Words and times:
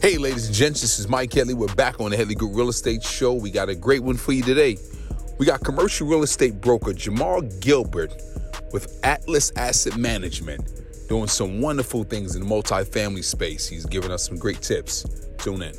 Hey, 0.00 0.16
ladies 0.16 0.46
and 0.46 0.54
gents, 0.54 0.80
this 0.80 0.98
is 0.98 1.08
Mike 1.08 1.30
Headley. 1.30 1.52
We're 1.52 1.74
back 1.74 2.00
on 2.00 2.10
the 2.10 2.16
Headley 2.16 2.34
Group 2.34 2.56
Real 2.56 2.70
Estate 2.70 3.02
Show. 3.02 3.34
We 3.34 3.50
got 3.50 3.68
a 3.68 3.74
great 3.74 4.02
one 4.02 4.16
for 4.16 4.32
you 4.32 4.42
today. 4.42 4.78
We 5.38 5.44
got 5.44 5.62
commercial 5.62 6.06
real 6.06 6.22
estate 6.22 6.58
broker 6.58 6.92
Jimal 6.92 7.60
Gilbert 7.60 8.14
with 8.72 8.98
Atlas 9.02 9.52
Asset 9.56 9.98
Management 9.98 11.06
doing 11.06 11.26
some 11.26 11.60
wonderful 11.60 12.04
things 12.04 12.34
in 12.34 12.42
the 12.42 12.48
multifamily 12.48 13.22
space. 13.22 13.68
He's 13.68 13.84
giving 13.84 14.10
us 14.10 14.26
some 14.26 14.38
great 14.38 14.62
tips. 14.62 15.04
Tune 15.36 15.60
in. 15.60 15.74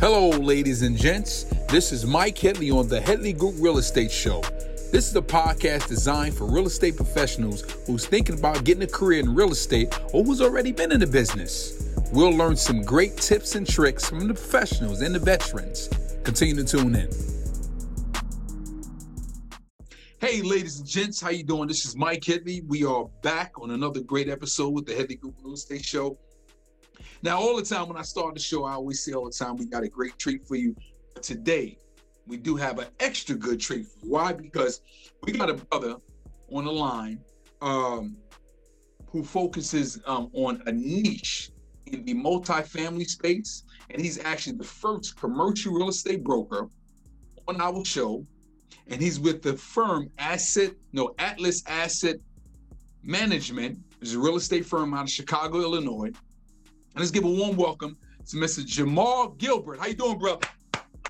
Hello, 0.00 0.30
ladies 0.30 0.82
and 0.82 0.96
gents. 0.96 1.44
This 1.68 1.92
is 1.92 2.04
Mike 2.04 2.36
Headley 2.36 2.72
on 2.72 2.88
the 2.88 3.00
Headley 3.00 3.32
Group 3.32 3.54
Real 3.58 3.78
Estate 3.78 4.10
Show. 4.10 4.42
This 4.90 5.08
is 5.08 5.14
a 5.14 5.22
podcast 5.22 5.86
designed 5.86 6.34
for 6.34 6.46
real 6.46 6.66
estate 6.66 6.96
professionals 6.96 7.62
who's 7.86 8.06
thinking 8.06 8.36
about 8.36 8.64
getting 8.64 8.82
a 8.82 8.88
career 8.88 9.20
in 9.20 9.32
real 9.36 9.52
estate 9.52 9.96
or 10.12 10.24
who's 10.24 10.40
already 10.40 10.72
been 10.72 10.90
in 10.90 10.98
the 10.98 11.06
business. 11.06 11.94
We'll 12.12 12.32
learn 12.32 12.56
some 12.56 12.82
great 12.82 13.16
tips 13.16 13.54
and 13.54 13.64
tricks 13.64 14.08
from 14.08 14.26
the 14.26 14.34
professionals 14.34 15.00
and 15.02 15.14
the 15.14 15.20
veterans. 15.20 15.90
Continue 16.24 16.56
to 16.56 16.64
tune 16.64 16.96
in. 16.96 17.08
Hey, 20.18 20.42
ladies 20.42 20.80
and 20.80 20.88
gents, 20.88 21.20
how 21.20 21.30
you 21.30 21.44
doing? 21.44 21.68
This 21.68 21.84
is 21.84 21.94
Mike 21.96 22.24
Headley. 22.24 22.62
We 22.66 22.84
are 22.84 23.04
back 23.22 23.60
on 23.62 23.70
another 23.70 24.00
great 24.00 24.28
episode 24.28 24.70
with 24.70 24.86
the 24.86 24.94
Headley 24.96 25.14
Group 25.14 25.36
Real 25.40 25.54
Estate 25.54 25.84
Show. 25.84 26.18
Now, 27.22 27.38
all 27.38 27.56
the 27.56 27.62
time 27.62 27.86
when 27.86 27.96
I 27.96 28.02
start 28.02 28.34
the 28.34 28.40
show, 28.40 28.64
I 28.64 28.72
always 28.72 29.04
say 29.04 29.12
all 29.12 29.26
the 29.26 29.30
time, 29.30 29.56
we 29.56 29.66
got 29.66 29.84
a 29.84 29.88
great 29.88 30.18
treat 30.18 30.48
for 30.48 30.56
you. 30.56 30.74
Today, 31.22 31.78
we 32.26 32.36
do 32.36 32.56
have 32.56 32.78
an 32.78 32.86
extra 33.00 33.34
good 33.34 33.60
treat. 33.60 33.86
Why? 34.02 34.32
Because 34.32 34.80
we 35.22 35.32
got 35.32 35.50
a 35.50 35.54
brother 35.54 35.96
on 36.52 36.64
the 36.64 36.72
line 36.72 37.20
um, 37.60 38.16
who 39.06 39.24
focuses 39.24 40.00
um, 40.06 40.30
on 40.32 40.62
a 40.66 40.72
niche 40.72 41.50
in 41.86 42.04
the 42.04 42.14
multifamily 42.14 43.06
space, 43.06 43.64
and 43.90 44.00
he's 44.00 44.18
actually 44.24 44.56
the 44.56 44.64
first 44.64 45.18
commercial 45.18 45.72
real 45.72 45.88
estate 45.88 46.22
broker 46.22 46.68
on 47.48 47.60
our 47.60 47.84
show, 47.84 48.24
and 48.88 49.00
he's 49.00 49.18
with 49.18 49.42
the 49.42 49.56
firm 49.56 50.10
Asset 50.18 50.72
No 50.92 51.14
Atlas 51.18 51.62
Asset 51.66 52.16
Management, 53.02 53.78
which 53.98 54.10
is 54.10 54.14
a 54.14 54.18
real 54.18 54.36
estate 54.36 54.64
firm 54.64 54.94
out 54.94 55.04
of 55.04 55.10
Chicago, 55.10 55.60
Illinois. 55.60 56.06
And 56.06 56.96
let's 56.96 57.10
give 57.10 57.24
a 57.24 57.30
warm 57.30 57.56
welcome 57.56 57.96
to 58.26 58.36
Mr. 58.36 58.64
Jimal 58.64 59.36
Gilbert. 59.38 59.80
How 59.80 59.86
you 59.86 59.94
doing, 59.94 60.18
brother? 60.18 60.46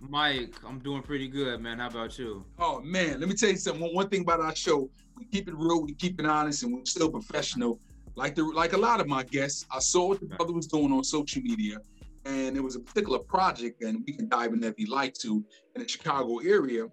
Mike, 0.00 0.54
I'm 0.66 0.78
doing 0.78 1.02
pretty 1.02 1.28
good, 1.28 1.60
man. 1.60 1.78
How 1.78 1.88
about 1.88 2.18
you? 2.18 2.44
Oh 2.58 2.80
man, 2.80 3.20
let 3.20 3.28
me 3.28 3.34
tell 3.34 3.50
you 3.50 3.56
something. 3.56 3.82
One, 3.82 3.94
one 3.94 4.08
thing 4.08 4.22
about 4.22 4.40
our 4.40 4.54
show, 4.56 4.90
we 5.16 5.26
keep 5.26 5.46
it 5.46 5.54
real, 5.54 5.82
we 5.82 5.94
keep 5.94 6.18
it 6.18 6.26
honest, 6.26 6.62
and 6.62 6.72
we're 6.72 6.84
still 6.84 7.10
professional. 7.10 7.78
Like 8.16 8.34
the 8.34 8.44
like 8.44 8.72
a 8.72 8.78
lot 8.78 9.00
of 9.00 9.06
my 9.06 9.22
guests, 9.24 9.66
I 9.70 9.78
saw 9.78 10.08
what 10.08 10.20
the 10.20 10.26
brother 10.26 10.52
was 10.52 10.66
doing 10.66 10.90
on 10.92 11.04
social 11.04 11.42
media, 11.42 11.78
and 12.24 12.56
it 12.56 12.60
was 12.60 12.76
a 12.76 12.80
particular 12.80 13.18
project, 13.18 13.82
and 13.82 14.02
we 14.06 14.14
can 14.14 14.28
dive 14.28 14.52
in 14.54 14.64
if 14.64 14.78
you 14.78 14.86
like 14.86 15.14
to, 15.14 15.44
in 15.74 15.82
the 15.82 15.88
Chicago 15.88 16.38
area 16.38 16.86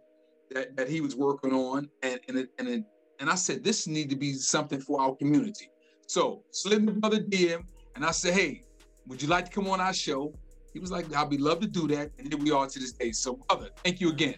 that, 0.52 0.76
that 0.76 0.90
he 0.90 1.00
was 1.00 1.16
working 1.16 1.54
on, 1.54 1.90
and 2.04 2.20
and 2.28 2.38
it, 2.38 2.50
and 2.60 2.68
it, 2.68 2.84
and 3.20 3.30
I 3.30 3.36
said 3.36 3.64
this 3.64 3.88
need 3.88 4.10
to 4.10 4.18
be 4.18 4.34
something 4.34 4.82
for 4.82 5.02
our 5.02 5.16
community. 5.16 5.70
So 6.08 6.44
slid 6.52 6.86
the 6.86 6.92
brother 6.92 7.20
DM, 7.20 7.64
and 7.96 8.06
I 8.06 8.12
said, 8.12 8.34
hey, 8.34 8.64
would 9.08 9.22
you 9.22 9.30
like 9.30 9.46
to 9.46 9.52
come 9.52 9.68
on 9.70 9.80
our 9.80 9.94
show? 9.94 10.34
He 10.78 10.80
was 10.80 10.92
like, 10.92 11.12
I'd 11.16 11.28
be 11.28 11.40
love 11.40 11.60
to 11.62 11.68
do 11.68 11.88
that. 11.88 12.12
And 12.20 12.32
here 12.32 12.38
we 12.38 12.52
are 12.52 12.68
to 12.68 12.80
this 12.80 12.92
day. 12.92 13.12
So, 13.12 13.38
brother, 13.50 13.70
thank 13.84 14.00
you 14.00 14.10
again. 14.10 14.36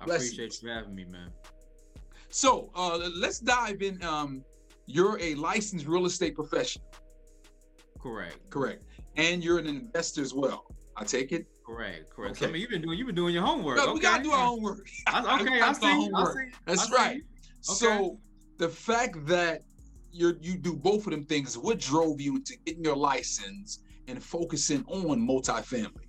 I 0.00 0.04
appreciate 0.04 0.60
you 0.60 0.68
having 0.68 0.96
me, 0.96 1.04
man. 1.04 1.30
So 2.28 2.72
uh, 2.74 2.98
let's 3.14 3.38
dive 3.38 3.80
in. 3.80 4.02
Um, 4.02 4.44
you're 4.86 5.16
a 5.20 5.36
licensed 5.36 5.86
real 5.86 6.06
estate 6.06 6.34
professional. 6.34 6.84
Correct. 8.00 8.50
Correct. 8.50 8.82
And 9.14 9.44
you're 9.44 9.60
an 9.60 9.68
investor 9.68 10.22
as 10.22 10.34
well. 10.34 10.74
I 10.96 11.04
take 11.04 11.30
it. 11.30 11.46
Correct. 11.64 12.10
Correct. 12.10 12.32
Okay. 12.32 12.46
So, 12.46 12.48
I 12.48 12.52
mean, 12.52 12.62
you've 12.62 12.70
been 12.70 12.82
doing 12.82 12.98
you've 12.98 13.06
been 13.06 13.14
doing 13.14 13.32
your 13.32 13.44
homework. 13.44 13.76
No, 13.76 13.84
okay. 13.84 13.92
we 13.92 14.00
gotta 14.00 14.24
do 14.24 14.32
our 14.32 14.44
homework. 14.44 14.88
I, 15.06 15.40
okay, 15.40 15.60
I, 15.60 15.68
I, 15.68 15.72
see, 15.72 15.86
homework. 15.86 16.36
I 16.36 16.42
see. 16.42 16.50
That's 16.66 16.90
right. 16.90 17.18
Okay. 17.18 17.22
So 17.60 18.18
the 18.58 18.68
fact 18.68 19.24
that 19.26 19.62
you 20.10 20.36
you 20.40 20.56
do 20.56 20.74
both 20.74 21.06
of 21.06 21.12
them 21.12 21.24
things, 21.26 21.56
what 21.56 21.78
drove 21.78 22.20
you 22.20 22.40
to 22.40 22.56
getting 22.66 22.82
your 22.82 22.96
license 22.96 23.78
and 24.10 24.22
focusing 24.22 24.84
on 24.88 25.26
multifamily? 25.26 26.04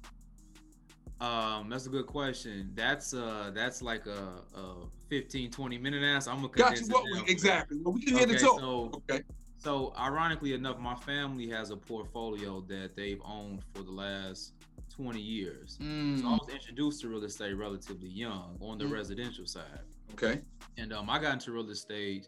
Um, 1.22 1.70
that's 1.70 1.86
a 1.86 1.90
good 1.90 2.08
question. 2.08 2.72
That's 2.74 3.14
uh 3.14 3.52
that's 3.54 3.84
like 3.84 4.08
a, 4.08 4.42
a 4.56 4.76
15, 5.10 5.52
20 5.52 5.78
minute 5.78 6.04
answer. 6.04 6.32
I'm 6.32 6.38
gonna 6.38 6.50
got 6.50 6.80
you. 6.80 6.88
What 6.88 7.04
we, 7.04 7.32
exactly. 7.32 7.78
Well, 7.82 7.94
we 7.94 8.02
can 8.02 8.16
okay, 8.16 8.26
hear 8.26 8.34
the 8.34 8.44
talk. 8.44 8.60
So, 8.60 8.92
okay. 9.10 9.24
So 9.58 9.94
ironically 10.00 10.54
enough, 10.54 10.80
my 10.80 10.96
family 10.96 11.48
has 11.50 11.70
a 11.70 11.78
portfolio 11.78 12.62
that 12.62 12.96
they've 12.96 13.22
owned 13.24 13.62
for 13.76 13.84
the 13.84 13.92
last 13.92 14.54
20 14.96 15.20
years. 15.20 15.78
Mm. 15.80 16.22
So 16.22 16.28
I 16.28 16.32
was 16.32 16.50
introduced 16.52 17.02
to 17.02 17.10
real 17.10 17.24
estate 17.24 17.54
relatively 17.54 18.10
young 18.10 18.58
on 18.60 18.80
the 18.80 18.86
mm. 18.86 18.94
residential 18.94 19.46
side. 19.46 19.82
Okay. 20.14 20.42
And 20.78 20.92
um, 20.92 21.10
I 21.10 21.20
got 21.20 21.34
into 21.34 21.52
real 21.52 21.70
estate 21.70 22.28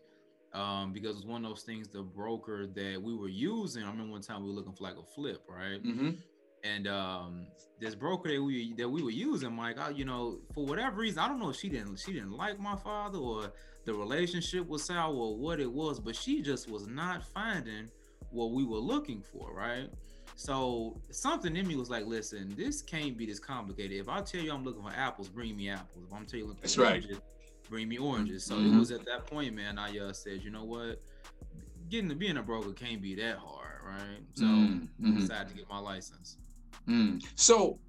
um, 0.54 0.94
because 0.94 1.18
it's 1.18 1.26
one 1.26 1.44
of 1.44 1.52
those 1.52 1.64
things. 1.64 1.88
The 1.88 2.02
broker 2.02 2.68
that 2.68 3.02
we 3.02 3.16
were 3.16 3.30
using, 3.30 3.84
I 3.84 3.90
remember 3.90 4.12
one 4.12 4.22
time 4.22 4.44
we 4.44 4.50
were 4.50 4.56
looking 4.56 4.74
for 4.74 4.84
like 4.84 4.98
a 4.98 5.04
flip, 5.04 5.44
right? 5.48 5.84
Mm-hmm. 5.84 6.12
And 6.64 6.88
um, 6.88 7.48
this 7.80 7.94
broker 7.94 8.30
that 8.30 8.42
we 8.42 8.74
that 8.74 8.88
we 8.88 9.04
were 9.04 9.12
using, 9.12 9.54
Mike, 9.54 9.78
I, 9.78 9.90
you 9.90 10.06
know, 10.06 10.40
for 10.54 10.66
whatever 10.66 10.98
reason, 11.02 11.20
I 11.20 11.28
don't 11.28 11.40
know 11.40 11.50
if 11.50 11.58
she 11.58 11.68
didn't 11.68 11.98
she 11.98 12.14
didn't 12.14 12.32
like 12.32 12.60
my 12.60 12.76
father 12.78 13.18
or 13.18 13.52
the 13.86 13.94
relationship 13.94 14.68
was 14.68 14.86
sour 14.86 15.14
or 15.14 15.38
what 15.38 15.60
it 15.60 15.72
was, 15.72 16.00
but 16.00 16.16
she 16.16 16.42
just 16.42 16.70
was 16.70 16.88
not 16.88 17.24
finding 17.24 17.90
what 18.30 18.52
we 18.52 18.64
were 18.64 18.78
looking 18.78 19.22
for, 19.22 19.54
right? 19.54 19.90
So 20.36 21.00
something 21.12 21.56
in 21.56 21.68
me 21.68 21.76
was 21.76 21.90
like, 21.90 22.06
listen, 22.06 22.54
this 22.58 22.82
can't 22.82 23.18
be 23.18 23.26
this 23.26 23.40
complicated. 23.40 24.00
If 24.00 24.10
I 24.10 24.22
tell 24.22 24.42
you 24.42 24.54
I'm 24.54 24.64
looking 24.64 24.82
for 24.82 24.92
apples, 24.96 25.30
bring 25.30 25.56
me 25.56 25.70
apples. 25.70 26.06
If 26.08 26.14
I'm 26.14 26.26
telling 26.26 26.46
you 26.46 26.48
looking 26.48 26.62
for 26.62 26.62
That's 26.62 26.78
right. 26.78 27.04
oranges, 27.04 27.22
bring 27.70 27.88
me 27.88 27.98
oranges. 27.98 28.46
So 28.46 28.56
mm-hmm. 28.56 28.76
it 28.76 28.80
was 28.80 28.92
at 28.92 29.06
that 29.06 29.26
point, 29.28 29.54
man, 29.54 29.78
I 29.78 29.98
uh, 30.00 30.14
said, 30.14 30.42
you 30.44 30.52
know 30.52 30.64
what? 30.64 31.02
Getting 31.90 32.10
to 32.10 32.16
being 32.16 32.38
a 32.38 32.44
broker 32.44 32.72
can't 32.72 33.02
be 33.02 33.16
that 33.16 33.38
hard, 33.38 33.82
right? 33.86 34.22
So 34.34 34.46
mm-hmm. 34.46 35.18
I 35.18 35.20
decided 35.20 35.50
to 35.50 35.56
get 35.56 35.70
my 35.70 35.80
license. 35.80 36.38
Mm. 36.88 37.24
So 37.36 37.80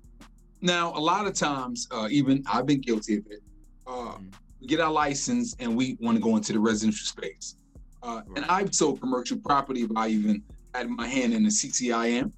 now 0.61 0.93
a 0.95 1.01
lot 1.01 1.27
of 1.27 1.35
times, 1.35 1.89
uh, 1.91 2.09
even 2.11 2.43
I've 2.51 2.67
been 2.67 2.81
guilty 2.81 3.19
of 3.19 3.27
it. 3.31 3.41
Uh, 3.87 3.91
mm-hmm. 3.91 4.27
We 4.61 4.67
get 4.67 4.81
our 4.81 4.93
license 4.93 5.55
and 5.59 5.77
we 5.77 5.97
want 6.01 6.17
to 6.17 6.23
go 6.23 6.37
into 6.37 6.53
the 6.53 6.59
residential 6.59 7.07
space. 7.07 7.57
Uh, 8.03 8.23
right. 8.27 8.37
And 8.37 8.45
I've 8.47 8.75
sold 8.75 9.01
commercial 9.01 9.39
property. 9.39 9.87
I 9.97 10.09
even 10.09 10.43
had 10.75 10.89
my 10.89 11.07
hand 11.07 11.33
in 11.33 11.43
the 11.43 11.51
CCIM. 11.51 12.33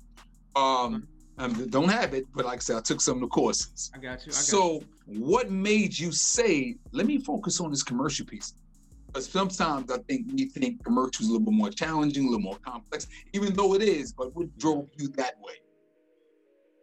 Um, 0.54 1.08
I 1.38 1.48
don't 1.48 1.88
have 1.88 2.14
it, 2.14 2.26
but 2.34 2.46
like 2.46 2.58
I 2.58 2.60
said, 2.60 2.76
I 2.76 2.80
took 2.80 3.00
some 3.00 3.16
of 3.16 3.20
the 3.20 3.26
courses. 3.28 3.90
I 3.94 3.98
got 3.98 4.24
you. 4.26 4.32
I 4.32 4.34
got 4.34 4.34
so, 4.34 4.82
you. 5.06 5.20
what 5.20 5.50
made 5.50 5.98
you 5.98 6.10
say, 6.12 6.76
"Let 6.92 7.06
me 7.06 7.18
focus 7.18 7.60
on 7.60 7.70
this 7.70 7.82
commercial 7.82 8.24
piece"? 8.24 8.54
Because 9.08 9.28
sometimes 9.28 9.90
I 9.90 9.98
think 9.98 10.26
we 10.32 10.46
think 10.46 10.82
commercial 10.84 11.24
is 11.24 11.28
a 11.28 11.32
little 11.32 11.44
bit 11.44 11.54
more 11.54 11.70
challenging, 11.70 12.24
a 12.24 12.26
little 12.26 12.40
more 12.40 12.58
complex, 12.58 13.06
even 13.34 13.54
though 13.54 13.74
it 13.74 13.82
is. 13.82 14.12
But 14.12 14.34
what 14.34 14.56
drove 14.58 14.88
you 14.96 15.08
that 15.08 15.34
way? 15.40 15.54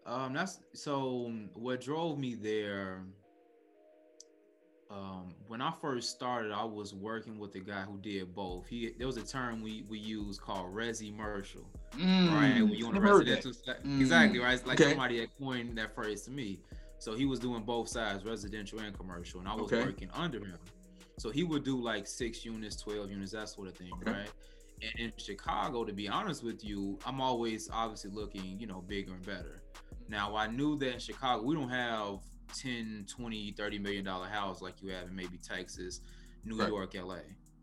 Um, 0.05 0.33
that's 0.33 0.59
so. 0.73 1.33
What 1.53 1.81
drove 1.81 2.19
me 2.19 2.35
there 2.35 3.03
um, 4.93 5.33
when 5.47 5.61
I 5.61 5.71
first 5.81 6.11
started, 6.11 6.51
I 6.51 6.63
was 6.63 6.93
working 6.93 7.39
with 7.39 7.55
a 7.55 7.59
guy 7.59 7.81
who 7.81 7.97
did 7.97 8.35
both. 8.35 8.67
He 8.67 8.91
there 8.97 9.07
was 9.07 9.17
a 9.17 9.23
term 9.23 9.61
we 9.61 9.83
we 9.89 9.97
use 9.97 10.37
called 10.37 10.73
resi-mercial, 10.73 11.65
mm, 11.93 12.31
right? 12.31 12.61
When 12.61 12.69
you 12.69 12.87
on 12.87 12.93
the 12.93 13.01
residential, 13.01 13.51
mm, 13.51 13.99
exactly 13.99 14.39
right. 14.39 14.65
like 14.67 14.79
okay. 14.79 14.91
somebody 14.91 15.19
had 15.19 15.29
coined 15.39 15.77
that 15.77 15.95
phrase 15.95 16.21
to 16.23 16.31
me. 16.31 16.59
So 16.99 17.15
he 17.15 17.25
was 17.25 17.39
doing 17.39 17.63
both 17.63 17.89
sides, 17.89 18.23
residential 18.23 18.79
and 18.79 18.95
commercial, 18.95 19.39
and 19.39 19.49
I 19.49 19.55
was 19.55 19.63
okay. 19.63 19.83
working 19.83 20.09
under 20.13 20.39
him. 20.39 20.59
So 21.17 21.31
he 21.31 21.43
would 21.43 21.63
do 21.63 21.81
like 21.81 22.05
six 22.05 22.45
units, 22.45 22.75
twelve 22.75 23.09
units, 23.09 23.31
that 23.31 23.49
sort 23.49 23.67
of 23.67 23.73
thing, 23.75 23.91
okay. 24.01 24.11
right? 24.11 24.29
And 24.81 24.99
in 24.99 25.13
Chicago, 25.17 25.85
to 25.85 25.93
be 25.93 26.07
honest 26.07 26.44
with 26.44 26.63
you, 26.63 27.00
I'm 27.06 27.19
always 27.19 27.69
obviously 27.71 28.12
looking, 28.12 28.59
you 28.59 28.68
know, 28.68 28.81
bigger 28.81 29.13
and 29.13 29.25
better. 29.25 29.63
Now 30.07 30.35
I 30.35 30.47
knew 30.47 30.77
that 30.79 30.94
in 30.94 31.00
Chicago 31.00 31.44
we 31.44 31.56
don't 31.56 31.69
have 31.69 32.19
10 32.54 33.06
20 33.07 33.51
30 33.51 33.80
million 33.80 34.04
dollar 34.04 34.28
house 34.28 34.62
like 34.62 34.81
you 34.81 34.90
have 34.90 35.07
in 35.07 35.16
maybe 35.16 35.38
texas 35.38 36.01
new 36.45 36.57
right. 36.57 36.69
york 36.69 36.94
la 36.95 37.18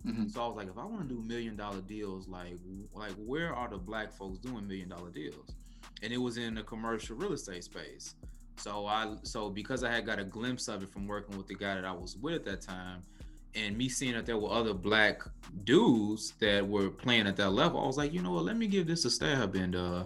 mm-hmm. 0.06 0.28
so 0.28 0.42
i 0.42 0.46
was 0.46 0.56
like 0.56 0.68
if 0.68 0.78
i 0.78 0.84
want 0.84 1.08
to 1.08 1.14
do 1.14 1.20
million 1.22 1.56
dollar 1.56 1.80
deals 1.82 2.28
like 2.28 2.58
like 2.94 3.12
where 3.24 3.54
are 3.54 3.68
the 3.68 3.76
black 3.76 4.12
folks 4.12 4.38
doing 4.38 4.66
million 4.66 4.88
dollar 4.88 5.10
deals 5.10 5.54
and 6.02 6.12
it 6.12 6.18
was 6.18 6.36
in 6.36 6.54
the 6.54 6.62
commercial 6.62 7.16
real 7.16 7.32
estate 7.32 7.64
space 7.64 8.14
so 8.56 8.86
i 8.86 9.14
so 9.22 9.50
because 9.50 9.84
i 9.84 9.90
had 9.90 10.06
got 10.06 10.18
a 10.18 10.24
glimpse 10.24 10.68
of 10.68 10.82
it 10.82 10.90
from 10.90 11.06
working 11.06 11.36
with 11.36 11.46
the 11.46 11.54
guy 11.54 11.74
that 11.74 11.84
i 11.84 11.92
was 11.92 12.16
with 12.16 12.34
at 12.34 12.44
that 12.44 12.60
time 12.60 13.02
and 13.56 13.76
me 13.76 13.88
seeing 13.88 14.14
that 14.14 14.26
there 14.26 14.36
were 14.36 14.50
other 14.50 14.72
black 14.72 15.22
dudes 15.64 16.34
that 16.38 16.66
were 16.66 16.88
playing 16.88 17.26
at 17.26 17.36
that 17.36 17.50
level 17.50 17.80
i 17.80 17.86
was 17.86 17.96
like 17.96 18.12
you 18.12 18.22
know 18.22 18.32
what 18.32 18.44
let 18.44 18.56
me 18.56 18.66
give 18.66 18.86
this 18.86 19.04
a 19.04 19.10
stab 19.10 19.54
and 19.54 19.76
uh 19.76 20.04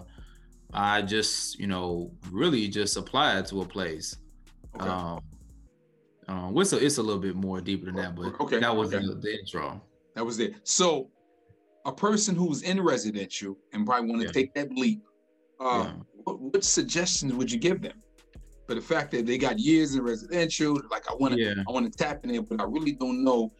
I 0.75 1.01
just, 1.01 1.57
you 1.57 1.67
know, 1.67 2.11
really 2.31 2.67
just 2.67 2.97
applied 2.97 3.45
to 3.47 3.61
a 3.61 3.65
place. 3.65 4.17
Okay. 4.75 4.89
Um, 4.89 5.19
um, 6.27 6.57
it's 6.57 6.73
a, 6.73 6.83
it's 6.83 6.97
a 6.97 7.03
little 7.03 7.21
bit 7.21 7.35
more 7.35 7.61
deeper 7.61 7.85
than 7.85 7.95
that, 7.95 8.15
but 8.15 8.39
okay. 8.41 8.59
that 8.59 8.75
was 8.75 8.93
okay. 8.93 9.05
the, 9.05 9.15
the, 9.15 9.39
intro. 9.39 9.81
That 10.15 10.25
was 10.25 10.39
it. 10.39 10.55
So 10.63 11.09
a 11.85 11.91
person 11.91 12.35
who's 12.35 12.63
in 12.63 12.81
residential 12.81 13.57
and 13.73 13.85
probably 13.85 14.09
want 14.09 14.21
to 14.21 14.27
yeah. 14.27 14.31
take 14.31 14.53
that 14.55 14.71
leap, 14.71 15.03
uh, 15.59 15.83
yeah. 15.85 15.93
what, 16.23 16.39
what, 16.39 16.63
suggestions 16.63 17.33
would 17.33 17.51
you 17.51 17.59
give 17.59 17.81
them? 17.81 18.01
For 18.67 18.73
the 18.73 18.81
fact 18.81 19.11
that 19.11 19.27
they 19.27 19.37
got 19.37 19.59
years 19.59 19.93
in 19.93 20.01
residential, 20.01 20.81
like 20.89 21.09
I 21.09 21.13
want 21.13 21.35
to, 21.35 21.39
yeah. 21.39 21.53
I 21.67 21.71
want 21.71 21.91
to 21.91 21.95
tap 21.95 22.23
in 22.23 22.31
there, 22.31 22.41
but 22.41 22.59
I 22.59 22.63
really 22.63 22.93
don't 22.93 23.23
know 23.23 23.53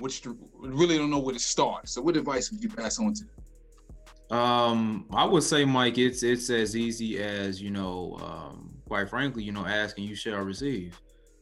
which, 0.00 0.26
really 0.58 0.98
don't 0.98 1.10
know 1.10 1.20
where 1.20 1.34
to 1.34 1.38
start. 1.38 1.88
So, 1.88 2.02
what 2.02 2.16
advice 2.16 2.50
would 2.50 2.60
you 2.60 2.68
pass 2.68 2.98
on 2.98 3.14
to 3.14 3.24
them? 3.24 4.36
Um, 4.36 5.06
I 5.12 5.24
would 5.24 5.44
say, 5.44 5.64
Mike, 5.64 5.98
it's 5.98 6.22
it's 6.22 6.48
as 6.50 6.74
easy 6.74 7.22
as 7.22 7.60
you 7.60 7.70
know. 7.70 8.18
Um, 8.20 8.81
quite 8.86 9.08
frankly, 9.08 9.42
you 9.42 9.52
know, 9.52 9.66
asking 9.66 10.04
you 10.04 10.14
shall 10.14 10.40
receive. 10.40 11.00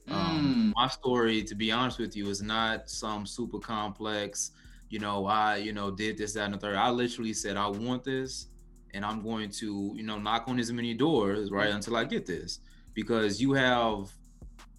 Um, 0.09 0.73
mm. 0.73 0.81
My 0.81 0.89
story, 0.89 1.43
to 1.45 1.55
be 1.55 1.71
honest 1.71 1.99
with 1.99 2.17
you, 2.17 2.29
is 2.29 2.43
not 2.43 2.89
some 2.91 3.27
super 3.27 3.59
complex 3.59 4.53
you 4.91 4.99
know, 4.99 5.25
I, 5.25 5.57
you 5.57 5.73
know, 5.73 5.91
did 5.91 6.19
this, 6.19 6.35
that, 6.35 6.45
and 6.45 6.55
the 6.55 6.59
third. 6.59 6.75
I 6.75 6.91
literally 6.91 7.33
said, 7.33 7.57
I 7.57 7.69
want 7.69 8.03
this, 8.03 8.49
and 8.93 9.05
I'm 9.05 9.23
going 9.23 9.49
to, 9.53 9.93
you 9.95 10.03
know, 10.03 10.19
knock 10.19 10.45
on 10.49 10.59
as 10.59 10.71
many 10.73 10.95
doors, 10.95 11.51
right, 11.51 11.71
until 11.71 11.97
I 11.97 12.05
get 12.05 12.27
this. 12.27 12.59
Because 12.93 13.41
you 13.41 13.53
have, 13.53 14.11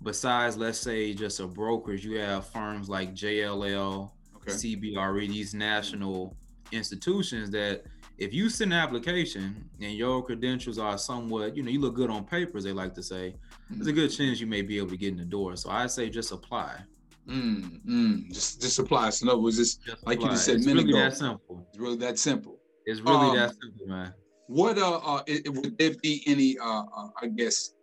besides, 0.03 0.57
let's 0.57 0.77
say, 0.77 1.13
just 1.13 1.39
a 1.39 1.47
brokerage, 1.47 2.03
you 2.03 2.19
have 2.19 2.45
firms 2.45 2.89
like 2.89 3.15
JLL, 3.15 4.11
okay. 4.35 4.51
CBRE, 4.51 5.29
these 5.29 5.53
national 5.53 6.35
institutions 6.73 7.49
that 7.51 7.85
if 8.21 8.35
you 8.35 8.49
send 8.49 8.71
an 8.71 8.77
application 8.77 9.67
and 9.81 9.93
your 9.93 10.23
credentials 10.23 10.77
are 10.77 10.95
somewhat, 10.95 11.57
you 11.57 11.63
know, 11.63 11.71
you 11.71 11.81
look 11.81 11.95
good 11.95 12.11
on 12.11 12.23
paper, 12.23 12.55
as 12.59 12.63
they 12.63 12.71
like 12.71 12.93
to 12.93 13.01
say, 13.01 13.33
mm-hmm. 13.33 13.75
there's 13.77 13.87
a 13.87 13.91
good 13.91 14.09
chance 14.09 14.39
you 14.39 14.45
may 14.45 14.61
be 14.61 14.77
able 14.77 14.91
to 14.91 14.97
get 14.97 15.09
in 15.09 15.17
the 15.17 15.25
door. 15.25 15.55
So 15.55 15.71
I 15.71 15.87
say 15.87 16.07
just 16.07 16.31
apply. 16.31 16.81
Mm, 17.27 17.81
mm. 17.83 18.31
Just 18.31 18.61
just 18.61 18.77
applies. 18.77 19.23
In 19.23 19.29
other 19.29 19.39
words, 19.39 19.57
it's 19.57 19.75
just 19.75 20.05
like 20.05 20.17
apply. 20.17 20.29
you 20.29 20.35
just 20.35 20.45
said. 20.45 20.57
It's 20.57 20.67
really 20.67 20.83
ago, 20.83 20.99
that 20.99 21.17
simple. 21.17 21.65
It's 21.69 21.79
really 21.79 21.97
that 21.97 22.19
simple. 22.19 22.59
It's 22.85 23.01
really 23.01 23.29
um, 23.29 23.35
that 23.37 23.55
simple, 23.59 23.87
man. 23.87 24.13
What 24.47 24.77
uh, 24.77 24.97
uh 24.97 25.23
it, 25.25 25.51
would 25.51 25.77
there 25.79 25.95
be 26.01 26.23
any 26.27 26.59
uh, 26.59 26.83
uh 26.95 27.07
I 27.21 27.27
guess 27.27 27.73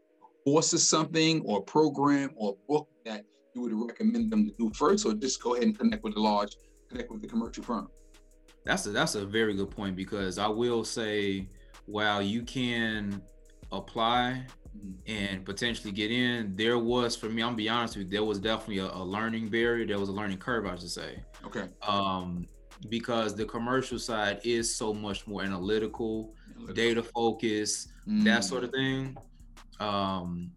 course 0.45 0.73
or 0.73 0.79
something 0.79 1.43
or 1.47 1.63
program 1.63 2.31
or 2.37 2.57
book 2.69 2.89
that 3.05 3.25
you 3.55 3.63
would 3.63 3.91
recommend 3.91 4.31
them 4.31 4.47
to 4.47 4.55
do 4.57 4.71
first, 4.73 5.05
or 5.05 5.15
just 5.15 5.43
go 5.43 5.55
ahead 5.55 5.65
and 5.65 5.79
connect 5.79 6.05
with 6.05 6.15
the 6.15 6.21
large, 6.21 6.57
connect 6.89 7.11
with 7.11 7.23
the 7.23 7.29
commercial 7.29 7.65
firm? 7.65 7.89
That's 8.65 8.87
a 8.87 8.91
that's 8.91 9.15
a 9.15 9.25
very 9.25 9.55
good 9.55 9.71
point 9.71 9.97
because 9.97 10.39
I 10.39 10.49
will 10.49 10.85
say, 10.85 11.49
while 11.87 12.21
you 12.21 12.43
can 12.43 13.23
apply 13.73 14.45
and 15.07 15.45
potentially 15.45 15.93
get 15.93 16.11
in, 16.11 16.55
there 16.55 16.79
was 16.79 17.17
for 17.17 17.29
me, 17.29 17.43
I'm 17.43 17.57
be 17.57 17.69
honest 17.69 17.97
with 17.97 18.07
you, 18.07 18.13
there 18.13 18.25
was 18.25 18.39
definitely 18.39 18.79
a, 18.79 18.87
a, 18.87 19.03
learning 19.03 19.49
barrier. 19.49 19.87
There 19.87 19.99
was 19.99 20.09
a 20.09 20.13
learning 20.13 20.39
curve, 20.39 20.67
I 20.67 20.77
should 20.77 20.91
say. 20.91 21.23
Okay. 21.45 21.67
Um, 21.87 22.47
because 22.89 23.35
the 23.35 23.45
commercial 23.45 23.99
side 23.99 24.41
is 24.45 24.75
so 24.75 24.95
much 24.95 25.27
more 25.27 25.43
analytical, 25.43 26.35
analytical. 26.51 26.75
data 26.75 27.03
focused, 27.03 27.89
mm. 28.07 28.23
that 28.25 28.45
sort 28.45 28.65
of 28.65 28.71
thing. 28.71 29.17
Um, 29.81 30.53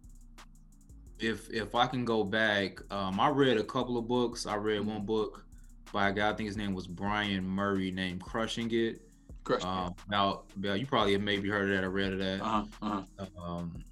if 1.18 1.50
if 1.50 1.74
I 1.74 1.86
can 1.86 2.04
go 2.04 2.24
back, 2.24 2.80
um, 2.92 3.18
I 3.20 3.28
read 3.28 3.56
a 3.56 3.64
couple 3.64 3.96
of 3.96 4.06
books. 4.06 4.46
I 4.46 4.56
read 4.56 4.84
one 4.84 5.04
book 5.04 5.44
by 5.92 6.08
a 6.08 6.12
guy, 6.12 6.30
I 6.30 6.32
think 6.34 6.46
his 6.46 6.56
name 6.56 6.74
was 6.74 6.86
Brian 6.86 7.46
Murray, 7.46 7.90
named 7.90 8.22
Crushing 8.22 8.70
It. 8.72 9.02
Crushing 9.44 9.68
um, 9.68 9.94
now, 10.08 10.42
you 10.60 10.86
probably 10.86 11.12
have 11.12 11.22
maybe 11.22 11.48
heard 11.48 11.70
of 11.70 11.76
that 11.76 11.84
or 11.84 11.90
read 11.90 12.12
of 12.12 12.18
that. 12.20 12.40
Uh-huh, 12.40 12.64
uh-huh. 12.82 13.26
Um, 13.42 13.84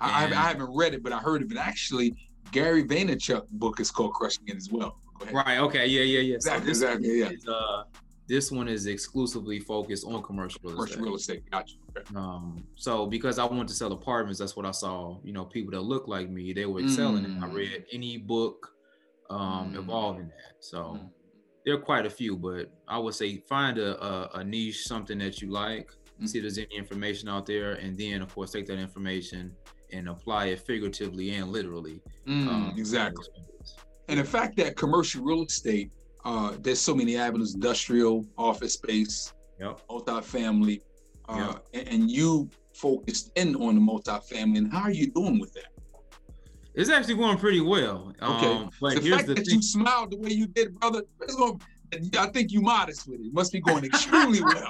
I, 0.00 0.24
I, 0.24 0.28
haven't 0.28 0.74
read 0.74 0.94
it, 0.94 1.02
but 1.02 1.12
I 1.12 1.18
heard 1.18 1.42
of 1.42 1.52
it. 1.52 1.58
Actually, 1.58 2.14
Gary 2.52 2.84
Vaynerchuk 2.84 3.46
book 3.52 3.80
is 3.80 3.90
called 3.90 4.12
Crushing 4.12 4.48
It 4.48 4.56
as 4.56 4.70
well. 4.70 4.98
Right. 5.30 5.58
Okay. 5.58 5.86
Yeah. 5.86 6.02
Yeah. 6.02 6.20
Yeah. 6.20 6.34
Exactly. 6.34 6.74
So 6.74 6.86
exactly. 6.88 7.20
Yeah. 7.20 7.30
Is, 7.30 7.46
uh, 7.46 7.84
this 8.26 8.50
one 8.50 8.68
is 8.68 8.86
exclusively 8.86 9.60
focused 9.60 10.06
on 10.06 10.22
commercial 10.22 10.60
real 10.62 10.74
commercial 10.74 10.94
estate. 10.94 11.02
real 11.04 11.14
estate. 11.14 11.50
Gotcha. 11.50 11.74
Okay. 11.96 12.14
Um, 12.16 12.64
so 12.74 13.06
because 13.06 13.38
I 13.38 13.44
wanted 13.44 13.68
to 13.68 13.74
sell 13.74 13.92
apartments, 13.92 14.38
that's 14.38 14.56
what 14.56 14.66
I 14.66 14.70
saw. 14.70 15.18
You 15.22 15.32
know, 15.32 15.44
people 15.44 15.72
that 15.72 15.82
look 15.82 16.08
like 16.08 16.28
me, 16.30 16.52
they 16.52 16.66
were 16.66 16.80
excelling. 16.80 17.24
Mm. 17.24 17.42
I 17.42 17.46
read 17.48 17.84
any 17.92 18.16
book 18.16 18.72
um, 19.30 19.72
mm. 19.72 19.78
involving 19.78 20.28
that. 20.28 20.56
So 20.60 20.98
mm. 21.00 21.10
There 21.64 21.74
are 21.74 21.80
quite 21.80 22.06
a 22.06 22.10
few, 22.10 22.36
but 22.36 22.70
I 22.86 22.98
would 22.98 23.14
say 23.14 23.38
find 23.38 23.78
a, 23.78 24.02
a, 24.04 24.30
a 24.34 24.44
niche, 24.44 24.86
something 24.86 25.18
that 25.18 25.40
you 25.40 25.50
like. 25.50 25.90
Mm. 26.20 26.28
See 26.28 26.38
if 26.38 26.42
there's 26.42 26.58
any 26.58 26.76
information 26.76 27.28
out 27.28 27.46
there, 27.46 27.72
and 27.72 27.96
then 27.98 28.22
of 28.22 28.34
course 28.34 28.52
take 28.52 28.66
that 28.66 28.78
information 28.78 29.52
and 29.92 30.08
apply 30.08 30.46
it 30.46 30.60
figuratively 30.60 31.30
and 31.30 31.50
literally. 31.50 32.00
Mm, 32.26 32.48
um, 32.48 32.74
exactly. 32.76 33.26
And 34.08 34.20
the 34.20 34.24
fact 34.24 34.56
that 34.58 34.76
commercial 34.76 35.24
real 35.24 35.44
estate, 35.44 35.90
uh, 36.24 36.56
there's 36.60 36.80
so 36.80 36.94
many 36.94 37.16
avenues: 37.16 37.54
industrial, 37.54 38.26
office 38.36 38.74
space, 38.74 39.32
yep. 39.58 39.80
multifamily, 39.88 40.80
uh, 41.28 41.54
yep. 41.54 41.66
and, 41.72 41.88
and 41.88 42.10
you 42.10 42.50
focused 42.74 43.32
in 43.36 43.56
on 43.56 43.74
the 43.76 43.80
multifamily. 43.80 44.58
And 44.58 44.72
how 44.72 44.82
are 44.82 44.92
you 44.92 45.10
doing 45.10 45.38
with 45.40 45.52
that? 45.54 45.73
It's 46.74 46.90
actually 46.90 47.14
going 47.14 47.38
pretty 47.38 47.60
well. 47.60 48.12
Okay, 48.20 48.46
um, 48.46 48.70
but 48.80 49.00
the 49.00 49.10
fact 49.10 49.26
the 49.26 49.34
that 49.34 49.46
thing. 49.46 49.54
you 49.56 49.62
smiled 49.62 50.10
the 50.10 50.16
way 50.16 50.30
you 50.30 50.46
did, 50.46 50.78
brother, 50.78 51.02
it's 51.20 51.36
going. 51.36 51.60
I 52.18 52.26
think 52.26 52.50
you 52.50 52.60
modest 52.60 53.06
with 53.06 53.20
it. 53.20 53.26
it 53.26 53.32
must 53.32 53.52
be 53.52 53.60
going 53.60 53.84
extremely 53.84 54.40
well. 54.42 54.68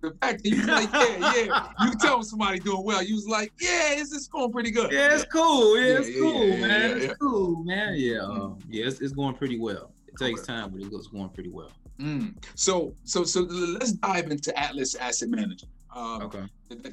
the 0.00 0.12
fact 0.22 0.42
that 0.42 0.48
you 0.48 0.64
like, 0.64 0.90
yeah, 0.90 1.34
yeah, 1.44 1.68
you 1.84 1.94
tell 1.96 2.22
somebody 2.22 2.60
doing 2.60 2.82
well, 2.82 3.02
you 3.02 3.14
was 3.14 3.26
like, 3.26 3.52
yeah, 3.60 3.90
it's, 3.92 4.14
it's 4.14 4.26
going 4.28 4.50
pretty 4.50 4.70
good. 4.70 4.90
Yeah, 4.90 5.14
it's 5.14 5.24
cool. 5.24 5.78
Yeah, 5.78 5.98
it's 5.98 6.08
yeah, 6.08 6.20
cool, 6.20 6.46
yeah, 6.46 6.66
man. 6.66 6.96
it's 7.02 7.18
cool, 7.18 7.64
man. 7.64 7.94
Yeah, 7.96 8.20
um, 8.20 8.58
yeah, 8.70 8.86
it's, 8.86 9.00
it's 9.02 9.12
going 9.12 9.34
pretty 9.34 9.58
well. 9.58 9.92
It 10.06 10.16
takes 10.16 10.46
time, 10.46 10.70
but 10.70 10.80
it's 10.80 11.08
going 11.08 11.28
pretty 11.28 11.50
well. 11.50 11.72
Mm. 12.00 12.34
So, 12.54 12.94
so, 13.04 13.24
so 13.24 13.42
let's 13.42 13.92
dive 13.92 14.30
into 14.30 14.56
Atlas 14.58 14.94
Asset 14.94 15.28
Management. 15.28 15.64
Um, 15.94 16.22
okay, 16.22 16.44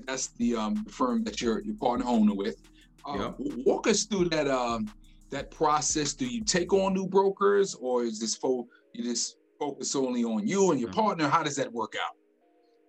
that's 0.05 0.27
the 0.27 0.55
um, 0.55 0.83
firm 0.85 1.23
that 1.23 1.41
you're 1.41 1.61
your 1.61 1.75
partner 1.75 2.05
owner 2.07 2.33
with. 2.33 2.57
Uh, 3.07 3.17
yep. 3.17 3.35
Walk 3.65 3.87
us 3.87 4.05
through 4.05 4.29
that 4.29 4.47
um, 4.47 4.91
that 5.31 5.51
process. 5.51 6.13
Do 6.13 6.25
you 6.27 6.43
take 6.43 6.73
on 6.73 6.93
new 6.93 7.07
brokers, 7.07 7.75
or 7.75 8.03
is 8.03 8.19
this 8.19 8.35
for 8.35 8.65
you 8.93 9.03
just 9.03 9.37
focus 9.59 9.95
only 9.95 10.23
on 10.23 10.47
you 10.47 10.71
and 10.71 10.79
your 10.79 10.89
mm-hmm. 10.89 10.99
partner? 10.99 11.27
How 11.27 11.43
does 11.43 11.55
that 11.57 11.71
work 11.71 11.95
out? 11.95 12.15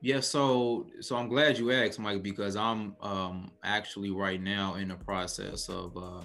Yeah, 0.01 0.21
so 0.21 0.87
so 1.01 1.17
I'm 1.17 1.29
glad 1.29 1.59
you 1.59 1.73
asked, 1.73 1.99
Mike, 1.99 2.23
because 2.23 2.57
I'm 2.57 2.95
um 3.01 3.51
actually 3.65 4.11
right 4.11 4.41
now 4.41 4.75
in 4.75 4.89
the 4.89 4.95
process 4.97 5.69
of 5.69 5.97
uh 5.97 6.25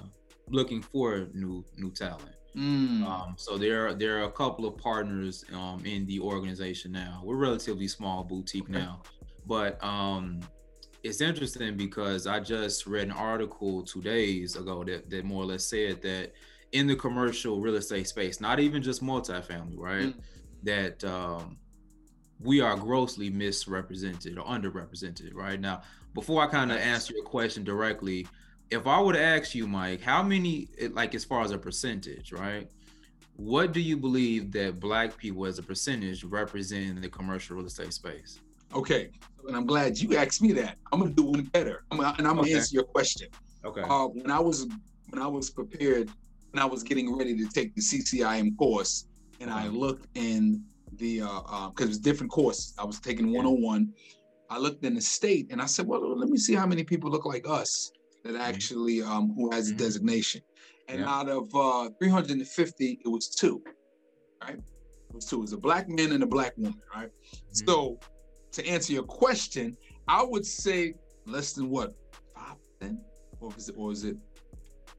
looking 0.50 0.82
for 0.82 1.28
new 1.34 1.66
new 1.78 1.92
talent. 1.92 2.36
Mm. 2.56 3.04
Um, 3.04 3.36
so 3.38 3.58
there 3.58 3.94
there 3.94 4.20
are 4.20 4.24
a 4.24 4.32
couple 4.32 4.66
of 4.68 4.78
partners 4.78 5.46
um 5.54 5.84
in 5.86 6.06
the 6.06 6.20
organization 6.20 6.92
now. 6.92 7.22
We're 7.24 7.38
relatively 7.38 7.88
small 7.88 8.24
boutique 8.24 8.70
okay. 8.70 8.74
now, 8.74 9.02
but 9.48 9.82
um 9.84 10.42
it's 11.04 11.22
interesting 11.22 11.78
because 11.78 12.28
I 12.28 12.40
just 12.40 12.86
read 12.86 13.08
an 13.08 13.12
article 13.12 13.84
two 13.84 14.02
days 14.02 14.56
ago 14.56 14.84
that, 14.84 15.10
that 15.10 15.26
more 15.26 15.44
or 15.44 15.48
less 15.48 15.66
said 15.66 16.02
that 16.04 16.34
in 16.72 16.88
the 16.88 16.96
commercial 16.96 17.60
real 17.60 17.76
estate 17.76 18.08
space, 18.08 18.40
not 18.40 18.60
even 18.60 18.82
just 18.82 19.04
multifamily, 19.04 19.78
right? 19.78 20.16
Mm. 20.16 20.20
That 20.64 21.04
um, 21.04 21.58
we 22.40 22.62
are 22.62 22.76
grossly 22.76 23.30
misrepresented 23.30 24.38
or 24.38 24.46
underrepresented 24.46 25.34
right 25.34 25.60
now. 25.60 25.82
Before 26.14 26.44
I 26.44 26.48
kind 26.48 26.72
of 26.72 26.78
answer 26.78 27.14
your 27.14 27.24
question 27.24 27.64
directly, 27.64 28.28
if 28.70 28.88
I 28.88 29.00
would 29.00 29.16
ask 29.16 29.56
you, 29.56 29.68
Mike, 29.68 30.02
how 30.02 30.22
many, 30.24 30.70
like 30.92 31.16
as 31.16 31.26
far 31.26 31.44
as 31.44 31.52
a 31.52 31.58
percentage, 31.58 32.32
right? 32.32 32.70
What 33.36 33.74
do 33.74 33.82
you 33.82 33.98
believe 33.98 34.52
that 34.52 34.80
Black 34.80 35.18
people 35.18 35.46
as 35.46 35.58
a 35.58 35.64
percentage 35.64 36.24
represent 36.24 36.98
in 36.98 37.02
the 37.02 37.10
commercial 37.10 37.58
real 37.58 37.66
estate 37.66 37.94
space? 37.94 38.40
Okay, 38.74 39.10
and 39.48 39.56
I'm 39.56 39.66
glad 39.66 39.98
you 39.98 40.16
asked 40.18 40.42
me 40.42 40.54
that. 40.54 40.78
I'm 40.92 41.00
gonna 41.00 41.12
do 41.12 41.24
one 41.24 41.44
better, 41.44 41.84
I'm 41.92 41.98
gonna, 41.98 42.16
and 42.18 42.28
I'm 42.28 42.36
gonna 42.36 42.48
okay. 42.48 42.56
answer 42.56 42.76
your 42.76 42.84
question. 42.84 43.28
Okay. 43.66 43.82
Uh, 43.82 44.08
when 44.08 44.32
I 44.32 44.40
was 44.40 44.68
when 45.10 45.22
I 45.22 45.28
was 45.28 45.50
prepared, 45.50 46.10
when 46.52 46.62
I 46.62 46.66
was 46.66 46.84
getting 46.84 47.16
ready 47.16 47.38
to 47.38 47.48
take 47.48 47.76
the 47.76 47.82
CCIM 47.82 48.58
course, 48.58 49.08
and 49.40 49.50
I 49.50 49.68
uh-huh. 49.68 49.78
looked 49.78 50.08
in 50.16 50.64
the 50.98 51.22
uh 51.22 51.70
because 51.70 51.86
it 51.86 51.90
was 51.90 52.00
different 52.00 52.32
courses. 52.32 52.74
I 52.78 52.86
was 52.86 53.00
taking 53.00 53.28
101. 53.28 53.94
I 54.50 54.58
looked 54.58 54.84
in 54.84 54.96
the 54.96 55.02
state 55.02 55.48
and 55.52 55.62
I 55.62 55.66
said, 55.66 55.88
well, 55.88 56.18
let 56.18 56.30
me 56.30 56.38
see 56.38 56.54
how 56.54 56.66
many 56.66 56.84
people 56.84 57.10
look 57.10 57.26
like 57.26 57.48
us 57.48 57.92
that 58.24 58.34
mm-hmm. 58.34 58.42
actually 58.42 59.02
um 59.02 59.34
who 59.36 59.52
has 59.52 59.70
a 59.70 59.72
mm-hmm. 59.72 59.84
designation. 59.84 60.42
And 60.88 61.02
yeah. 61.02 61.10
out 61.10 61.30
of 61.30 61.54
uh 61.56 61.90
350, 62.00 63.00
it 63.04 63.08
was 63.08 63.30
two, 63.30 63.64
right? 64.44 64.58
It 64.58 65.16
was 65.16 65.26
two. 65.26 65.38
It 65.38 65.42
was 65.42 65.54
a 65.54 65.58
black 65.58 65.88
man 65.90 66.12
and 66.12 66.24
a 66.24 66.28
black 66.28 66.54
woman, 66.58 66.82
right? 66.96 67.10
Mm-hmm. 67.10 67.66
So 67.66 68.00
to 68.54 68.66
answer 68.68 68.94
your 68.94 69.04
question, 69.04 69.78
I 70.08 70.24
would 70.24 70.46
say 70.46 70.96
less 71.26 71.54
than 71.54 71.70
what 71.70 71.94
five 72.36 72.56
percent, 72.80 73.00
or 73.40 73.54
is 73.58 73.70
it, 73.70 73.76
or 73.78 73.92
is 73.92 74.04
it 74.04 74.18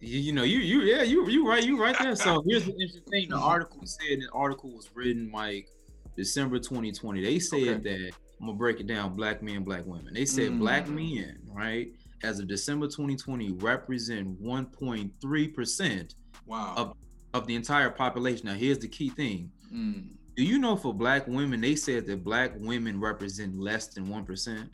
you, 0.03 0.19
you 0.19 0.33
know, 0.33 0.43
you 0.43 0.59
you 0.59 0.81
yeah, 0.83 1.03
you 1.03 1.29
you 1.29 1.49
right, 1.49 1.65
you 1.65 1.81
right 1.81 1.97
there. 1.99 2.17
So 2.17 2.43
here's 2.49 2.65
the 2.65 2.73
interesting 2.73 3.03
thing. 3.05 3.29
The 3.29 3.39
article 3.39 3.81
said 3.85 4.21
the 4.21 4.29
article 4.33 4.71
was 4.71 4.91
written 4.95 5.31
like 5.33 5.69
December 6.17 6.59
2020. 6.59 7.23
They 7.23 7.39
said 7.39 7.61
okay. 7.61 7.79
that 7.79 8.13
I'm 8.41 8.47
gonna 8.47 8.59
break 8.59 8.81
it 8.81 8.89
down, 8.89 9.15
black 9.15 9.43
men, 9.43 9.63
black 9.63 9.87
women. 9.87 10.13
They 10.13 10.25
said 10.25 10.51
mm. 10.51 10.59
black 10.59 10.89
men, 10.89 11.39
right, 11.47 11.93
as 12.25 12.41
of 12.41 12.49
December 12.49 12.87
2020 12.87 13.53
represent 13.53 14.43
1.3 14.43 15.55
percent 15.55 16.15
wow 16.47 16.75
of, 16.77 16.97
of 17.33 17.47
the 17.47 17.55
entire 17.55 17.91
population. 17.91 18.47
Now 18.47 18.55
here's 18.55 18.81
the 18.81 18.89
key 18.89 19.11
thing. 19.11 19.53
Mm. 19.73 20.09
Do 20.37 20.45
you 20.45 20.59
know 20.59 20.77
for 20.77 20.95
black 20.95 21.27
women, 21.27 21.61
they 21.61 21.77
said 21.77 22.07
that 22.07 22.25
black 22.25 22.53
women 22.57 22.99
represent 22.99 23.59
less 23.59 23.89
than 23.89 24.09
one 24.09 24.25
percent. 24.25 24.71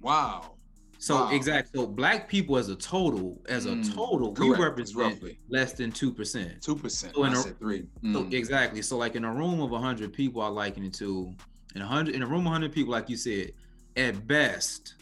Wow. 0.00 0.56
So 0.98 1.14
wow. 1.14 1.30
exactly. 1.30 1.80
So 1.80 1.86
black 1.86 2.28
people 2.28 2.58
as 2.58 2.68
a 2.68 2.76
total, 2.76 3.40
as 3.48 3.64
a 3.64 3.70
mm, 3.70 3.94
total, 3.94 4.32
correct. 4.34 4.58
we 4.58 4.64
represent 4.64 5.22
less 5.48 5.72
than 5.72 5.90
two 5.90 6.12
percent. 6.12 6.62
Two 6.62 6.76
percent. 6.76 7.14
So 7.14 7.24
in 7.24 7.32
a, 7.32 7.36
three. 7.36 7.86
Mm. 8.02 8.12
So 8.12 8.36
exactly. 8.36 8.82
So 8.82 8.98
like 8.98 9.16
in 9.16 9.24
a 9.24 9.32
room 9.32 9.60
of 9.60 9.70
hundred 9.70 10.12
people, 10.12 10.42
I 10.42 10.48
liken 10.48 10.84
it 10.84 10.92
to 10.94 11.34
in 11.74 11.82
a 11.82 11.86
hundred 11.86 12.14
in 12.14 12.22
a 12.22 12.26
room 12.26 12.46
of 12.46 12.52
hundred 12.52 12.72
people, 12.72 12.92
like 12.92 13.08
you 13.08 13.16
said, 13.16 13.52
at 13.96 14.26
best, 14.26 14.94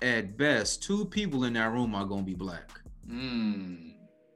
at 0.00 0.36
best, 0.38 0.82
two 0.82 1.04
people 1.04 1.44
in 1.44 1.52
that 1.54 1.72
room 1.72 1.94
are 1.94 2.06
gonna 2.06 2.22
be 2.22 2.34
black. 2.34 2.70
Mm. 3.06 3.92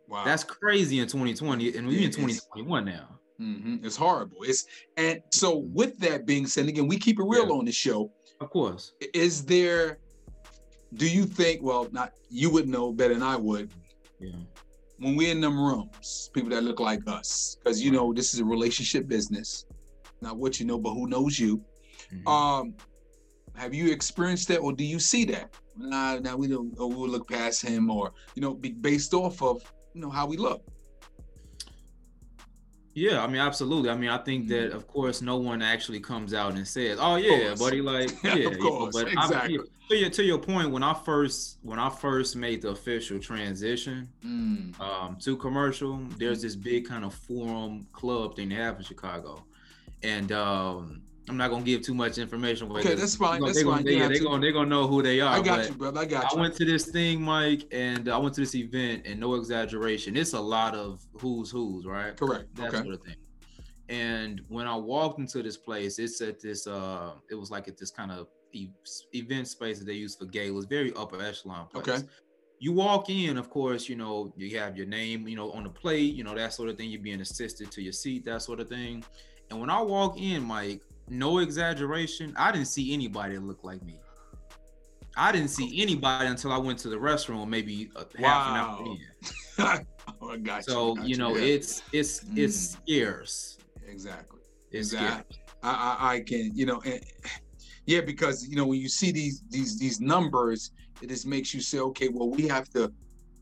Wow. 0.08 0.24
That's 0.24 0.44
crazy 0.44 1.00
in 1.00 1.06
2020, 1.06 1.76
and 1.76 1.86
we're 1.86 2.04
in 2.04 2.10
2021 2.10 2.84
now. 2.84 3.18
Mm-hmm. 3.40 3.84
It's 3.84 3.96
horrible. 3.96 4.38
It's 4.42 4.66
and 4.96 5.22
so 5.30 5.58
with 5.72 5.98
that 5.98 6.26
being 6.26 6.46
said, 6.46 6.66
again, 6.66 6.88
we 6.88 6.98
keep 6.98 7.18
it 7.20 7.24
real 7.24 7.48
yeah. 7.48 7.54
on 7.54 7.64
the 7.64 7.72
show. 7.72 8.10
Of 8.40 8.50
course. 8.50 8.92
Is 9.14 9.44
there 9.44 9.98
do 10.94 11.08
you 11.08 11.24
think, 11.24 11.62
well, 11.62 11.88
not 11.92 12.12
you 12.30 12.50
would 12.50 12.68
know 12.68 12.92
better 12.92 13.14
than 13.14 13.22
I 13.22 13.36
would. 13.36 13.70
Yeah. 14.20 14.30
When 14.98 15.16
we're 15.16 15.30
in 15.30 15.40
them 15.40 15.58
rooms, 15.58 16.30
people 16.32 16.50
that 16.50 16.64
look 16.64 16.80
like 16.80 17.06
us, 17.06 17.56
because 17.62 17.82
you 17.82 17.92
know 17.92 18.12
this 18.12 18.34
is 18.34 18.40
a 18.40 18.44
relationship 18.44 19.06
business, 19.06 19.66
not 20.20 20.36
what 20.36 20.58
you 20.58 20.66
know, 20.66 20.78
but 20.78 20.94
who 20.94 21.06
knows 21.06 21.38
you. 21.38 21.62
Mm-hmm. 22.12 22.26
Um, 22.26 22.74
have 23.54 23.74
you 23.74 23.92
experienced 23.92 24.48
that, 24.48 24.58
or 24.58 24.72
do 24.72 24.84
you 24.84 24.98
see 24.98 25.24
that? 25.26 25.52
Nah, 25.76 26.18
now 26.18 26.36
we 26.36 26.48
don't, 26.48 26.74
or 26.78 26.88
we'll 26.88 27.08
look 27.08 27.30
past 27.30 27.62
him, 27.62 27.90
or 27.90 28.12
you 28.34 28.42
know, 28.42 28.54
be 28.54 28.70
based 28.70 29.14
off 29.14 29.40
of 29.42 29.62
you 29.94 30.00
know 30.00 30.10
how 30.10 30.26
we 30.26 30.36
look. 30.36 30.64
Yeah, 32.98 33.22
I 33.22 33.28
mean, 33.28 33.40
absolutely. 33.40 33.90
I 33.90 33.96
mean, 33.96 34.10
I 34.10 34.18
think 34.18 34.48
that 34.48 34.68
mm-hmm. 34.68 34.76
of 34.76 34.88
course 34.88 35.22
no 35.22 35.36
one 35.36 35.62
actually 35.62 36.00
comes 36.00 36.34
out 36.34 36.54
and 36.54 36.66
says, 36.66 36.98
"Oh 37.00 37.14
yeah, 37.14 37.54
buddy," 37.54 37.80
like 37.80 38.10
yeah, 38.24 38.48
of 38.48 38.58
course, 38.58 38.96
you 38.96 39.04
know, 39.04 39.12
but 39.12 39.12
exactly. 39.12 39.58
I, 39.58 39.62
to 39.88 39.96
your 39.96 40.10
to 40.10 40.24
your 40.24 40.38
point, 40.38 40.70
when 40.72 40.82
I 40.82 40.94
first 40.94 41.58
when 41.62 41.78
I 41.78 41.90
first 41.90 42.34
made 42.34 42.62
the 42.62 42.70
official 42.70 43.20
transition 43.20 44.08
mm. 44.24 44.78
um, 44.80 45.16
to 45.20 45.36
commercial, 45.36 46.00
there's 46.18 46.42
this 46.42 46.56
big 46.56 46.88
kind 46.88 47.04
of 47.04 47.14
forum 47.14 47.86
club 47.92 48.34
thing 48.34 48.48
they 48.48 48.56
have 48.56 48.78
in 48.78 48.84
Chicago, 48.84 49.44
and 50.02 50.32
um, 50.32 51.02
I'm 51.28 51.36
not 51.36 51.50
gonna 51.50 51.64
give 51.64 51.82
too 51.82 51.94
much 51.94 52.18
information. 52.18 52.70
Okay, 52.72 52.94
that's 52.94 53.16
fine. 53.16 53.42
That's 53.42 53.62
fine. 53.62 53.84
They, 53.84 54.00
are 54.00 54.08
gonna 54.08 54.40
they're 54.40 54.52
gonna 54.52 54.68
know 54.68 54.86
who 54.86 55.02
they 55.02 55.20
are. 55.20 55.36
I 55.36 55.42
got 55.42 55.68
you, 55.68 55.74
brother. 55.74 56.00
I 56.00 56.04
got 56.04 56.32
you. 56.32 56.38
I 56.38 56.40
went 56.40 56.54
to 56.56 56.64
this 56.64 56.86
thing, 56.86 57.20
Mike, 57.20 57.64
and 57.72 58.08
I 58.08 58.16
went 58.16 58.34
to 58.36 58.40
this 58.40 58.54
event, 58.54 59.06
and 59.06 59.20
no 59.20 59.34
exaggeration, 59.34 60.16
it's 60.16 60.32
a 60.32 60.40
lot 60.40 60.74
of 60.74 61.04
who's 61.20 61.50
who's, 61.50 61.84
right? 61.84 62.16
Correct. 62.16 62.54
That 62.56 62.68
okay. 62.68 62.82
sort 62.82 62.94
of 62.94 63.02
thing. 63.02 63.16
And 63.88 64.42
when 64.48 64.66
I 64.66 64.76
walked 64.76 65.18
into 65.18 65.42
this 65.42 65.56
place, 65.56 65.98
it's 65.98 66.20
at 66.20 66.40
this 66.40 66.66
uh, 66.66 67.12
it 67.30 67.34
was 67.34 67.50
like 67.50 67.68
at 67.68 67.78
this 67.78 67.90
kind 67.90 68.10
of 68.10 68.28
event 69.12 69.48
space 69.48 69.78
that 69.78 69.86
they 69.86 69.94
use 69.94 70.16
for 70.16 70.26
gay. 70.26 70.48
It 70.48 70.54
was 70.54 70.66
very 70.66 70.92
upper 70.94 71.22
echelon 71.22 71.66
place. 71.66 71.88
Okay. 71.88 72.06
You 72.60 72.72
walk 72.72 73.08
in, 73.08 73.36
of 73.36 73.50
course, 73.50 73.88
you 73.88 73.94
know, 73.94 74.32
you 74.36 74.58
have 74.58 74.76
your 74.76 74.86
name, 74.86 75.28
you 75.28 75.36
know, 75.36 75.52
on 75.52 75.62
the 75.62 75.70
plate, 75.70 76.14
you 76.14 76.24
know, 76.24 76.34
that 76.34 76.52
sort 76.52 76.68
of 76.68 76.76
thing. 76.76 76.90
You're 76.90 77.00
being 77.00 77.20
assisted 77.20 77.70
to 77.70 77.82
your 77.82 77.92
seat, 77.92 78.24
that 78.24 78.42
sort 78.42 78.58
of 78.58 78.68
thing. 78.68 79.04
And 79.50 79.60
when 79.60 79.70
I 79.70 79.80
walk 79.80 80.18
in, 80.18 80.42
Mike, 80.42 80.82
no 81.10 81.38
exaggeration, 81.38 82.34
I 82.36 82.52
didn't 82.52 82.68
see 82.68 82.92
anybody 82.92 83.34
that 83.34 83.42
looked 83.42 83.64
like 83.64 83.82
me. 83.82 83.98
I 85.16 85.32
didn't 85.32 85.48
see 85.48 85.82
anybody 85.82 86.28
until 86.28 86.52
I 86.52 86.58
went 86.58 86.78
to 86.80 86.88
the 86.88 86.96
restroom, 86.96 87.48
maybe 87.48 87.90
a, 87.96 88.06
wow. 88.20 88.28
half 88.28 88.80
an 88.80 88.86
hour 89.58 89.76
in. 89.76 89.86
oh, 90.22 90.60
so 90.60 90.96
you, 90.98 91.02
you 91.04 91.16
know, 91.16 91.36
yeah. 91.36 91.54
it's 91.54 91.82
it's 91.92 92.20
mm. 92.20 92.38
it's 92.38 92.56
scarce. 92.56 93.58
Exactly. 93.88 94.40
It's 94.70 94.92
exactly. 94.92 95.38
I, 95.62 95.96
I, 95.98 96.14
I 96.14 96.20
can, 96.20 96.52
you 96.54 96.66
know, 96.66 96.80
and 96.84 97.00
yeah, 97.86 98.00
because 98.00 98.46
you 98.46 98.56
know 98.56 98.66
when 98.66 98.80
you 98.80 98.88
see 98.88 99.10
these 99.10 99.42
these 99.50 99.78
these 99.78 100.00
numbers, 100.00 100.70
it 101.02 101.08
just 101.08 101.26
makes 101.26 101.52
you 101.52 101.60
say, 101.60 101.78
okay, 101.78 102.08
well, 102.08 102.30
we 102.30 102.46
have 102.48 102.68
to, 102.70 102.92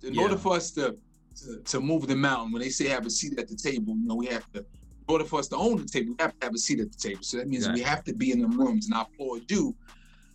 in 0.03 0.15
yeah. 0.15 0.23
order 0.23 0.37
for 0.37 0.55
us 0.55 0.71
to, 0.73 0.97
to, 1.43 1.61
to 1.63 1.81
move 1.81 2.07
the 2.07 2.17
mountain. 2.17 2.53
When 2.53 2.63
they 2.63 2.71
say 2.71 2.89
have 2.89 3.07
a 3.07 3.11
seat 3.11 3.39
at 3.39 3.49
the 3.49 3.57
table, 3.57 3.97
you 3.97 4.07
know, 4.07 4.15
we 4.15 4.27
have 4.27 4.51
to. 4.53 4.65
In 5.09 5.13
order 5.13 5.25
for 5.25 5.39
us 5.39 5.49
to 5.49 5.57
own 5.57 5.77
the 5.77 5.85
table, 5.85 6.15
we 6.19 6.23
have 6.23 6.39
to 6.39 6.47
have 6.47 6.55
a 6.55 6.59
seat 6.59 6.81
at 6.81 6.91
the 6.91 6.99
table. 6.99 7.23
So 7.23 7.37
that 7.37 7.49
means 7.49 7.65
exactly. 7.65 7.83
we 7.83 7.89
have 7.89 8.05
to 8.05 8.15
be 8.15 8.33
in 8.33 8.41
the 8.41 8.49
rooms, 8.49 8.87
and 8.87 8.95
I 8.95 9.03
applaud 9.03 9.51
you 9.51 9.75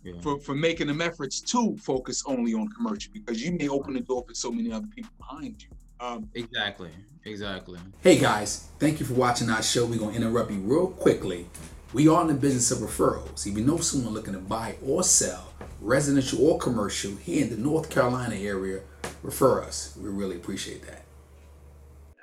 yeah. 0.02 0.14
for, 0.22 0.38
for 0.38 0.54
making 0.54 0.86
them 0.86 1.00
efforts 1.00 1.40
to 1.40 1.76
focus 1.76 2.22
only 2.26 2.54
on 2.54 2.68
commercial 2.68 3.12
because 3.12 3.42
you 3.42 3.52
may 3.52 3.68
open 3.68 3.94
the 3.94 4.00
door 4.00 4.24
for 4.26 4.34
so 4.34 4.50
many 4.50 4.72
other 4.72 4.86
people 4.86 5.10
behind 5.18 5.62
you. 5.62 5.68
Um, 6.00 6.28
exactly, 6.34 6.90
exactly. 7.24 7.78
Hey 8.00 8.18
guys, 8.18 8.68
thank 8.78 8.98
you 8.98 9.06
for 9.06 9.14
watching 9.14 9.50
our 9.50 9.62
show. 9.62 9.86
We're 9.86 9.98
gonna 9.98 10.16
interrupt 10.16 10.50
you 10.50 10.60
real 10.60 10.88
quickly 10.88 11.46
we 11.92 12.08
are 12.08 12.22
in 12.22 12.28
the 12.28 12.34
business 12.34 12.70
of 12.70 12.78
referrals. 12.78 13.46
If 13.46 13.56
you 13.56 13.64
know 13.64 13.76
someone 13.78 14.14
looking 14.14 14.32
to 14.32 14.38
buy 14.38 14.76
or 14.84 15.02
sell, 15.02 15.52
residential 15.80 16.46
or 16.46 16.58
commercial, 16.58 17.14
here 17.16 17.44
in 17.44 17.50
the 17.50 17.56
North 17.56 17.90
Carolina 17.90 18.34
area, 18.34 18.80
refer 19.22 19.62
us. 19.62 19.96
We 20.00 20.08
really 20.08 20.36
appreciate 20.36 20.86
that. 20.86 21.02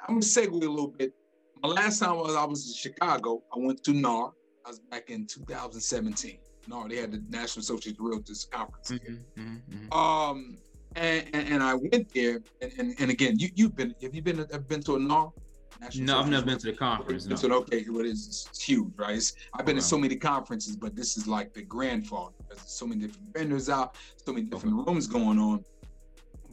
I'm 0.02 0.16
gonna 0.16 0.22
segue 0.22 0.50
a 0.50 0.56
little 0.56 0.88
bit. 0.88 1.14
My 1.62 1.70
last 1.70 2.00
time 2.00 2.18
was 2.18 2.36
I 2.36 2.46
was 2.46 2.68
in 2.68 2.74
Chicago. 2.74 3.44
I 3.54 3.60
went 3.60 3.84
to 3.84 3.94
NAR. 3.94 4.34
I 4.66 4.70
was 4.70 4.80
back 4.80 5.10
in 5.10 5.26
2017. 5.26 6.38
NAR, 6.68 6.88
they 6.88 6.98
had 6.98 7.12
the 7.12 7.24
National 7.30 7.62
Association 7.62 7.98
of 8.00 8.12
Realtors 8.12 8.50
conference. 8.50 8.92
Mm-hmm, 8.92 9.42
mm-hmm, 9.42 9.76
mm-hmm. 9.76 9.94
Um, 9.94 10.58
and, 10.96 11.26
and, 11.34 11.48
and, 11.50 11.64
I 11.64 11.76
went 11.76 12.14
there, 12.14 12.42
and, 12.62 12.72
and, 12.78 12.96
and 13.00 13.12
again, 13.12 13.38
you 13.38 13.50
you've 13.56 13.76
been 13.76 13.94
have 14.02 14.16
you 14.16 14.22
been 14.22 14.38
have 14.52 14.68
been 14.68 14.82
to 14.84 14.96
a 14.96 15.00
NAR? 15.00 15.32
National 15.80 16.06
no, 16.08 16.20
I've 16.20 16.30
never 16.30 16.46
been 16.46 16.58
to 16.58 16.66
the 16.68 16.74
conference. 16.74 17.26
No. 17.26 17.36
So 17.36 17.52
okay, 17.54 17.86
well, 17.90 18.06
it's, 18.06 18.48
it's 18.50 18.62
huge, 18.62 18.92
right? 18.98 19.16
It's, 19.16 19.34
I've 19.54 19.66
been 19.66 19.74
okay. 19.74 19.78
in 19.78 19.84
so 19.84 19.98
many 19.98 20.16
conferences, 20.16 20.76
but 20.76 20.96
this 20.96 21.16
is 21.16 21.28
like 21.28 21.54
the 21.54 21.62
grandfather 21.62 22.34
there's 22.48 22.62
so 22.66 22.88
many 22.88 23.06
different 23.06 23.34
vendors 23.34 23.70
out, 23.70 23.96
so 24.26 24.34
many 24.34 24.46
different 24.46 24.80
okay. 24.80 24.92
rooms 24.92 25.08
going 25.08 25.40
on. 25.40 25.64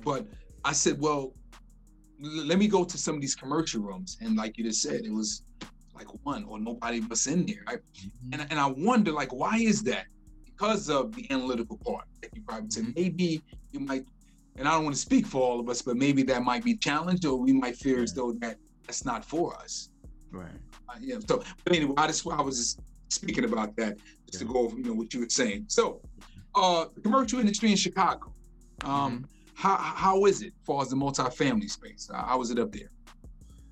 But 0.05 0.27
I 0.65 0.73
said, 0.73 1.01
well, 1.01 1.33
let 2.21 2.59
me 2.59 2.69
go 2.69 2.85
to 2.85 2.99
some 2.99 3.15
of 3.15 3.21
these 3.21 3.35
commercial 3.35 3.83
rooms, 3.83 4.19
and 4.21 4.37
like 4.37 4.57
you 4.59 4.65
just 4.65 4.83
said, 4.83 5.05
it 5.05 5.13
was 5.13 5.43
like 5.95 6.09
one 6.25 6.45
or 6.45 6.59
nobody 6.59 7.01
was 7.01 7.27
in 7.27 7.47
there, 7.47 7.63
right? 7.67 7.79
Mm-hmm. 7.79 8.33
And 8.33 8.47
and 8.51 8.61
I 8.61 8.67
wonder, 8.67 9.13
like, 9.13 9.33
why 9.33 9.57
is 9.57 9.83
that? 9.85 10.07
Because 10.45 10.89
of 10.89 11.15
the 11.15 11.31
analytical 11.31 11.77
part. 11.79 12.07
that 12.23 12.31
you 12.35 12.43
probably 12.43 12.71
said, 12.71 12.85
mm-hmm. 12.85 13.01
maybe 13.01 13.43
you 13.73 13.81
might 13.81 14.07
and 14.59 14.67
I 14.67 14.73
don't 14.73 14.85
want 14.85 14.97
to 14.97 15.01
speak 15.01 15.27
for 15.27 15.43
all 15.43 15.61
of 15.61 15.69
us, 15.69 15.83
but 15.83 15.97
maybe 15.97 16.23
that 16.25 16.43
might 16.43 16.65
be 16.65 16.77
challenged, 16.77 17.25
or 17.27 17.37
we 17.37 17.53
might 17.53 17.77
fear 17.77 18.03
as 18.03 18.13
though 18.13 18.33
that 18.41 18.57
that's 18.87 19.05
not 19.05 19.25
for 19.25 19.55
us. 19.57 19.91
Right. 20.31 20.49
Uh, 20.89 20.95
yeah. 21.01 21.17
So, 21.27 21.43
but 21.65 21.77
anyway, 21.77 21.95
I 21.97 22.07
just 22.07 22.27
I 22.27 22.41
was 22.41 22.59
just 22.59 22.81
speaking 23.09 23.45
about 23.45 23.77
that 23.77 23.99
just 24.31 24.41
yeah. 24.43 24.47
to 24.47 24.53
go 24.53 24.61
over, 24.61 24.77
you 24.77 24.85
know, 24.85 24.95
what 24.95 25.13
you 25.13 25.21
were 25.21 25.29
saying. 25.29 25.67
So, 25.69 26.01
uh, 26.55 26.87
the 26.95 27.01
commercial 27.01 27.39
industry 27.41 27.71
in 27.71 27.77
Chicago. 27.77 28.33
Um, 28.85 28.91
mm-hmm. 28.91 29.25
How 29.57 29.77
how 29.77 30.27
is 30.27 30.43
it 30.43 30.49
as 30.49 30.67
far 30.67 30.83
as 30.83 30.91
the 30.91 30.97
multifamily 30.97 31.71
space? 31.71 32.11
Uh, 32.13 32.23
how 32.23 32.41
is 32.43 32.51
it 32.51 32.59
up 32.59 32.71
there? 32.73 32.91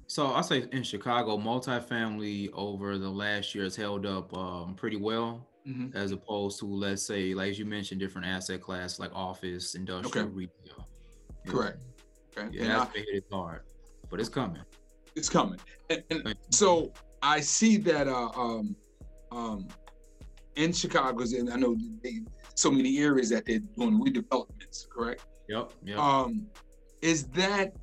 So 0.06 0.32
I 0.32 0.40
say 0.40 0.66
in 0.72 0.82
Chicago, 0.82 1.36
multifamily 1.36 2.50
over 2.54 2.98
the 2.98 3.08
last 3.08 3.54
year 3.54 3.64
has 3.64 3.76
held 3.76 4.06
up 4.06 4.34
um, 4.36 4.74
pretty 4.74 4.96
well, 4.96 5.46
mm-hmm. 5.68 5.96
as 5.96 6.10
opposed 6.12 6.58
to 6.60 6.66
let's 6.66 7.02
say, 7.02 7.34
like 7.34 7.58
you 7.58 7.66
mentioned, 7.66 8.00
different 8.00 8.26
asset 8.26 8.62
class 8.62 8.98
like 8.98 9.10
office, 9.14 9.74
industrial, 9.74 10.26
okay. 10.26 10.34
retail. 10.34 10.88
Correct. 11.46 11.78
Okay. 12.36 12.48
Yeah, 12.50 12.62
and 12.62 12.70
that's 12.70 12.96
I, 12.96 13.04
hit 13.12 13.24
hard, 13.30 13.60
but 14.10 14.20
it's 14.20 14.30
coming. 14.30 14.62
It's 15.14 15.28
coming. 15.28 15.60
And, 15.90 16.02
and 16.10 16.34
so 16.48 16.92
I 17.22 17.40
see 17.40 17.76
that 17.78 18.08
uh, 18.08 18.30
um, 18.34 18.74
um, 19.30 19.68
in 20.56 20.72
Chicago, 20.72 21.24
and 21.24 21.52
I 21.52 21.56
know 21.56 21.76
they, 22.02 22.20
so 22.54 22.70
many 22.70 22.98
areas 22.98 23.28
that 23.30 23.44
they're 23.44 23.58
doing 23.58 24.02
redevelopments, 24.02 24.88
correct? 24.88 25.26
Yep. 25.48 25.72
Yep. 25.84 25.98
Um, 25.98 26.46
is 27.02 27.26
that 27.28 27.74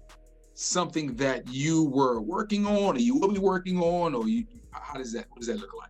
something 0.53 1.15
that 1.15 1.47
you 1.47 1.85
were 1.85 2.21
working 2.21 2.65
on, 2.65 2.95
or 2.95 2.99
you 2.99 3.17
will 3.17 3.31
be 3.31 3.39
working 3.39 3.79
on, 3.79 4.15
or 4.15 4.27
you? 4.27 4.45
How 4.71 4.97
does 4.97 5.13
that? 5.13 5.25
What 5.29 5.39
does 5.39 5.47
that 5.47 5.59
look 5.59 5.73
like? 5.73 5.89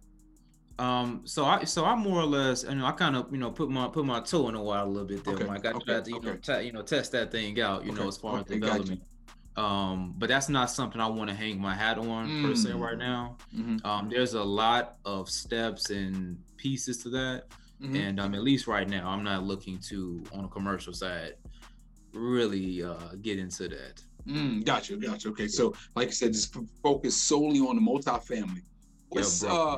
Um, 0.79 1.21
so 1.25 1.45
I 1.45 1.63
so 1.63 1.85
I 1.85 1.95
more 1.95 2.19
or 2.19 2.25
less, 2.25 2.63
you 2.63 2.73
know, 2.73 2.85
I 2.85 2.91
kind 2.91 3.15
of 3.15 3.31
you 3.31 3.37
know 3.37 3.51
put 3.51 3.69
my 3.69 3.87
put 3.87 4.05
my 4.05 4.19
toe 4.19 4.47
in 4.47 4.55
the 4.55 4.61
water 4.61 4.83
a 4.83 4.89
little 4.89 5.07
bit 5.07 5.23
there. 5.23 5.35
Okay. 5.35 5.45
Like 5.45 5.65
I 5.65 5.71
okay. 5.71 5.85
tried 5.85 6.05
to 6.05 6.11
you 6.11 6.17
okay. 6.17 6.27
know 6.27 6.35
t- 6.37 6.65
you 6.65 6.71
know 6.71 6.81
test 6.81 7.11
that 7.11 7.31
thing 7.31 7.59
out, 7.61 7.85
you 7.85 7.91
okay. 7.91 8.01
know, 8.01 8.07
as 8.07 8.17
far 8.17 8.39
as 8.39 8.45
development. 8.45 9.01
Um, 9.57 10.15
but 10.17 10.29
that's 10.29 10.49
not 10.49 10.71
something 10.71 10.99
I 10.99 11.07
want 11.07 11.29
to 11.29 11.35
hang 11.35 11.59
my 11.59 11.75
hat 11.75 11.97
on 11.97 12.27
mm. 12.27 12.45
per 12.47 12.55
se 12.55 12.71
right 12.71 12.95
mm. 12.95 12.99
now. 12.99 13.37
Mm-hmm. 13.55 13.85
Um, 13.85 14.09
there's 14.09 14.33
a 14.33 14.43
lot 14.43 14.95
of 15.03 15.29
steps 15.29 15.89
and 15.89 16.37
pieces 16.57 17.03
to 17.03 17.09
that. 17.09 17.43
Mm-hmm. 17.81 17.95
And 17.95 18.19
um, 18.19 18.33
at 18.33 18.43
least 18.43 18.65
right 18.65 18.87
now, 18.87 19.09
I'm 19.09 19.23
not 19.23 19.43
looking 19.43 19.77
to 19.89 20.23
on 20.33 20.45
a 20.45 20.47
commercial 20.47 20.93
side 20.93 21.33
really 22.13 22.83
uh, 22.83 23.15
get 23.21 23.39
into 23.39 23.67
that. 23.69 24.03
Mm, 24.27 24.63
gotcha, 24.65 24.95
gotcha. 24.97 25.29
Okay, 25.29 25.47
so 25.47 25.73
like 25.95 26.09
I 26.09 26.11
said, 26.11 26.33
just 26.33 26.55
focus 26.83 27.15
solely 27.15 27.59
on 27.59 27.75
the 27.75 27.81
multifamily. 27.81 28.63
What's 29.09 29.43
uh, 29.43 29.77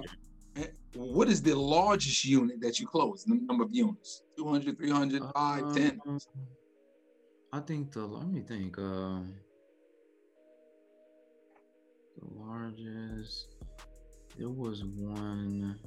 eh, 0.57 0.65
what 0.95 1.29
is 1.29 1.41
the 1.41 1.55
largest 1.55 2.25
unit 2.25 2.61
that 2.61 2.79
you 2.79 2.87
close? 2.87 3.23
The 3.23 3.35
number 3.35 3.63
of 3.63 3.73
units? 3.73 4.23
200, 4.37 4.77
300, 4.77 5.23
5, 5.33 5.75
10? 5.75 5.99
Uh, 6.07 6.17
I 7.53 7.59
think 7.61 7.91
the 7.91 8.05
let 8.05 8.27
me 8.27 8.41
think. 8.41 8.77
Uh, 8.77 9.21
the 12.17 12.27
largest. 12.35 13.55
There 14.37 14.49
was 14.49 14.83
one. 14.83 15.79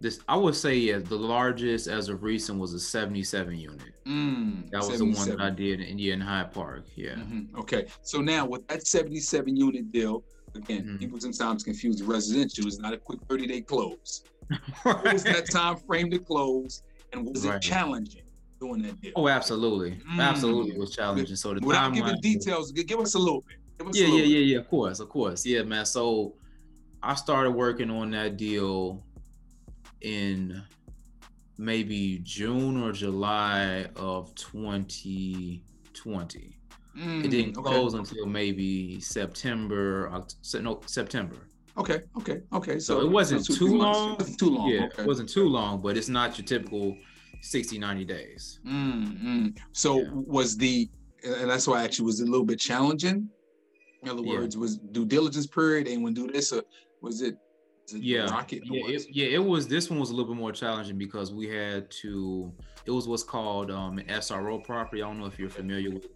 This 0.00 0.20
I 0.28 0.36
would 0.36 0.54
say 0.54 0.76
yeah, 0.76 0.98
the 0.98 1.16
largest 1.16 1.88
as 1.88 2.08
of 2.08 2.22
recent 2.22 2.58
was 2.58 2.72
a 2.72 2.78
77 2.78 3.56
unit. 3.56 3.80
Mm, 4.06 4.70
that 4.70 4.86
was 4.86 4.98
the 4.98 5.04
one 5.04 5.28
that 5.28 5.40
I 5.40 5.50
did 5.50 5.80
in 5.80 5.86
Indian 5.86 6.20
Hyde 6.20 6.52
Park. 6.52 6.86
Yeah. 6.94 7.14
Mm-hmm. 7.14 7.58
Okay. 7.58 7.86
So 8.02 8.20
now 8.20 8.46
with 8.46 8.66
that 8.68 8.86
77 8.86 9.56
unit 9.56 9.90
deal, 9.90 10.22
again, 10.54 10.82
mm-hmm. 10.82 10.96
people 10.98 11.20
sometimes 11.20 11.64
confuse 11.64 12.02
residential. 12.02 12.66
It's 12.66 12.78
not 12.78 12.92
a 12.92 12.98
quick 12.98 13.20
30 13.28 13.46
day 13.46 13.60
close. 13.60 14.22
right. 14.50 14.60
What 14.84 15.12
was 15.12 15.24
that 15.24 15.50
time 15.50 15.76
frame 15.76 16.10
to 16.10 16.18
close, 16.18 16.82
and 17.12 17.26
was 17.26 17.46
right. 17.46 17.56
it 17.56 17.62
challenging? 17.62 18.22
Doing 18.60 18.82
that 18.82 19.00
deal. 19.00 19.12
Oh, 19.14 19.28
absolutely, 19.28 20.00
mm. 20.10 20.20
absolutely, 20.20 20.72
it 20.74 20.78
was 20.78 20.94
challenging. 20.94 21.36
So 21.36 21.54
the 21.54 21.60
without 21.64 21.92
giving 21.92 22.20
details, 22.20 22.72
give 22.72 22.98
us 22.98 23.14
a 23.14 23.18
little 23.18 23.42
bit. 23.42 23.58
Yeah, 23.94 24.06
yeah, 24.06 24.22
yeah, 24.22 24.38
yeah. 24.38 24.58
Of 24.58 24.68
course, 24.68 24.98
of 25.00 25.08
course. 25.08 25.46
Yeah, 25.46 25.62
man. 25.62 25.86
So 25.86 26.34
I 27.02 27.14
started 27.14 27.52
working 27.52 27.90
on 27.90 28.10
that 28.10 28.36
deal 28.36 29.04
in 30.00 30.62
maybe 31.58 32.20
June 32.22 32.82
or 32.82 32.92
July 32.92 33.86
of 33.96 34.34
2020. 34.36 36.54
Mm, 36.96 37.24
it 37.24 37.28
didn't 37.28 37.52
close 37.54 37.94
okay. 37.94 38.00
until 38.00 38.26
maybe 38.26 39.00
September, 39.00 40.24
no 40.60 40.80
September. 40.86 41.48
Okay, 41.76 42.02
okay, 42.16 42.42
okay. 42.52 42.78
So, 42.80 43.00
so 43.00 43.06
it 43.06 43.10
wasn't 43.10 43.46
so 43.46 43.54
too 43.54 43.76
long. 43.76 44.14
It 44.14 44.18
wasn't 44.18 44.38
too 44.38 44.50
long. 44.50 44.68
Yeah, 44.68 44.86
okay. 44.86 45.02
it 45.02 45.06
wasn't 45.06 45.28
too 45.28 45.48
long, 45.48 45.80
but 45.80 45.96
it's 45.96 46.08
not 46.08 46.36
your 46.36 46.44
typical 46.44 46.96
60, 47.40 47.78
90 47.78 48.04
days. 48.04 48.58
Mm, 48.66 49.56
so 49.72 50.00
yeah. 50.00 50.08
was 50.12 50.56
the, 50.56 50.90
and 51.24 51.48
that's 51.48 51.68
why 51.68 51.84
actually 51.84 52.06
was 52.06 52.20
a 52.20 52.24
little 52.24 52.46
bit 52.46 52.58
challenging. 52.58 53.28
In 54.02 54.08
other 54.08 54.22
words, 54.22 54.56
yeah. 54.56 54.60
was 54.60 54.78
due 54.78 55.06
diligence 55.06 55.46
period, 55.46 55.86
and 55.86 56.02
when 56.02 56.14
do 56.14 56.26
this, 56.26 56.52
or 56.52 56.64
was 57.00 57.22
it 57.22 57.36
yeah, 57.92 58.30
rocket 58.30 58.62
yeah, 58.64 58.86
it, 58.86 59.06
yeah. 59.10 59.26
It 59.26 59.44
was. 59.44 59.68
This 59.68 59.90
one 59.90 59.98
was 59.98 60.10
a 60.10 60.14
little 60.14 60.32
bit 60.32 60.38
more 60.38 60.52
challenging 60.52 60.98
because 60.98 61.32
we 61.32 61.48
had 61.48 61.90
to. 62.02 62.52
It 62.86 62.90
was 62.90 63.08
what's 63.08 63.22
called 63.22 63.70
um, 63.70 63.98
an 63.98 64.06
SRO 64.06 64.62
property. 64.62 65.02
I 65.02 65.06
don't 65.06 65.18
know 65.18 65.26
if 65.26 65.38
you're 65.38 65.50
familiar 65.50 65.90
with. 65.90 66.06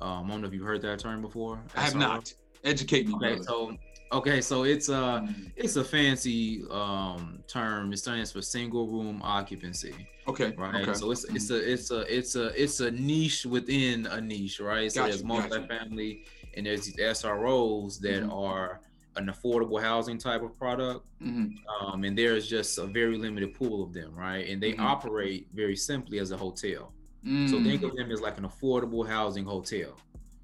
Um, 0.00 0.26
I 0.26 0.28
don't 0.30 0.40
know 0.40 0.48
if 0.48 0.54
you've 0.54 0.66
heard 0.66 0.82
that 0.82 0.98
term 0.98 1.22
before. 1.22 1.56
SRO. 1.56 1.78
I 1.78 1.80
have 1.82 1.94
not. 1.94 2.32
Educate 2.64 3.08
me. 3.08 3.14
Okay, 3.14 3.42
so 3.42 3.76
okay, 4.12 4.40
so 4.40 4.62
it's 4.64 4.88
a 4.88 4.92
mm. 4.92 5.50
it's 5.56 5.76
a 5.76 5.84
fancy 5.84 6.64
um, 6.70 7.42
term. 7.48 7.92
It 7.92 7.98
stands 7.98 8.32
for 8.32 8.42
single 8.42 8.86
room 8.86 9.20
occupancy. 9.24 10.06
Okay. 10.28 10.54
Right. 10.56 10.82
Okay. 10.82 10.94
So 10.94 11.10
it's 11.10 11.24
it's 11.24 11.50
a 11.50 11.72
it's 11.72 11.90
a 11.90 12.16
it's 12.16 12.36
a 12.36 12.62
it's 12.62 12.80
a 12.80 12.90
niche 12.90 13.46
within 13.46 14.06
a 14.06 14.20
niche, 14.20 14.60
right? 14.60 14.90
So 14.92 15.02
gotcha, 15.02 15.18
there's 15.18 15.24
multifamily 15.24 16.24
gotcha. 16.24 16.56
and 16.56 16.66
there's 16.66 16.86
these 16.86 16.96
SROs 16.96 17.98
that 18.00 18.22
mm-hmm. 18.22 18.32
are 18.32 18.80
an 19.16 19.26
affordable 19.26 19.80
housing 19.80 20.18
type 20.18 20.42
of 20.42 20.56
product. 20.58 21.06
Mm-hmm. 21.22 21.86
Um, 21.86 22.04
and 22.04 22.16
there's 22.16 22.48
just 22.48 22.78
a 22.78 22.86
very 22.86 23.18
limited 23.18 23.54
pool 23.54 23.82
of 23.82 23.92
them, 23.92 24.14
right? 24.14 24.48
And 24.48 24.62
they 24.62 24.72
mm-hmm. 24.72 24.84
operate 24.86 25.48
very 25.52 25.76
simply 25.76 26.18
as 26.18 26.30
a 26.30 26.36
hotel. 26.36 26.92
Mm-hmm. 27.24 27.48
So 27.48 27.62
think 27.62 27.82
of 27.82 27.94
them 27.94 28.10
as 28.10 28.20
like 28.20 28.38
an 28.38 28.44
affordable 28.44 29.06
housing 29.06 29.44
hotel. 29.44 29.96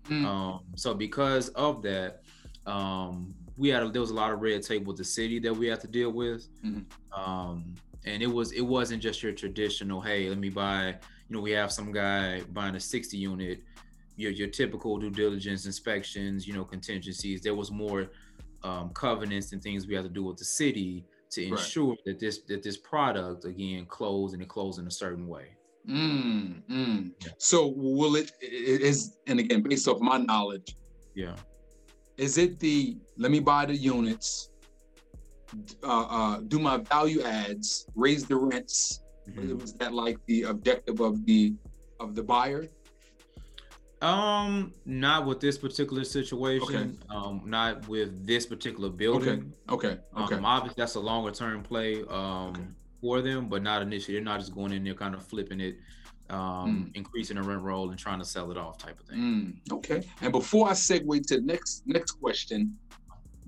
Mm. 0.08 0.24
Um, 0.24 0.60
so 0.76 0.94
because 0.94 1.48
of 1.50 1.82
that, 1.82 2.22
um, 2.66 3.34
we 3.56 3.68
had 3.68 3.82
a, 3.82 3.88
there 3.88 4.00
was 4.00 4.10
a 4.10 4.14
lot 4.14 4.32
of 4.32 4.40
red 4.40 4.62
tape 4.62 4.84
with 4.84 4.96
the 4.96 5.04
city 5.04 5.38
that 5.40 5.54
we 5.54 5.66
had 5.66 5.80
to 5.80 5.88
deal 5.88 6.10
with. 6.10 6.48
Mm-hmm. 6.64 7.20
Um, 7.20 7.74
and 8.04 8.22
it 8.22 8.32
was 8.32 8.52
it 8.52 8.62
wasn't 8.62 9.02
just 9.02 9.22
your 9.22 9.32
traditional, 9.32 10.00
hey, 10.00 10.28
let 10.28 10.38
me 10.38 10.48
buy, 10.48 10.88
you 10.88 11.36
know, 11.36 11.40
we 11.40 11.50
have 11.50 11.72
some 11.72 11.92
guy 11.92 12.42
buying 12.52 12.76
a 12.76 12.80
60 12.80 13.16
unit, 13.16 13.62
your 14.16 14.30
your 14.30 14.48
typical 14.48 14.98
due 14.98 15.10
diligence 15.10 15.66
inspections, 15.66 16.46
you 16.46 16.54
know, 16.54 16.64
contingencies. 16.64 17.40
There 17.42 17.54
was 17.54 17.70
more 17.70 18.10
um, 18.62 18.90
covenants 18.90 19.52
and 19.52 19.62
things 19.62 19.86
we 19.86 19.94
have 19.94 20.04
to 20.04 20.10
do 20.10 20.24
with 20.24 20.36
the 20.36 20.44
city 20.44 21.04
to 21.30 21.46
ensure 21.46 21.90
right. 21.90 21.98
that 22.06 22.18
this 22.18 22.40
that 22.48 22.62
this 22.62 22.76
product 22.76 23.44
again 23.44 23.86
closed 23.86 24.34
and 24.34 24.42
it 24.42 24.48
closed 24.48 24.78
in 24.78 24.86
a 24.86 24.90
certain 24.90 25.26
way. 25.28 25.48
Mm, 25.88 26.62
mm. 26.70 27.10
Yeah. 27.24 27.32
So 27.38 27.72
will 27.76 28.16
it, 28.16 28.32
it 28.40 28.80
is 28.80 29.18
and 29.26 29.38
again 29.40 29.62
based 29.62 29.88
off 29.88 30.00
my 30.00 30.18
knowledge, 30.18 30.76
yeah. 31.14 31.34
Is 32.16 32.36
it 32.36 32.58
the 32.58 32.96
let 33.16 33.30
me 33.30 33.40
buy 33.40 33.66
the 33.66 33.76
units, 33.76 34.50
uh, 35.82 36.06
uh, 36.08 36.40
do 36.40 36.58
my 36.58 36.78
value 36.78 37.22
adds, 37.22 37.86
raise 37.94 38.24
the 38.24 38.36
rents? 38.36 39.02
Mm-hmm. 39.28 39.58
Was 39.58 39.74
that 39.74 39.92
like 39.92 40.18
the 40.26 40.42
objective 40.44 41.00
of 41.00 41.24
the 41.26 41.54
of 42.00 42.14
the 42.14 42.22
buyer? 42.22 42.66
Um, 44.00 44.72
not 44.84 45.26
with 45.26 45.40
this 45.40 45.58
particular 45.58 46.04
situation. 46.04 46.98
Okay. 47.10 47.16
Um, 47.16 47.42
not 47.44 47.86
with 47.88 48.26
this 48.26 48.46
particular 48.46 48.90
building. 48.90 49.52
Okay. 49.68 49.88
Okay. 49.88 50.00
Okay. 50.16 50.34
Um, 50.36 50.44
obviously, 50.44 50.80
that's 50.80 50.94
a 50.94 51.00
longer 51.00 51.32
term 51.32 51.62
play. 51.62 52.02
Um, 52.08 52.50
okay. 52.50 52.60
for 53.00 53.20
them, 53.22 53.48
but 53.48 53.62
not 53.62 53.82
initially. 53.82 54.14
They're 54.14 54.24
not 54.24 54.40
just 54.40 54.54
going 54.54 54.72
in 54.72 54.84
there, 54.84 54.94
kind 54.94 55.14
of 55.14 55.26
flipping 55.26 55.60
it, 55.60 55.78
um, 56.30 56.90
mm. 56.90 56.96
increasing 56.96 57.36
the 57.36 57.42
rent 57.42 57.62
roll 57.62 57.90
and 57.90 57.98
trying 57.98 58.18
to 58.18 58.24
sell 58.24 58.50
it 58.50 58.56
off, 58.56 58.78
type 58.78 59.00
of 59.00 59.06
thing. 59.06 59.18
Mm. 59.66 59.72
Okay. 59.72 60.02
And 60.20 60.32
before 60.32 60.68
I 60.68 60.72
segue 60.72 61.26
to 61.26 61.40
next 61.40 61.82
next 61.86 62.12
question, 62.12 62.76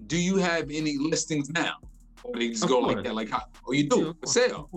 do 0.06 0.16
you 0.16 0.36
have 0.36 0.70
any 0.70 0.96
listings 0.98 1.50
now, 1.50 1.76
or 2.24 2.34
they 2.34 2.48
just 2.48 2.64
of 2.64 2.70
go 2.70 2.80
course. 2.80 2.96
like 2.96 3.04
that? 3.04 3.14
Like 3.14 3.30
how? 3.30 3.44
Oh, 3.66 3.72
you 3.72 3.88
do 3.88 4.06
yeah, 4.06 4.12
for 4.20 4.26
sale. 4.26 4.70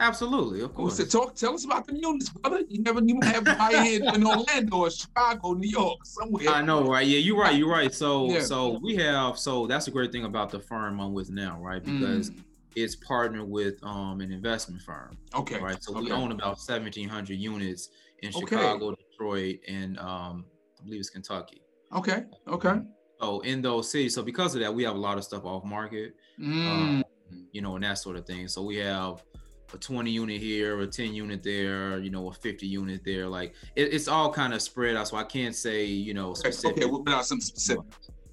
Absolutely, 0.00 0.62
of 0.62 0.74
course. 0.74 0.96
So 0.96 1.04
talk, 1.04 1.34
tell 1.34 1.52
us 1.52 1.66
about 1.66 1.86
the 1.86 1.94
units, 1.94 2.30
brother. 2.30 2.62
You 2.68 2.82
never 2.82 3.00
even 3.00 3.20
have 3.20 3.44
buy 3.44 3.70
in 3.86 4.14
in 4.14 4.26
Orlando 4.26 4.78
or 4.78 4.90
Chicago, 4.90 5.52
New 5.52 5.68
York, 5.68 5.98
somewhere. 6.04 6.48
I 6.48 6.62
know, 6.62 6.84
right? 6.84 7.06
Yeah, 7.06 7.18
you're 7.18 7.38
right. 7.38 7.54
You're 7.54 7.70
right. 7.70 7.92
So, 7.92 8.30
yeah. 8.30 8.40
so 8.40 8.78
we 8.82 8.96
have. 8.96 9.38
So 9.38 9.66
that's 9.66 9.88
a 9.88 9.90
great 9.90 10.10
thing 10.10 10.24
about 10.24 10.48
the 10.48 10.58
firm 10.58 10.98
I'm 11.00 11.12
with 11.12 11.30
now, 11.30 11.58
right? 11.60 11.84
Because 11.84 12.30
mm. 12.30 12.42
it's 12.74 12.96
partnered 12.96 13.46
with 13.48 13.74
um 13.84 14.22
an 14.22 14.32
investment 14.32 14.80
firm. 14.80 15.18
Okay. 15.34 15.60
Right. 15.60 15.82
So 15.82 15.92
okay. 15.92 16.06
we 16.06 16.12
own 16.12 16.32
about 16.32 16.56
1,700 16.56 17.34
units 17.34 17.90
in 18.22 18.32
Chicago, 18.32 18.86
okay. 18.86 19.02
Detroit, 19.10 19.58
and 19.68 19.98
um 19.98 20.46
I 20.80 20.84
believe 20.84 21.00
it's 21.00 21.10
Kentucky. 21.10 21.60
Okay. 21.94 22.24
Okay. 22.48 22.80
So 23.20 23.40
in 23.40 23.60
those 23.60 23.90
cities, 23.90 24.14
so 24.14 24.22
because 24.22 24.54
of 24.54 24.62
that, 24.62 24.74
we 24.74 24.82
have 24.84 24.96
a 24.96 24.98
lot 24.98 25.18
of 25.18 25.24
stuff 25.24 25.44
off 25.44 25.62
market. 25.62 26.14
Mm. 26.40 26.66
Um, 26.66 27.04
you 27.52 27.60
know, 27.60 27.74
and 27.74 27.84
that 27.84 27.98
sort 27.98 28.16
of 28.16 28.26
thing. 28.26 28.48
So 28.48 28.62
we 28.62 28.76
have 28.76 29.22
a 29.72 29.78
20 29.78 30.10
unit 30.10 30.40
here, 30.40 30.80
a 30.80 30.86
10 30.86 31.14
unit 31.14 31.42
there, 31.42 31.98
you 31.98 32.10
know, 32.10 32.28
a 32.28 32.32
50 32.32 32.66
unit 32.66 33.02
there. 33.04 33.28
Like 33.28 33.54
it, 33.76 33.92
it's 33.92 34.08
all 34.08 34.32
kind 34.32 34.52
of 34.52 34.62
spread 34.62 34.96
out. 34.96 35.08
So 35.08 35.16
I 35.16 35.24
can't 35.24 35.54
say, 35.54 35.84
you 35.84 36.14
know, 36.14 36.34
specific. 36.34 36.78
Okay, 36.78 36.86
okay 36.86 37.02
we'll 37.04 37.22
some 37.22 37.40
specific. 37.40 37.84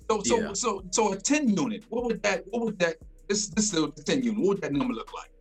So 0.09 0.21
so 0.23 0.39
yeah. 0.39 0.53
so 0.53 0.83
so 0.91 1.13
a 1.13 1.17
10 1.17 1.49
unit, 1.49 1.83
what 1.89 2.05
would 2.05 2.23
that 2.23 2.43
what 2.49 2.63
would 2.63 2.79
that 2.79 2.97
this 3.27 3.47
this 3.49 3.73
is 3.73 3.83
a 3.83 3.89
10 3.91 4.23
unit, 4.23 4.39
what 4.39 4.47
would 4.47 4.61
that 4.61 4.73
number 4.73 4.93
look 4.93 5.11
like? 5.13 5.31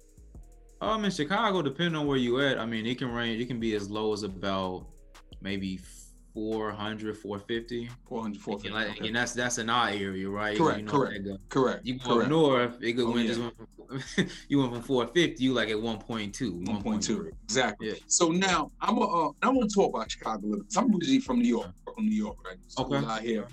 Um 0.81 1.05
in 1.05 1.11
Chicago, 1.11 1.63
depending 1.63 1.97
on 1.97 2.07
where 2.07 2.17
you 2.17 2.41
at, 2.41 2.59
I 2.59 2.67
mean 2.67 2.87
it 2.87 2.99
can 2.99 3.13
range, 3.13 3.41
it 3.41 3.47
can 3.47 3.61
be 3.61 3.75
as 3.75 3.89
low 3.89 4.13
as 4.13 4.23
about 4.23 4.87
maybe 5.41 5.79
400, 6.37 7.17
450. 7.17 7.89
400, 8.07 8.41
450. 8.43 8.69
And, 8.69 8.75
like, 8.75 8.99
okay. 8.99 9.07
and 9.07 9.17
that's 9.17 9.33
that's 9.33 9.57
in 9.57 9.71
our 9.71 9.89
area, 9.89 10.29
right? 10.29 10.59
Correct, 10.59 10.81
you 10.81 10.85
know, 10.85 10.93
correct, 10.93 11.29
correct. 11.49 11.87
You 11.87 11.99
go 11.99 12.17
correct. 12.17 12.29
north, 12.29 12.77
it 12.83 12.93
could 12.93 13.07
oh, 13.07 13.11
went 13.13 13.21
yeah. 13.21 13.35
just 13.35 13.41
went 13.41 13.57
from, 13.57 14.29
you 14.49 14.59
went 14.59 14.75
from 14.75 14.83
450, 14.83 15.43
you 15.43 15.55
like 15.55 15.71
at 15.71 15.77
1.2. 15.77 16.67
1.2, 16.67 17.33
exactly. 17.45 17.89
Yeah. 17.89 17.95
So 18.07 18.29
now 18.29 18.71
I'm 18.83 18.99
uh, 18.99 19.31
I 19.43 19.49
want 19.49 19.71
to 19.71 19.75
talk 19.75 19.95
about 19.95 20.11
Chicago 20.11 20.47
a 20.47 20.49
little 20.49 20.65
bit. 20.65 20.77
I'm 20.77 20.95
originally 20.95 21.21
from 21.21 21.39
New 21.39 21.49
York, 21.49 21.71
from 21.95 22.05
New 22.05 22.15
York, 22.15 22.37
right? 22.45 22.59
So 22.69 22.85
okay. 22.85 22.97
Out 22.97 23.23
here, 23.23 23.49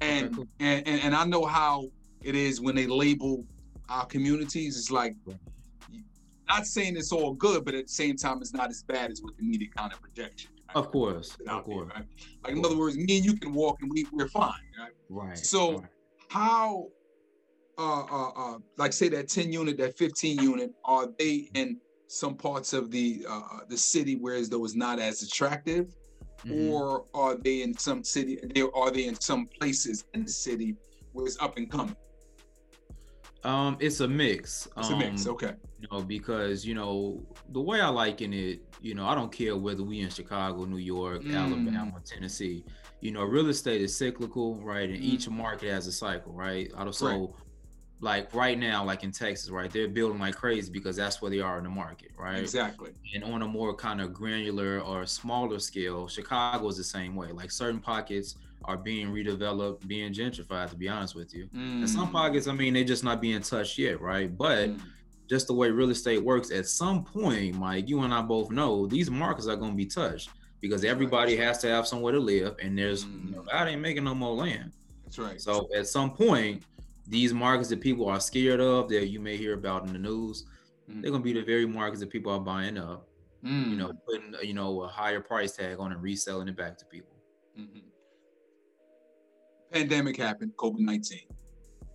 and, 0.00 0.26
okay, 0.26 0.34
cool. 0.34 0.48
and 0.58 0.88
and 0.88 1.00
and 1.02 1.14
I 1.14 1.24
know 1.26 1.44
how 1.44 1.86
it 2.20 2.34
is 2.34 2.60
when 2.60 2.74
they 2.74 2.88
label 2.88 3.44
our 3.88 4.06
communities. 4.06 4.76
It's 4.76 4.90
like 4.90 5.14
not 6.48 6.66
saying 6.66 6.96
it's 6.96 7.12
all 7.12 7.34
good, 7.34 7.64
but 7.64 7.74
at 7.74 7.86
the 7.86 7.92
same 7.92 8.16
time, 8.16 8.38
it's 8.40 8.52
not 8.52 8.70
as 8.70 8.82
bad 8.82 9.12
as 9.12 9.22
what 9.22 9.36
the 9.36 9.44
media 9.44 9.68
kind 9.76 9.92
of 9.92 10.02
projection. 10.02 10.50
Of 10.74 10.90
course, 10.90 11.36
of 11.48 11.64
course. 11.64 11.90
Right? 11.94 12.04
Like 12.44 12.56
in 12.56 12.64
other 12.64 12.76
words, 12.76 12.96
me 12.96 13.16
and 13.18 13.24
you 13.24 13.34
can 13.36 13.52
walk 13.52 13.78
and 13.80 13.90
we 13.92 14.06
we're 14.12 14.28
fine, 14.28 14.52
right? 14.78 14.92
Right. 15.08 15.38
So 15.38 15.78
right. 15.78 15.88
how, 16.28 16.88
uh, 17.78 18.02
uh, 18.02 18.30
uh, 18.30 18.58
like 18.76 18.92
say 18.92 19.08
that 19.10 19.28
ten 19.28 19.52
unit, 19.52 19.76
that 19.78 19.96
fifteen 19.96 20.40
unit, 20.40 20.72
are 20.84 21.08
they 21.18 21.48
in 21.54 21.78
some 22.08 22.36
parts 22.36 22.72
of 22.72 22.90
the 22.90 23.24
uh, 23.28 23.60
the 23.68 23.76
city 23.76 24.16
whereas 24.16 24.48
though 24.48 24.64
it's 24.64 24.74
not 24.74 24.98
as 24.98 25.22
attractive, 25.22 25.94
mm-hmm. 26.44 26.70
or 26.70 27.04
are 27.14 27.36
they 27.36 27.62
in 27.62 27.76
some 27.76 28.02
city? 28.02 28.38
There 28.54 28.74
are 28.76 28.90
they 28.90 29.06
in 29.06 29.18
some 29.20 29.46
places 29.46 30.04
in 30.14 30.24
the 30.24 30.30
city 30.30 30.76
where 31.12 31.26
it's 31.26 31.40
up 31.40 31.56
and 31.56 31.70
coming? 31.70 31.96
Um, 33.44 33.76
it's 33.78 34.00
a 34.00 34.08
mix. 34.08 34.68
It's 34.76 34.88
um, 34.88 34.94
a 34.94 34.98
mix. 34.98 35.26
Um, 35.26 35.34
okay. 35.34 35.52
You 35.80 35.88
know, 35.92 36.00
because 36.02 36.64
you 36.64 36.74
know 36.74 37.22
the 37.50 37.60
way 37.60 37.80
I 37.80 37.88
liken 37.88 38.32
it, 38.32 38.60
you 38.80 38.94
know, 38.94 39.06
I 39.06 39.14
don't 39.14 39.30
care 39.30 39.56
whether 39.56 39.82
we 39.82 40.00
in 40.00 40.08
Chicago, 40.08 40.64
New 40.64 40.78
York, 40.78 41.22
mm. 41.22 41.36
Alabama, 41.36 42.00
Tennessee. 42.04 42.64
You 43.00 43.12
know, 43.12 43.22
real 43.22 43.48
estate 43.48 43.82
is 43.82 43.94
cyclical, 43.94 44.56
right? 44.62 44.88
And 44.88 44.98
mm. 44.98 45.02
each 45.02 45.28
market 45.28 45.70
has 45.70 45.86
a 45.86 45.92
cycle, 45.92 46.32
right? 46.32 46.70
So, 46.92 47.06
right. 47.06 47.28
like 48.00 48.34
right 48.34 48.58
now, 48.58 48.82
like 48.82 49.04
in 49.04 49.12
Texas, 49.12 49.50
right, 49.50 49.70
they're 49.70 49.88
building 49.88 50.20
like 50.20 50.36
crazy 50.36 50.72
because 50.72 50.96
that's 50.96 51.20
where 51.20 51.30
they 51.30 51.40
are 51.40 51.58
in 51.58 51.64
the 51.64 51.70
market, 51.70 52.12
right? 52.16 52.38
Exactly. 52.38 52.92
And 53.14 53.22
on 53.24 53.42
a 53.42 53.48
more 53.48 53.74
kind 53.74 54.00
of 54.00 54.14
granular 54.14 54.80
or 54.80 55.04
smaller 55.04 55.58
scale, 55.58 56.08
Chicago 56.08 56.66
is 56.68 56.78
the 56.78 56.84
same 56.84 57.14
way. 57.14 57.30
Like 57.30 57.50
certain 57.50 57.80
pockets 57.80 58.36
are 58.66 58.76
being 58.76 59.08
redeveloped, 59.08 59.86
being 59.86 60.12
gentrified. 60.12 60.70
To 60.70 60.76
be 60.76 60.88
honest 60.88 61.14
with 61.14 61.34
you, 61.34 61.48
mm. 61.54 61.78
and 61.78 61.90
some 61.90 62.10
pockets, 62.10 62.46
I 62.48 62.52
mean, 62.52 62.74
they're 62.74 62.84
just 62.84 63.04
not 63.04 63.20
being 63.20 63.40
touched 63.40 63.78
yet, 63.78 64.00
right? 64.00 64.36
But 64.36 64.70
mm. 64.70 64.80
just 65.28 65.46
the 65.46 65.54
way 65.54 65.70
real 65.70 65.90
estate 65.90 66.22
works, 66.22 66.50
at 66.50 66.66
some 66.66 67.04
point, 67.04 67.56
Mike, 67.56 67.88
you 67.88 68.02
and 68.02 68.14
I 68.14 68.22
both 68.22 68.50
know 68.50 68.86
these 68.86 69.10
markets 69.10 69.46
are 69.48 69.56
going 69.56 69.72
to 69.72 69.76
be 69.76 69.86
touched 69.86 70.30
because 70.60 70.84
everybody 70.84 71.36
has 71.36 71.58
to 71.58 71.68
have 71.68 71.86
somewhere 71.86 72.12
to 72.12 72.20
live, 72.20 72.56
and 72.62 72.78
there's 72.78 73.04
mm. 73.04 73.26
you 73.26 73.36
know, 73.36 73.42
God 73.42 73.68
ain't 73.68 73.82
making 73.82 74.04
no 74.04 74.14
more 74.14 74.34
land. 74.34 74.72
That's 75.04 75.18
right. 75.18 75.40
So 75.40 75.68
at 75.76 75.86
some 75.86 76.12
point, 76.12 76.62
these 77.06 77.34
markets 77.34 77.68
that 77.68 77.80
people 77.80 78.08
are 78.08 78.20
scared 78.20 78.60
of, 78.60 78.88
that 78.88 79.08
you 79.08 79.20
may 79.20 79.36
hear 79.36 79.54
about 79.54 79.86
in 79.86 79.92
the 79.92 79.98
news, 79.98 80.46
mm. 80.90 81.02
they're 81.02 81.10
gonna 81.10 81.22
be 81.22 81.34
the 81.34 81.42
very 81.42 81.66
markets 81.66 82.00
that 82.00 82.10
people 82.10 82.32
are 82.32 82.40
buying 82.40 82.78
up. 82.78 83.08
Mm. 83.44 83.70
You 83.70 83.76
know, 83.76 83.92
putting 84.06 84.34
you 84.42 84.54
know 84.54 84.82
a 84.82 84.88
higher 84.88 85.20
price 85.20 85.52
tag 85.52 85.78
on 85.78 85.92
and 85.92 86.02
reselling 86.02 86.48
it 86.48 86.56
back 86.56 86.78
to 86.78 86.86
people. 86.86 87.14
Mm-hmm. 87.58 87.80
Pandemic 89.74 90.16
happened, 90.16 90.52
COVID 90.56 90.78
nineteen. 90.78 91.26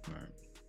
Right. 0.07 0.17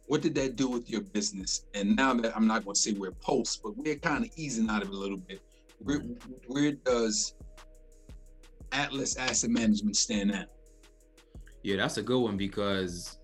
What 0.06 0.22
did 0.22 0.34
that 0.36 0.54
do 0.54 0.68
with 0.68 0.88
your 0.88 1.00
business? 1.00 1.64
And 1.74 1.96
now 1.96 2.14
that 2.14 2.36
I'm 2.36 2.46
not 2.46 2.64
going 2.64 2.74
to 2.74 2.80
say 2.80 2.92
we're 2.92 3.10
post, 3.10 3.60
but 3.62 3.76
we're 3.76 3.96
kind 3.96 4.24
of 4.24 4.30
easing 4.36 4.70
out 4.70 4.82
of 4.82 4.88
it 4.88 4.94
a 4.94 4.96
little 4.96 5.16
bit. 5.18 5.40
Where, 5.80 6.00
mm-hmm. 6.00 6.32
where 6.46 6.72
does 6.72 7.34
Atlas 8.72 9.16
Asset 9.16 9.50
Management 9.50 9.96
stand 9.96 10.30
now? 10.30 10.44
Yeah, 11.62 11.76
that's 11.76 11.96
a 11.96 12.02
good 12.02 12.20
one 12.20 12.36
because, 12.36 13.18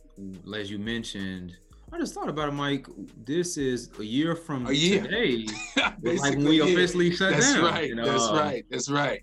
as 0.52 0.70
you 0.70 0.78
mentioned, 0.78 1.56
I 1.92 1.98
just 1.98 2.12
thought 2.12 2.28
about 2.28 2.48
it, 2.48 2.52
Mike. 2.52 2.88
This 3.24 3.56
is 3.56 3.90
a 4.00 4.04
year 4.04 4.34
from 4.34 4.66
a 4.66 4.72
year. 4.72 5.02
today, 5.02 5.46
like 6.02 6.34
when 6.34 6.44
we 6.44 6.60
officially 6.60 7.14
shut 7.14 7.30
down. 7.30 7.40
That's 7.40 7.54
down. 7.54 7.64
Right. 7.64 7.88
You 7.88 7.94
know? 7.94 8.04
That's 8.04 8.30
right. 8.32 8.64
That's 8.68 8.90
right. 8.90 9.22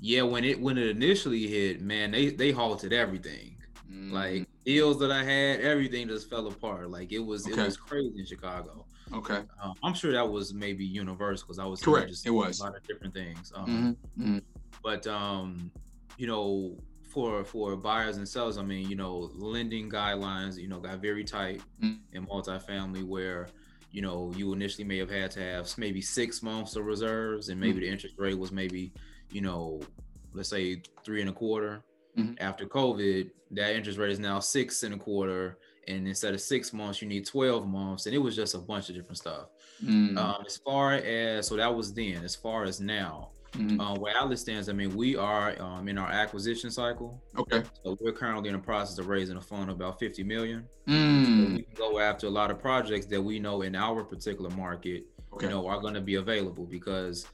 Yeah, 0.00 0.22
when 0.22 0.44
it 0.44 0.58
when 0.58 0.78
it 0.78 0.86
initially 0.88 1.46
hit, 1.46 1.82
man, 1.82 2.10
they 2.10 2.30
they 2.30 2.50
halted 2.50 2.94
everything. 2.94 3.57
Mm. 3.92 4.12
Like 4.12 4.48
deals 4.64 4.98
that 5.00 5.10
I 5.10 5.24
had, 5.24 5.60
everything 5.60 6.08
just 6.08 6.28
fell 6.28 6.46
apart. 6.46 6.90
Like 6.90 7.12
it 7.12 7.18
was 7.18 7.46
okay. 7.46 7.60
it 7.60 7.64
was 7.64 7.76
crazy 7.76 8.18
in 8.18 8.26
Chicago. 8.26 8.84
Okay. 9.12 9.40
Um, 9.62 9.74
I'm 9.82 9.94
sure 9.94 10.12
that 10.12 10.28
was 10.28 10.52
maybe 10.52 10.84
universal 10.84 11.46
because 11.46 11.58
I 11.58 11.64
was 11.64 11.80
correct. 11.80 12.10
Just 12.10 12.26
it 12.26 12.30
was 12.30 12.60
a 12.60 12.64
lot 12.64 12.76
of 12.76 12.86
different 12.86 13.14
things. 13.14 13.52
Um, 13.54 13.96
mm-hmm. 14.16 14.22
Mm-hmm. 14.22 14.38
But 14.82 15.06
um, 15.06 15.70
you 16.18 16.26
know, 16.26 16.76
for 17.02 17.44
for 17.44 17.76
buyers 17.76 18.18
and 18.18 18.28
sellers, 18.28 18.58
I 18.58 18.62
mean, 18.62 18.88
you 18.88 18.96
know, 18.96 19.30
lending 19.34 19.90
guidelines, 19.90 20.58
you 20.58 20.68
know, 20.68 20.80
got 20.80 20.98
very 20.98 21.24
tight 21.24 21.62
mm-hmm. 21.82 22.16
in 22.16 22.26
multifamily 22.26 23.04
where 23.04 23.48
you 23.90 24.02
know 24.02 24.32
you 24.36 24.52
initially 24.52 24.84
may 24.84 24.98
have 24.98 25.10
had 25.10 25.30
to 25.32 25.40
have 25.40 25.76
maybe 25.78 26.02
six 26.02 26.42
months 26.42 26.76
of 26.76 26.84
reserves 26.84 27.48
and 27.48 27.58
maybe 27.58 27.74
mm-hmm. 27.74 27.80
the 27.80 27.88
interest 27.88 28.14
rate 28.18 28.38
was 28.38 28.52
maybe 28.52 28.92
you 29.30 29.40
know 29.40 29.80
let's 30.34 30.50
say 30.50 30.82
three 31.04 31.20
and 31.20 31.30
a 31.30 31.32
quarter 31.32 31.82
mm-hmm. 32.18 32.34
after 32.38 32.66
covid 32.66 33.30
that 33.50 33.74
interest 33.74 33.98
rate 33.98 34.10
is 34.10 34.18
now 34.18 34.38
six 34.38 34.82
and 34.82 34.94
a 34.94 34.98
quarter 34.98 35.58
and 35.86 36.06
instead 36.06 36.34
of 36.34 36.40
six 36.40 36.72
months 36.72 37.00
you 37.00 37.08
need 37.08 37.26
12 37.26 37.66
months 37.66 38.06
and 38.06 38.14
it 38.14 38.18
was 38.18 38.36
just 38.36 38.54
a 38.54 38.58
bunch 38.58 38.88
of 38.88 38.94
different 38.94 39.16
stuff 39.16 39.46
mm. 39.82 40.16
um, 40.18 40.42
as 40.46 40.58
far 40.58 40.92
as 40.92 41.46
so 41.46 41.56
that 41.56 41.74
was 41.74 41.92
then 41.94 42.24
as 42.24 42.36
far 42.36 42.64
as 42.64 42.80
now 42.80 43.30
Mm-hmm. 43.52 43.80
Uh, 43.80 43.94
where 43.96 44.16
Atlas 44.16 44.42
stands, 44.42 44.68
I 44.68 44.72
mean, 44.72 44.94
we 44.94 45.16
are 45.16 45.60
um, 45.60 45.88
in 45.88 45.96
our 45.98 46.10
acquisition 46.10 46.70
cycle. 46.70 47.22
Okay. 47.36 47.62
So 47.82 47.96
we're 48.00 48.12
currently 48.12 48.50
in 48.50 48.54
the 48.54 48.60
process 48.60 48.98
of 48.98 49.08
raising 49.08 49.36
a 49.36 49.40
fund 49.40 49.70
of 49.70 49.76
about 49.76 49.98
50 49.98 50.22
million. 50.22 50.64
Mm. 50.86 51.24
So 51.24 51.56
we 51.56 51.62
can 51.62 51.74
go 51.74 51.98
after 51.98 52.26
a 52.26 52.30
lot 52.30 52.50
of 52.50 52.58
projects 52.58 53.06
that 53.06 53.22
we 53.22 53.38
know 53.38 53.62
in 53.62 53.74
our 53.74 54.04
particular 54.04 54.50
market, 54.50 55.04
okay. 55.32 55.46
you 55.46 55.52
know, 55.52 55.66
are 55.66 55.80
going 55.80 55.94
to 55.94 56.00
be 56.00 56.16
available 56.16 56.66
because 56.66 57.26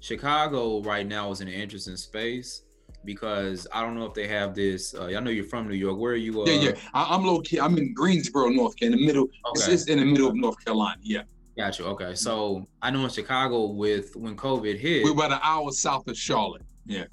Chicago 0.00 0.82
right 0.82 1.06
now 1.06 1.30
is 1.30 1.40
in 1.40 1.48
an 1.48 1.54
interesting 1.54 1.96
space 1.96 2.62
because 3.04 3.66
I 3.72 3.80
don't 3.82 3.98
know 3.98 4.06
if 4.06 4.14
they 4.14 4.28
have 4.28 4.54
this. 4.54 4.94
Uh, 4.94 5.06
I 5.06 5.20
know 5.20 5.30
you're 5.30 5.44
from 5.44 5.68
New 5.68 5.74
York. 5.74 5.98
Where 5.98 6.12
are 6.12 6.16
you? 6.16 6.42
Uh, 6.42 6.46
yeah, 6.46 6.60
yeah. 6.60 6.72
I, 6.94 7.14
am 7.14 7.24
low 7.24 7.40
key. 7.40 7.60
I'm 7.60 7.76
in 7.78 7.94
Greensboro, 7.94 8.48
North 8.48 8.76
Carolina, 8.76 8.96
in 8.96 9.00
the 9.00 9.06
middle. 9.06 9.24
Okay. 9.24 9.32
It's, 9.54 9.68
it's 9.68 9.84
in 9.84 9.98
the 9.98 10.04
middle 10.04 10.28
of 10.28 10.36
North 10.36 10.64
Carolina. 10.64 10.98
Yeah. 11.02 11.22
Gotcha. 11.56 11.84
Okay. 11.84 12.14
So 12.14 12.66
I 12.80 12.90
know 12.90 13.04
in 13.04 13.10
Chicago 13.10 13.66
with 13.66 14.16
when 14.16 14.36
COVID 14.36 14.78
hit, 14.78 15.04
we're 15.04 15.12
about 15.12 15.32
an 15.32 15.40
hour 15.42 15.70
south 15.72 16.08
of 16.08 16.16
Charlotte. 16.16 16.62
Yeah. 16.86 17.04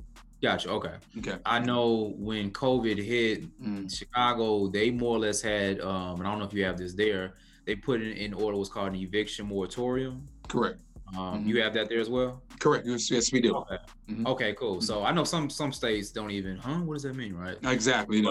Gotcha. 0.41 0.69
Okay. 0.69 0.93
Okay. 1.17 1.37
I 1.45 1.59
know 1.59 2.13
when 2.17 2.51
COVID 2.51 3.03
hit 3.03 3.61
mm. 3.61 3.93
Chicago, 3.93 4.67
they 4.67 4.91
more 4.91 5.15
or 5.15 5.19
less 5.19 5.41
had, 5.41 5.81
um, 5.81 6.19
and 6.19 6.27
I 6.27 6.31
don't 6.31 6.39
know 6.39 6.45
if 6.45 6.53
you 6.53 6.63
have 6.63 6.77
this 6.77 6.93
there, 6.93 7.33
they 7.65 7.75
put 7.75 8.01
in, 8.01 8.13
in 8.13 8.33
order 8.33 8.55
what's 8.55 8.69
called 8.69 8.89
an 8.89 8.95
eviction 8.95 9.47
moratorium. 9.47 10.27
Correct. 10.47 10.79
Um, 11.15 11.39
mm-hmm. 11.39 11.49
You 11.49 11.61
have 11.61 11.73
that 11.73 11.89
there 11.89 11.99
as 11.99 12.09
well. 12.09 12.41
Correct. 12.59 12.85
Yes, 12.85 13.09
yes 13.09 13.31
we 13.31 13.39
do. 13.39 13.55
Okay. 13.55 13.77
Mm-hmm. 14.09 14.27
okay 14.27 14.53
cool. 14.53 14.75
Mm-hmm. 14.75 14.83
So 14.83 15.03
I 15.03 15.11
know 15.11 15.23
some 15.23 15.49
some 15.49 15.71
states 15.71 16.11
don't 16.11 16.31
even. 16.31 16.57
Huh? 16.57 16.79
What 16.79 16.95
does 16.95 17.03
that 17.03 17.15
mean? 17.15 17.33
Right. 17.33 17.57
Exactly. 17.63 18.25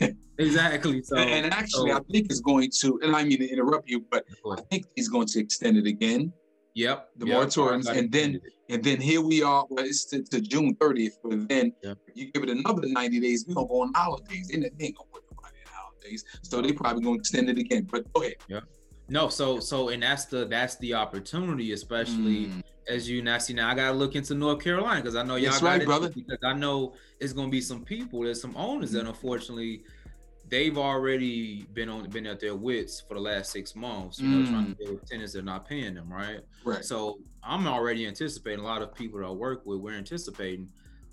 exactly. 0.38 1.02
So 1.02 1.16
and, 1.16 1.46
and 1.46 1.54
actually, 1.54 1.90
so, 1.90 1.96
I 1.96 2.00
think 2.10 2.26
it's 2.30 2.40
going 2.40 2.70
to. 2.80 3.00
And 3.02 3.16
I 3.16 3.24
mean 3.24 3.38
to 3.38 3.48
interrupt 3.48 3.88
you, 3.88 4.04
but 4.10 4.24
I 4.50 4.60
think 4.70 4.86
he's 4.94 5.08
going 5.08 5.26
to 5.28 5.40
extend 5.40 5.78
it 5.78 5.86
again. 5.86 6.32
Yep. 6.74 7.08
The 7.16 7.26
yep. 7.26 7.36
moratoriums, 7.38 7.88
and 7.88 8.12
then 8.12 8.40
and 8.68 8.84
then 8.84 9.00
here 9.00 9.20
we 9.20 9.42
are. 9.42 9.66
Well, 9.68 9.84
it's 9.84 10.04
to, 10.06 10.22
to 10.24 10.40
June 10.40 10.76
30th, 10.76 11.14
but 11.24 11.48
then 11.48 11.72
yep. 11.82 11.98
you 12.14 12.30
give 12.30 12.42
it 12.42 12.50
another 12.50 12.82
90 12.86 13.20
days. 13.20 13.44
We 13.48 13.54
gonna 13.54 13.66
go 13.66 13.82
on 13.82 13.92
holidays. 13.94 14.50
And 14.52 14.62
they 14.62 14.86
ain't 14.86 14.96
gonna 14.96 15.10
put 15.12 15.24
nobody 15.30 15.56
in 15.60 15.72
holidays, 15.72 16.24
so 16.42 16.60
they 16.60 16.72
probably 16.72 17.02
gonna 17.02 17.16
extend 17.16 17.48
it 17.48 17.58
again. 17.58 17.88
But 17.90 18.12
go 18.12 18.22
ahead. 18.22 18.36
Yeah. 18.48 18.60
No, 19.08 19.28
so 19.28 19.58
so 19.58 19.88
and 19.88 20.02
that's 20.02 20.26
the 20.26 20.44
that's 20.46 20.76
the 20.76 20.94
opportunity, 20.94 21.72
especially 21.72 22.46
mm. 22.46 22.62
as 22.88 23.08
you 23.08 23.22
now 23.22 23.38
see 23.38 23.54
now 23.54 23.70
I 23.70 23.74
gotta 23.74 23.96
look 23.96 24.14
into 24.14 24.34
North 24.34 24.62
Carolina 24.62 25.00
because 25.00 25.16
I 25.16 25.22
know 25.22 25.36
y'all 25.36 25.50
that's 25.50 25.62
got 25.62 25.68
right, 25.68 25.82
it 25.82 25.86
brother. 25.86 26.10
Because 26.10 26.38
I 26.44 26.52
know 26.52 26.94
it's 27.18 27.32
gonna 27.32 27.48
be 27.48 27.60
some 27.60 27.84
people, 27.84 28.22
there's 28.22 28.40
some 28.40 28.56
owners 28.56 28.90
mm. 28.90 28.94
that 28.94 29.06
unfortunately 29.06 29.82
they've 30.48 30.78
already 30.78 31.66
been 31.74 31.88
on 31.88 32.08
been 32.10 32.26
at 32.26 32.40
their 32.40 32.54
wits 32.54 33.00
for 33.00 33.14
the 33.14 33.20
last 33.20 33.50
six 33.50 33.74
months, 33.74 34.18
you 34.20 34.28
know, 34.28 34.50
trying 34.50 34.66
to 34.66 34.72
mm. 34.72 34.78
deal 34.78 34.94
with 34.94 35.06
tenants 35.06 35.32
that 35.32 35.40
are 35.40 35.42
not 35.42 35.66
paying 35.66 35.94
them, 35.94 36.12
right? 36.12 36.40
Right. 36.64 36.84
So 36.84 37.18
I'm 37.42 37.66
already 37.66 38.06
anticipating 38.06 38.60
a 38.60 38.64
lot 38.64 38.82
of 38.82 38.94
people 38.94 39.20
that 39.20 39.26
I 39.26 39.30
work 39.30 39.64
with, 39.64 39.80
we're 39.80 39.96
anticipating 39.96 40.68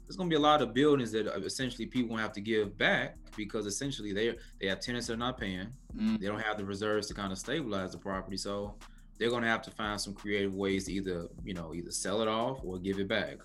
there's 0.07 0.15
going 0.17 0.29
to 0.29 0.33
be 0.33 0.37
a 0.37 0.39
lot 0.43 0.61
of 0.61 0.73
buildings 0.73 1.11
that 1.11 1.27
essentially 1.43 1.85
people 1.85 2.15
have 2.15 2.31
to 2.33 2.41
give 2.41 2.77
back 2.77 3.17
because 3.35 3.65
essentially 3.65 4.13
they 4.13 4.35
they 4.61 4.67
have 4.67 4.79
tenants 4.79 5.07
that 5.07 5.13
are 5.13 5.17
not 5.17 5.39
paying. 5.39 5.67
Mm. 5.97 6.19
They 6.19 6.27
don't 6.27 6.39
have 6.39 6.57
the 6.57 6.65
reserves 6.65 7.07
to 7.07 7.13
kind 7.13 7.31
of 7.31 7.37
stabilize 7.37 7.91
the 7.91 7.97
property, 7.97 8.37
so 8.37 8.75
they're 9.17 9.29
going 9.29 9.43
to 9.43 9.49
have 9.49 9.61
to 9.63 9.71
find 9.71 9.99
some 9.99 10.13
creative 10.13 10.53
ways 10.53 10.85
to 10.85 10.93
either 10.93 11.27
you 11.43 11.53
know 11.53 11.73
either 11.73 11.91
sell 11.91 12.21
it 12.21 12.27
off 12.27 12.59
or 12.63 12.77
give 12.77 12.99
it 12.99 13.07
back. 13.07 13.37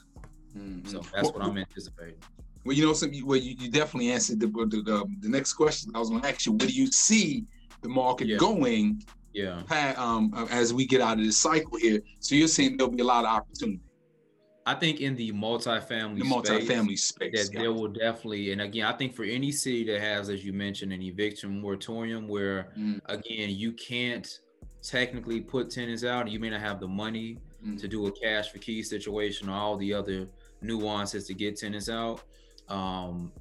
Mm-hmm. 0.56 0.86
So 0.88 1.00
that's 1.14 1.24
well, 1.24 1.32
what 1.32 1.42
I'm 1.44 1.56
anticipating. 1.56 2.16
Well, 2.64 2.76
you 2.76 2.84
know, 2.84 2.92
some 2.92 3.10
well, 3.24 3.38
you, 3.38 3.56
you 3.58 3.70
definitely 3.70 4.10
answered 4.10 4.40
the, 4.40 4.46
the, 4.46 4.82
the 4.82 5.04
the 5.20 5.28
next 5.28 5.54
question. 5.54 5.92
I 5.94 5.98
was 5.98 6.10
going 6.10 6.20
to 6.22 6.28
ask 6.28 6.44
you, 6.44 6.52
where 6.52 6.68
do 6.68 6.74
you 6.74 6.92
see 6.92 7.46
the 7.80 7.88
market 7.88 8.28
yeah. 8.28 8.36
going? 8.36 9.02
Yeah. 9.32 9.62
Um, 9.96 10.34
as 10.50 10.74
we 10.74 10.86
get 10.86 11.00
out 11.00 11.18
of 11.18 11.24
this 11.24 11.38
cycle 11.38 11.78
here, 11.78 12.00
so 12.18 12.34
you're 12.34 12.48
saying 12.48 12.76
there'll 12.76 12.92
be 12.92 13.00
a 13.00 13.04
lot 13.04 13.24
of 13.24 13.30
opportunity. 13.30 13.80
I 14.66 14.74
think 14.74 15.00
in 15.00 15.16
the 15.16 15.32
multifamily 15.32 16.18
the 16.18 16.24
multifamily 16.24 16.98
space, 16.98 17.48
that 17.48 17.58
there 17.58 17.72
will 17.72 17.88
definitely, 17.88 18.52
and 18.52 18.60
again, 18.60 18.84
I 18.84 18.92
think 18.92 19.14
for 19.14 19.24
any 19.24 19.52
city 19.52 19.84
that 19.84 20.00
has, 20.00 20.28
as 20.28 20.44
you 20.44 20.52
mentioned, 20.52 20.92
an 20.92 21.02
eviction 21.02 21.60
moratorium, 21.60 22.28
where 22.28 22.72
mm. 22.78 23.00
again 23.06 23.50
you 23.50 23.72
can't 23.72 24.40
technically 24.82 25.40
put 25.40 25.70
tenants 25.70 26.04
out, 26.04 26.30
you 26.30 26.38
may 26.38 26.50
not 26.50 26.60
have 26.60 26.78
the 26.78 26.88
money 26.88 27.38
mm. 27.66 27.80
to 27.80 27.88
do 27.88 28.06
a 28.06 28.12
cash 28.12 28.50
for 28.50 28.58
key 28.58 28.82
situation 28.82 29.48
or 29.48 29.54
all 29.54 29.76
the 29.76 29.94
other 29.94 30.28
nuances 30.60 31.26
to 31.26 31.34
get 31.34 31.56
tenants 31.56 31.88
out. 31.88 32.22
Um, 32.68 33.32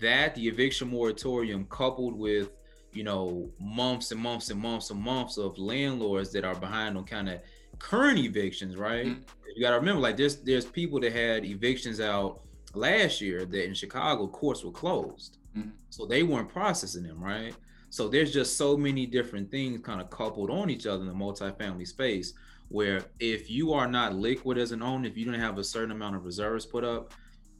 that 0.00 0.34
the 0.34 0.48
eviction 0.48 0.88
moratorium 0.88 1.66
coupled 1.66 2.14
with 2.18 2.50
you 2.92 3.04
know 3.04 3.50
months 3.60 4.12
and 4.12 4.20
months 4.20 4.50
and 4.50 4.60
months 4.60 4.90
and 4.90 5.00
months 5.00 5.36
of 5.36 5.58
landlords 5.58 6.32
that 6.32 6.44
are 6.44 6.54
behind 6.54 6.96
on 6.96 7.04
kind 7.04 7.28
of 7.28 7.40
current 7.84 8.18
evictions, 8.18 8.76
right? 8.76 9.06
Mm-hmm. 9.06 9.20
You 9.54 9.60
got 9.60 9.70
to 9.70 9.76
remember, 9.76 10.00
like 10.00 10.16
there's 10.16 10.36
there's 10.36 10.64
people 10.64 10.98
that 11.00 11.12
had 11.12 11.44
evictions 11.44 12.00
out 12.00 12.40
last 12.74 13.20
year 13.20 13.44
that 13.44 13.66
in 13.66 13.74
Chicago 13.74 14.26
courts 14.26 14.64
were 14.64 14.72
closed, 14.72 15.38
mm-hmm. 15.56 15.70
so 15.90 16.06
they 16.06 16.22
weren't 16.22 16.48
processing 16.48 17.04
them, 17.04 17.22
right? 17.22 17.54
So 17.90 18.08
there's 18.08 18.32
just 18.32 18.56
so 18.56 18.76
many 18.76 19.06
different 19.06 19.50
things 19.50 19.80
kind 19.82 20.00
of 20.00 20.10
coupled 20.10 20.50
on 20.50 20.70
each 20.70 20.86
other 20.86 21.02
in 21.02 21.06
the 21.06 21.14
multifamily 21.14 21.86
space 21.86 22.32
where 22.68 23.04
if 23.20 23.50
you 23.50 23.72
are 23.72 23.86
not 23.86 24.14
liquid 24.14 24.58
as 24.58 24.72
an 24.72 24.82
owner, 24.82 25.06
if 25.06 25.16
you 25.16 25.26
don't 25.26 25.34
have 25.34 25.58
a 25.58 25.64
certain 25.64 25.92
amount 25.92 26.16
of 26.16 26.24
reserves 26.24 26.66
put 26.66 26.82
up, 26.82 27.12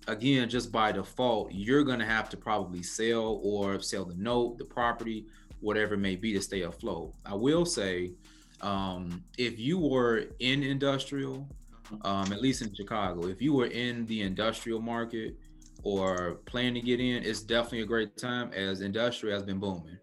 again, 0.08 0.48
just 0.48 0.72
by 0.72 0.90
default, 0.90 1.52
you're 1.52 1.84
going 1.84 2.00
to 2.00 2.06
have 2.06 2.28
to 2.30 2.36
probably 2.36 2.82
sell 2.82 3.38
or 3.44 3.78
sell 3.80 4.04
the 4.04 4.14
note, 4.14 4.58
the 4.58 4.64
property, 4.64 5.26
whatever 5.60 5.94
it 5.94 5.98
may 5.98 6.16
be 6.16 6.32
to 6.32 6.40
stay 6.40 6.62
afloat. 6.62 7.12
I 7.24 7.34
will 7.34 7.64
say 7.64 8.12
um, 8.64 9.22
if 9.36 9.58
you 9.58 9.78
were 9.78 10.24
in 10.38 10.62
industrial, 10.62 11.46
um, 12.02 12.32
at 12.32 12.40
least 12.40 12.62
in 12.62 12.74
Chicago, 12.74 13.26
if 13.26 13.42
you 13.42 13.52
were 13.52 13.66
in 13.66 14.06
the 14.06 14.22
industrial 14.22 14.80
market 14.80 15.36
or 15.82 16.40
planning 16.46 16.74
to 16.74 16.80
get 16.80 16.98
in, 16.98 17.22
it's 17.22 17.42
definitely 17.42 17.82
a 17.82 17.86
great 17.86 18.16
time 18.16 18.50
as 18.54 18.80
industrial 18.80 19.34
has 19.34 19.44
been 19.44 19.58
booming. 19.58 19.98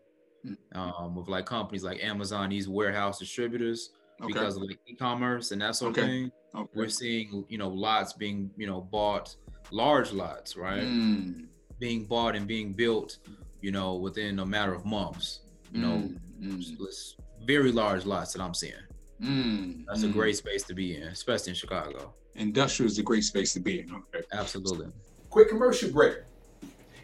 Um, 0.74 1.16
with 1.16 1.28
like 1.28 1.46
companies 1.46 1.84
like 1.84 2.04
Amazon, 2.04 2.50
these 2.50 2.68
warehouse 2.68 3.20
distributors, 3.20 3.92
okay. 4.20 4.32
because 4.32 4.56
of 4.56 4.64
like 4.64 4.80
e-commerce 4.88 5.52
and 5.52 5.62
that 5.62 5.76
sort 5.76 5.92
okay. 5.92 6.02
of 6.02 6.08
thing. 6.08 6.32
Okay. 6.56 6.72
We're 6.74 6.90
seeing, 6.90 7.46
you 7.48 7.58
know, 7.58 7.70
lots 7.70 8.14
being, 8.14 8.52
you 8.58 8.68
know, 8.68 8.82
bought, 8.82 9.36
large 9.72 10.12
lots, 10.12 10.56
right? 10.56 10.84
Mm. 10.84 11.46
being 11.80 12.06
bought 12.06 12.36
and 12.36 12.48
being 12.48 12.74
built, 12.74 13.20
you 13.62 13.72
know, 13.72 13.96
within 13.96 14.40
a 14.40 14.46
matter 14.46 14.74
of 14.74 14.86
months. 14.86 15.42
You 15.72 15.82
know, 15.82 15.98
mm, 15.98 16.20
mm. 16.44 17.16
Very 17.46 17.72
large 17.72 18.06
lots 18.06 18.34
that 18.34 18.42
I'm 18.42 18.54
seeing. 18.54 18.74
Mm, 19.22 19.86
That's 19.88 20.04
a 20.04 20.08
mm. 20.08 20.14
great 20.14 20.38
space 20.38 20.64
to 20.64 20.74
be 20.74 20.96
in, 20.96 21.04
especially 21.04 21.52
in 21.52 21.56
Chicago. 21.56 22.14
Industrial 22.36 22.90
is 22.90 22.98
a 22.98 23.04
great 23.04 23.24
space 23.24 23.54
to 23.54 23.60
be 23.60 23.82
in. 23.82 23.94
Okay. 23.94 24.26
Absolutely. 24.32 24.88
Quick 25.30 25.50
commercial 25.50 25.92
break. 25.92 26.18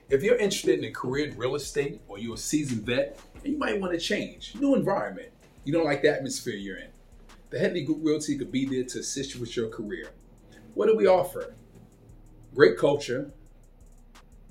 If 0.09 0.23
you're 0.23 0.37
interested 0.37 0.79
in 0.79 0.85
a 0.85 0.91
career 0.91 1.27
in 1.27 1.37
real 1.37 1.55
estate 1.55 2.01
or 2.07 2.17
you're 2.17 2.35
a 2.35 2.37
seasoned 2.37 2.85
vet 2.85 3.19
and 3.43 3.53
you 3.53 3.59
might 3.59 3.79
want 3.79 3.93
to 3.93 3.99
change, 3.99 4.55
new 4.55 4.73
environment, 4.73 5.29
you 5.65 5.73
don't 5.73 5.85
like 5.85 6.01
the 6.01 6.09
atmosphere 6.09 6.55
you're 6.55 6.77
in, 6.77 6.89
the 7.49 7.59
Headley 7.59 7.83
Group 7.83 7.99
Realty 8.01 8.37
could 8.37 8.51
be 8.51 8.65
there 8.65 8.83
to 8.83 8.99
assist 8.99 9.35
you 9.35 9.41
with 9.41 9.55
your 9.55 9.69
career. 9.69 10.09
What 10.73 10.87
do 10.87 10.95
we 10.95 11.07
offer? 11.07 11.55
Great 12.55 12.77
culture, 12.77 13.31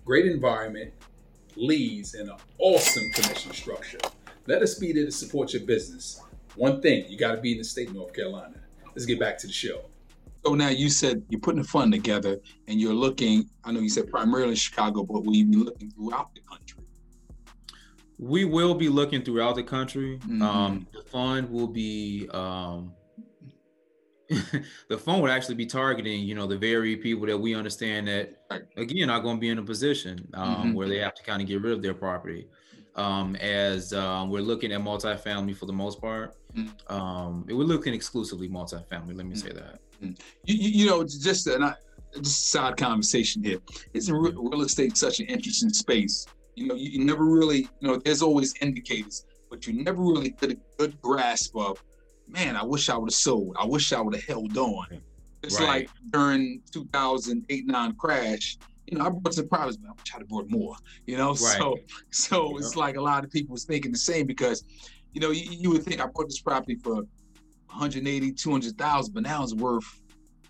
great 0.05 0.27
environment, 0.27 0.93
leads, 1.57 2.15
and 2.15 2.29
an 2.29 2.37
awesome 2.59 3.11
commission 3.13 3.53
structure. 3.53 3.99
Let 4.47 4.63
us 4.63 4.75
be 4.75 4.93
there 4.93 5.05
to 5.05 5.11
support 5.13 5.53
your 5.53 5.63
business. 5.63 6.23
One 6.55 6.81
thing, 6.81 7.05
you 7.09 7.19
got 7.19 7.35
to 7.35 7.41
be 7.41 7.53
in 7.53 7.59
the 7.59 7.65
state 7.65 7.89
of 7.89 7.95
North 7.95 8.15
Carolina. 8.15 8.55
Let's 8.89 9.05
get 9.05 9.19
back 9.19 9.39
to 9.39 9.47
the 9.47 9.53
show. 9.53 9.83
So 10.45 10.55
now 10.55 10.69
you 10.69 10.89
said 10.89 11.25
you're 11.29 11.41
putting 11.41 11.61
a 11.61 11.65
fund 11.65 11.93
together 11.93 12.39
and 12.69 12.81
you're 12.81 12.95
looking, 12.95 13.51
I 13.65 13.73
know 13.73 13.81
you 13.81 13.89
said 13.89 14.09
primarily 14.09 14.51
in 14.51 14.57
Chicago, 14.57 15.03
but 15.03 15.25
will 15.25 15.35
you 15.35 15.45
be 15.45 15.57
looking 15.57 15.91
throughout 15.91 16.35
the 16.35 16.41
country? 16.43 16.85
We 18.19 18.45
will 18.45 18.75
be 18.75 18.89
looking 18.89 19.23
throughout 19.23 19.57
the 19.57 19.65
country. 19.65 20.19
Mm-hmm. 20.19 20.43
Um, 20.43 20.87
the 20.93 21.03
fund 21.03 21.51
will 21.51 21.67
be 21.67 22.29
um, 22.33 22.93
the 24.89 24.99
fund 24.99 25.23
would 25.23 25.31
actually 25.31 25.55
be 25.55 25.67
targeting, 25.67 26.23
you 26.23 26.35
know, 26.35 26.47
the 26.47 26.57
very 26.57 26.97
people 26.97 27.27
that 27.27 27.39
we 27.39 27.55
understand 27.55 28.09
that 28.09 28.43
again 28.77 29.11
are 29.11 29.21
going 29.21 29.37
to 29.37 29.41
be 29.41 29.49
in 29.49 29.59
a 29.59 29.63
position 29.63 30.29
um, 30.35 30.57
mm-hmm. 30.57 30.73
where 30.75 30.89
they 30.89 30.99
have 30.99 31.15
to 31.15 31.23
kind 31.23 31.43
of 31.43 31.49
get 31.49 31.61
rid 31.61 31.73
of 31.73 31.83
their 31.83 31.95
property. 31.95 32.47
Um, 32.97 33.37
as 33.37 33.93
um, 33.93 34.31
we're 34.31 34.41
looking 34.41 34.73
at 34.73 34.81
multifamily 34.81 35.55
for 35.55 35.67
the 35.67 35.73
most 35.73 36.01
part, 36.01 36.35
mm-hmm. 36.55 36.93
um, 36.93 37.45
we're 37.47 37.65
looking 37.65 37.93
exclusively 37.93 38.49
multifamily. 38.49 39.15
Let 39.15 39.27
me 39.27 39.37
say 39.37 39.53
that. 39.53 39.81
You, 40.01 40.15
you 40.47 40.87
know, 40.87 41.05
just 41.05 41.47
a 41.47 41.77
just 42.23 42.51
side 42.51 42.77
conversation 42.77 43.43
here. 43.43 43.59
Isn't 43.93 44.15
real 44.15 44.63
estate 44.63 44.97
such 44.97 45.21
an 45.21 45.27
interesting 45.27 45.71
space? 45.71 46.27
You 46.55 46.69
know, 46.69 46.75
you, 46.75 46.91
you, 46.91 47.05
never 47.05 47.25
really, 47.25 47.69
you 47.81 47.89
know, 47.89 47.97
there's 47.97 48.23
always 48.23 48.55
indicators, 48.61 49.27
but 49.51 49.67
you 49.67 49.83
never 49.83 50.03
really 50.03 50.31
get 50.31 50.53
a 50.53 50.59
good 50.79 51.01
grasp 51.03 51.55
of, 51.57 51.83
man, 52.29 52.57
I 52.57 52.65
wish 52.65 52.89
I 52.89 52.97
would 52.97 53.11
have 53.11 53.15
sold. 53.15 53.57
I 53.61 53.67
wish 53.67 53.93
I 53.93 54.01
would 54.01 54.15
have 54.15 54.25
held 54.25 54.57
on. 54.57 54.87
It's 55.43 55.61
right. 55.61 55.67
like 55.67 55.91
during 56.11 56.63
2008 56.73 57.67
9 57.67 57.93
crash, 57.95 58.59
you 58.87 58.99
know, 58.99 59.07
I 59.07 59.11
brought 59.11 59.35
some 59.35 59.49
but 59.49 59.61
I 59.61 59.67
wish 59.67 59.77
I'd 60.15 60.19
have 60.19 60.29
brought 60.29 60.49
more, 60.51 60.77
you 61.07 61.17
know? 61.17 61.29
Right. 61.41 61.59
So, 61.59 61.77
so 62.11 62.51
yeah. 62.51 62.59
it's 62.59 62.77
like 62.77 62.97
a 62.97 63.01
lot 63.01 63.25
of 63.25 63.31
people 63.31 63.53
was 63.53 63.65
thinking 63.65 63.93
the 63.93 63.99
same 63.99 64.27
because, 64.27 64.65
you 65.13 65.21
know, 65.21 65.31
you, 65.31 65.51
you 65.51 65.71
would 65.71 65.83
think 65.83 66.01
I 66.01 66.07
bought 66.07 66.29
this 66.29 66.41
property 66.41 66.77
for 66.77 66.95
180, 67.67 68.33
200,000, 68.33 69.15
but 69.15 69.23
now 69.23 69.43
it's 69.43 69.55
worth 69.55 69.85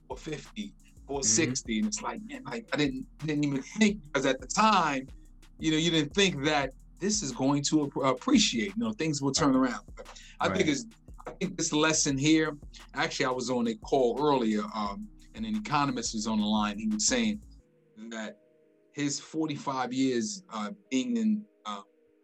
450, 0.08 0.72
460. 1.06 1.72
Mm-hmm. 1.72 1.78
And 1.78 1.88
it's 1.88 2.02
like, 2.02 2.20
man, 2.26 2.42
like 2.44 2.66
I 2.72 2.76
didn't 2.76 3.06
didn't 3.24 3.44
even 3.44 3.62
think 3.62 4.02
because 4.02 4.26
at 4.26 4.40
the 4.40 4.46
time, 4.46 5.08
you 5.58 5.70
know, 5.70 5.76
you 5.76 5.90
didn't 5.90 6.14
think 6.14 6.44
that 6.44 6.72
this 7.00 7.22
is 7.22 7.32
going 7.32 7.62
to 7.64 7.82
appreciate, 8.04 8.72
you 8.76 8.84
know, 8.84 8.92
things 8.92 9.20
will 9.20 9.32
turn 9.32 9.54
around. 9.54 9.80
But 9.96 10.06
I 10.40 10.48
right. 10.48 10.56
think 10.56 10.68
it's 10.68 10.86
I 11.26 11.30
think 11.32 11.56
this 11.56 11.72
lesson 11.72 12.16
here, 12.16 12.56
actually 12.94 13.26
I 13.26 13.30
was 13.30 13.50
on 13.50 13.66
a 13.68 13.74
call 13.76 14.18
earlier, 14.20 14.62
um, 14.74 15.08
and 15.34 15.44
an 15.44 15.56
economist 15.56 16.14
was 16.14 16.26
on 16.26 16.40
the 16.40 16.46
line. 16.46 16.78
He 16.78 16.86
was 16.86 17.06
saying 17.06 17.40
that 18.10 18.38
his 18.92 19.20
45 19.20 19.92
years 19.92 20.42
uh, 20.52 20.70
being 20.90 21.16
in 21.16 21.42
uh, 21.64 21.82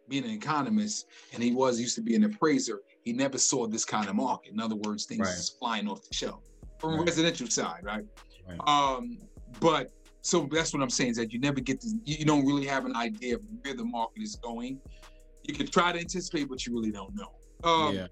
being 0.09 0.23
an 0.23 0.31
economist, 0.31 1.07
and 1.33 1.41
he 1.41 1.51
was 1.51 1.79
used 1.79 1.95
to 1.95 2.01
be 2.01 2.15
an 2.15 2.23
appraiser 2.23 2.81
he 3.03 3.13
never 3.13 3.37
saw 3.37 3.67
this 3.67 3.85
kind 3.85 4.09
of 4.09 4.15
market. 4.15 4.53
In 4.53 4.59
other 4.59 4.75
words, 4.75 5.05
things 5.05 5.27
right. 5.27 5.59
flying 5.59 5.87
off 5.87 6.07
the 6.07 6.13
shelf 6.13 6.43
from 6.79 6.95
right. 6.95 7.05
residential 7.05 7.47
side, 7.47 7.81
right? 7.83 8.05
right? 8.47 8.59
Um, 8.67 9.17
but 9.59 9.91
so 10.21 10.47
that's 10.51 10.73
what 10.73 10.81
I'm 10.81 10.89
saying 10.89 11.11
is 11.11 11.17
that 11.17 11.33
you 11.33 11.39
never 11.39 11.59
get 11.59 11.81
to, 11.81 11.89
you 12.05 12.25
don't 12.25 12.45
really 12.45 12.65
have 12.65 12.85
an 12.85 12.95
idea 12.95 13.35
of 13.35 13.41
where 13.61 13.75
the 13.75 13.83
market 13.83 14.23
is 14.23 14.35
going. 14.37 14.79
You 15.43 15.53
can 15.53 15.67
try 15.67 15.91
to 15.91 15.99
anticipate, 15.99 16.47
but 16.47 16.65
you 16.65 16.73
really 16.73 16.91
don't 16.91 17.13
know. 17.13 17.31
Um, 17.69 17.95
yeah. 17.95 18.07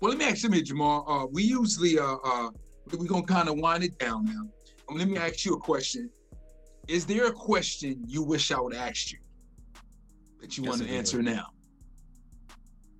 Well, 0.00 0.10
let 0.10 0.18
me 0.18 0.26
ask 0.26 0.42
you, 0.42 0.50
Jimal. 0.50 1.04
Uh, 1.08 1.26
we 1.26 1.42
usually 1.42 1.98
uh, 1.98 2.16
uh, 2.22 2.50
we're 2.92 3.06
gonna 3.06 3.22
kind 3.22 3.48
of 3.48 3.56
wind 3.56 3.84
it 3.84 3.98
down 3.98 4.26
now. 4.26 4.46
Um, 4.90 4.98
let 4.98 5.08
me 5.08 5.16
ask 5.16 5.46
you 5.46 5.54
a 5.54 5.58
question. 5.58 6.10
Is 6.88 7.06
there 7.06 7.26
a 7.26 7.32
question 7.32 8.02
you 8.06 8.22
wish 8.22 8.52
I 8.52 8.60
would 8.60 8.74
ask 8.74 9.12
you 9.12 9.18
that 10.40 10.56
you 10.56 10.64
want 10.64 10.82
to 10.82 10.88
answer 10.88 11.22
now? 11.22 11.54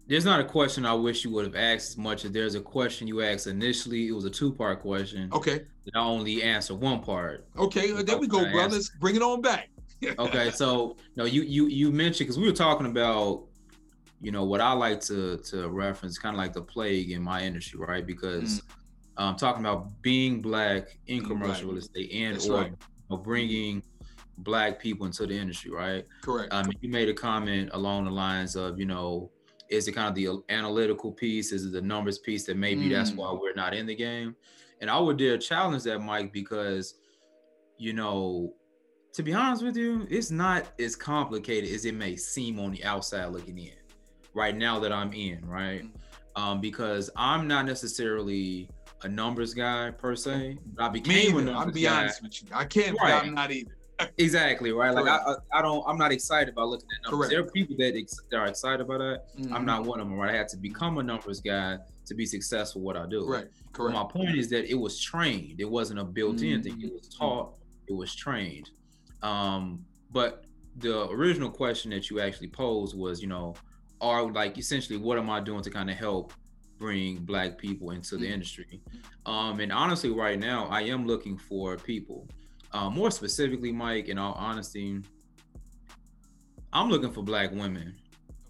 there's 0.07 0.25
not 0.25 0.41
a 0.41 0.45
question 0.45 0.85
I 0.85 0.93
wish 0.95 1.25
you 1.25 1.31
would 1.31 1.47
have 1.47 1.55
asked 1.55 1.91
as 1.91 1.97
much 1.97 2.25
as 2.25 2.33
there's 2.33 2.55
a 2.55 2.61
question 2.61 3.09
you 3.09 3.23
asked 3.23 3.47
initially. 3.47 4.09
It 4.09 4.13
was 4.13 4.25
a 4.25 4.31
two 4.31 4.53
part 4.53 4.81
question. 4.81 5.31
Okay. 5.33 5.65
That 5.87 5.97
I 5.97 6.01
only 6.01 6.43
answer 6.43 6.75
one 6.75 7.01
part. 7.01 7.47
Okay, 7.57 7.91
there 8.03 8.19
we 8.19 8.27
go, 8.27 8.51
brothers. 8.51 8.91
Bring 9.01 9.17
it 9.17 9.23
on 9.23 9.41
back. 9.41 9.71
okay, 10.19 10.51
so 10.51 10.97
no, 11.17 11.25
you 11.25 11.43
you 11.43 11.67
you 11.67 11.91
mentioned 11.91 12.27
because 12.27 12.39
we 12.39 12.47
were 12.47 12.55
talking 12.55 12.87
about, 12.87 13.45
you 14.21 14.31
know, 14.31 14.45
what 14.45 14.61
I 14.61 14.73
like 14.73 15.01
to 15.03 15.39
to 15.39 15.69
reference, 15.69 16.19
kind 16.19 16.35
of 16.35 16.39
like 16.39 16.53
the 16.53 16.63
plague 16.63 17.11
in 17.11 17.23
my 17.23 17.43
industry, 17.43 17.81
right? 17.81 18.07
Because 18.07 18.61
mm. 18.61 18.63
I'm 19.17 19.37
talking 19.37 19.63
about 19.65 20.03
being 20.03 20.43
black 20.43 20.99
in 21.07 21.25
commercial 21.25 21.55
black. 21.55 21.65
real 21.65 21.77
estate 21.79 22.11
and 22.13 22.35
That's 22.35 22.49
or 22.49 22.61
right. 22.61 22.73
Know, 23.11 23.17
bringing 23.17 23.83
black 24.39 24.81
people 24.81 25.07
into 25.07 25.27
the 25.27 25.37
industry, 25.37 25.71
right? 25.71 26.05
Correct. 26.23 26.53
Um, 26.53 26.71
you 26.81 26.89
made 26.89 27.09
a 27.09 27.15
comment 27.15 27.71
along 27.73 28.05
the 28.05 28.11
lines 28.11 28.57
of, 28.57 28.79
you 28.79 28.87
know, 28.87 29.31
is 29.69 29.89
it 29.89 29.93
kind 29.93 30.09
of 30.09 30.15
the 30.15 30.43
analytical 30.53 31.13
piece? 31.13 31.53
Is 31.53 31.65
it 31.67 31.73
the 31.73 31.81
numbers 31.81 32.19
piece 32.19 32.45
that 32.47 32.57
maybe 32.57 32.89
mm. 32.89 32.93
that's 32.93 33.13
why 33.13 33.33
we're 33.33 33.55
not 33.55 33.75
in 33.75 33.87
the 33.87 33.95
game? 33.95 34.37
And 34.81 34.91
I 34.91 34.99
would 34.99 35.17
dare 35.17 35.39
challenge 35.39 35.85
that, 35.85 36.01
Mike, 36.01 36.33
because 36.33 36.95
you 37.79 37.93
know, 37.93 38.55
to 39.13 39.23
be 39.23 39.33
honest 39.33 39.63
with 39.63 39.77
you, 39.77 40.07
it's 40.11 40.31
not 40.31 40.67
as 40.79 40.97
complicated 40.97 41.71
as 41.73 41.85
it 41.85 41.95
may 41.95 42.17
seem 42.17 42.59
on 42.59 42.73
the 42.73 42.85
outside 42.85 43.27
looking 43.27 43.59
in. 43.59 43.73
Right 44.33 44.57
now 44.57 44.81
that 44.81 44.93
I'm 44.93 45.13
in, 45.13 45.47
right? 45.47 45.85
Mm. 45.85 45.91
Um, 46.37 46.61
because 46.61 47.11
I'm 47.17 47.47
not 47.47 47.65
necessarily 47.65 48.69
a 49.05 49.09
numbers 49.09 49.55
guy 49.55 49.91
per 49.91 50.17
se. 50.17 50.59
But 50.75 50.85
I 50.85 50.89
became 50.89 51.37
Me 51.37 51.43
a 51.43 51.45
numbers 51.45 51.67
I'll 51.67 51.73
be 51.73 51.83
guy. 51.83 52.01
honest 52.01 52.23
with 52.23 52.43
you. 52.43 52.49
I 52.53 52.65
can't. 52.65 52.97
Right. 53.01 53.23
I'm 53.23 53.35
not 53.35 53.53
either 53.53 53.71
exactly 54.19 54.73
right. 54.73 54.93
Like 54.93 55.07
I, 55.07 55.35
I, 55.53 55.63
don't, 55.63 55.85
I'm 55.87 55.99
not 55.99 56.13
excited 56.13 56.53
about 56.53 56.69
looking 56.69 56.89
at 56.99 57.11
numbers. 57.11 57.29
Correct. 57.29 57.31
There 57.31 57.41
are 57.41 57.51
people 57.51 57.77
that, 57.79 57.97
ex- 57.97 58.21
that 58.31 58.37
are 58.37 58.47
excited 58.47 58.81
about 58.81 58.99
that. 58.99 59.23
Mm-hmm. 59.39 59.55
I'm 59.55 59.65
not 59.65 59.85
one 59.85 60.01
of 60.01 60.09
them. 60.09 60.19
Right, 60.19 60.35
I 60.35 60.37
had 60.37 60.49
to 60.49 60.57
become 60.57 60.99
a 60.99 61.03
numbers 61.03 61.41
guy 61.41 61.79
to 62.07 62.15
be 62.15 62.27
successful 62.27 62.81
what 62.81 62.97
I 62.97 63.07
do. 63.07 63.27
Right, 63.27 63.47
correct. 63.73 63.95
But 63.95 64.05
my 64.05 64.05
point 64.05 64.37
is 64.37 64.49
that 64.51 64.71
it 64.71 64.75
was 64.75 65.01
trained. 65.01 65.61
It 65.61 65.71
wasn't 65.71 66.01
a 66.01 66.05
built-in 66.05 66.61
mm-hmm. 66.61 66.63
thing. 66.63 66.83
It 66.83 66.93
was 66.93 67.09
taught. 67.09 67.55
It 67.87 67.93
was 67.93 68.15
trained. 68.15 68.71
Um, 69.23 69.85
but 70.11 70.45
the 70.77 71.09
original 71.11 71.51
question 71.51 71.91
that 71.91 72.11
you 72.11 72.21
actually 72.21 72.49
posed 72.49 72.97
was, 72.97 73.21
you 73.21 73.29
know, 73.29 73.55
are 74.01 74.31
like 74.31 74.59
essentially 74.59 74.99
what 74.99 75.19
am 75.19 75.31
I 75.31 75.41
doing 75.41 75.63
to 75.63 75.71
kind 75.71 75.89
of 75.89 75.97
help 75.97 76.33
bring 76.79 77.19
black 77.19 77.59
people 77.59 77.91
into 77.91 78.17
the 78.17 78.25
mm-hmm. 78.25 78.35
industry? 78.35 78.81
Um, 79.27 79.61
and 79.61 79.73
honestly, 79.73 80.11
right 80.11 80.39
now, 80.39 80.67
I 80.67 80.83
am 80.83 81.07
looking 81.07 81.39
for 81.39 81.77
people. 81.77 82.29
Uh, 82.73 82.91
more 82.91 83.11
specifically, 83.11 83.73
Mike, 83.73 84.09
in 84.09 84.19
all 84.19 84.35
honesty, 84.35 85.01
I'm 86.73 86.91
looking 86.91 87.13
for 87.13 87.23
black 87.23 87.53
women. 87.53 87.95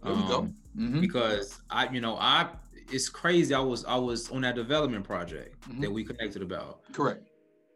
There 0.02 0.12
um, 0.12 0.28
go. 0.28 0.40
Mm-hmm. 0.76 1.00
Because 1.00 1.60
I, 1.70 1.88
you 1.90 2.00
know, 2.00 2.16
I 2.16 2.48
it's 2.90 3.08
crazy. 3.08 3.54
I 3.54 3.60
was 3.60 3.84
I 3.84 3.96
was 3.96 4.30
on 4.30 4.42
that 4.42 4.54
development 4.54 5.04
project 5.04 5.60
mm-hmm. 5.68 5.80
that 5.80 5.92
we 5.92 6.04
connected 6.04 6.42
about. 6.42 6.80
Correct. 6.92 7.28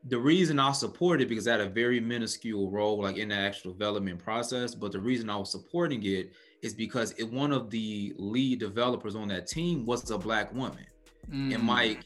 The 0.04 0.18
reason 0.18 0.58
I 0.58 0.72
supported 0.72 1.28
because 1.28 1.48
I 1.48 1.52
had 1.52 1.60
a 1.60 1.68
very 1.68 2.00
minuscule 2.00 2.70
role, 2.70 3.02
like 3.02 3.16
in 3.16 3.28
the 3.28 3.34
actual 3.34 3.72
development 3.72 4.18
process. 4.18 4.74
But 4.74 4.92
the 4.92 5.00
reason 5.00 5.28
I 5.28 5.36
was 5.36 5.50
supporting 5.50 6.02
it 6.04 6.32
is 6.62 6.74
because 6.74 7.12
it, 7.12 7.30
one 7.30 7.52
of 7.52 7.70
the 7.70 8.14
lead 8.16 8.60
developers 8.60 9.14
on 9.14 9.28
that 9.28 9.46
team 9.46 9.86
was 9.86 10.10
a 10.10 10.18
black 10.18 10.52
woman, 10.54 10.86
mm. 11.30 11.54
and 11.54 11.62
Mike 11.62 12.04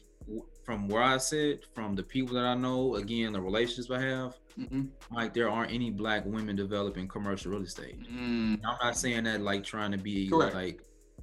from 0.63 0.87
where 0.87 1.03
I 1.03 1.17
sit, 1.17 1.65
from 1.75 1.95
the 1.95 2.03
people 2.03 2.35
that 2.35 2.45
I 2.45 2.55
know, 2.55 2.95
again, 2.95 3.33
the 3.33 3.41
relationships 3.41 3.91
I 3.91 4.01
have, 4.01 4.37
mm-hmm. 4.57 4.83
like 5.11 5.33
there 5.33 5.49
aren't 5.49 5.71
any 5.71 5.91
black 5.91 6.25
women 6.25 6.55
developing 6.55 7.07
commercial 7.07 7.51
real 7.51 7.63
estate. 7.63 7.99
Mm. 8.09 8.61
I'm 8.65 8.77
not 8.81 8.97
saying 8.97 9.25
that 9.25 9.41
like 9.41 9.63
trying 9.63 9.91
to 9.91 9.97
be 9.97 10.29
Correct. 10.29 10.55
like, 10.55 10.81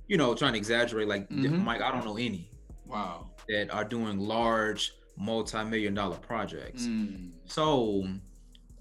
you 0.08 0.16
know, 0.16 0.34
trying 0.34 0.52
to 0.52 0.58
exaggerate. 0.58 1.08
Like, 1.08 1.28
mm-hmm. 1.30 1.64
Mike, 1.64 1.80
I 1.80 1.90
don't 1.90 2.04
know 2.04 2.16
any. 2.16 2.50
Wow. 2.86 3.30
That 3.48 3.70
are 3.72 3.84
doing 3.84 4.18
large 4.18 4.92
multi-million 5.16 5.94
dollar 5.94 6.16
projects. 6.16 6.82
Mm. 6.82 7.30
So 7.46 8.06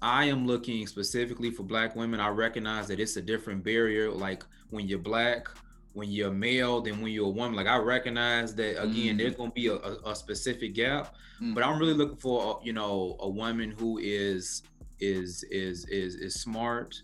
I 0.02 0.24
am 0.26 0.46
looking 0.46 0.86
specifically 0.86 1.50
for 1.50 1.62
black 1.62 1.94
women. 1.94 2.20
I 2.20 2.28
recognize 2.28 2.88
that 2.88 3.00
it's 3.00 3.16
a 3.16 3.22
different 3.22 3.62
barrier. 3.62 4.10
Like 4.10 4.44
when 4.70 4.88
you're 4.88 4.98
black, 4.98 5.48
when 5.92 6.10
you're 6.10 6.30
male 6.30 6.80
than 6.80 7.00
when 7.00 7.12
you're 7.12 7.26
a 7.26 7.30
woman. 7.30 7.54
Like 7.54 7.66
I 7.66 7.76
recognize 7.76 8.54
that 8.54 8.82
again, 8.82 9.16
mm. 9.16 9.18
there's 9.18 9.34
gonna 9.34 9.50
be 9.50 9.66
a, 9.68 9.74
a, 9.74 10.10
a 10.10 10.14
specific 10.14 10.74
gap, 10.74 11.14
mm. 11.40 11.54
but 11.54 11.64
I'm 11.64 11.78
really 11.78 11.94
looking 11.94 12.16
for 12.16 12.60
you 12.62 12.72
know 12.72 13.16
a 13.20 13.28
woman 13.28 13.74
who 13.78 13.98
is 13.98 14.62
is 15.00 15.44
is 15.50 15.84
is 15.86 16.14
is 16.14 16.34
smart, 16.34 17.00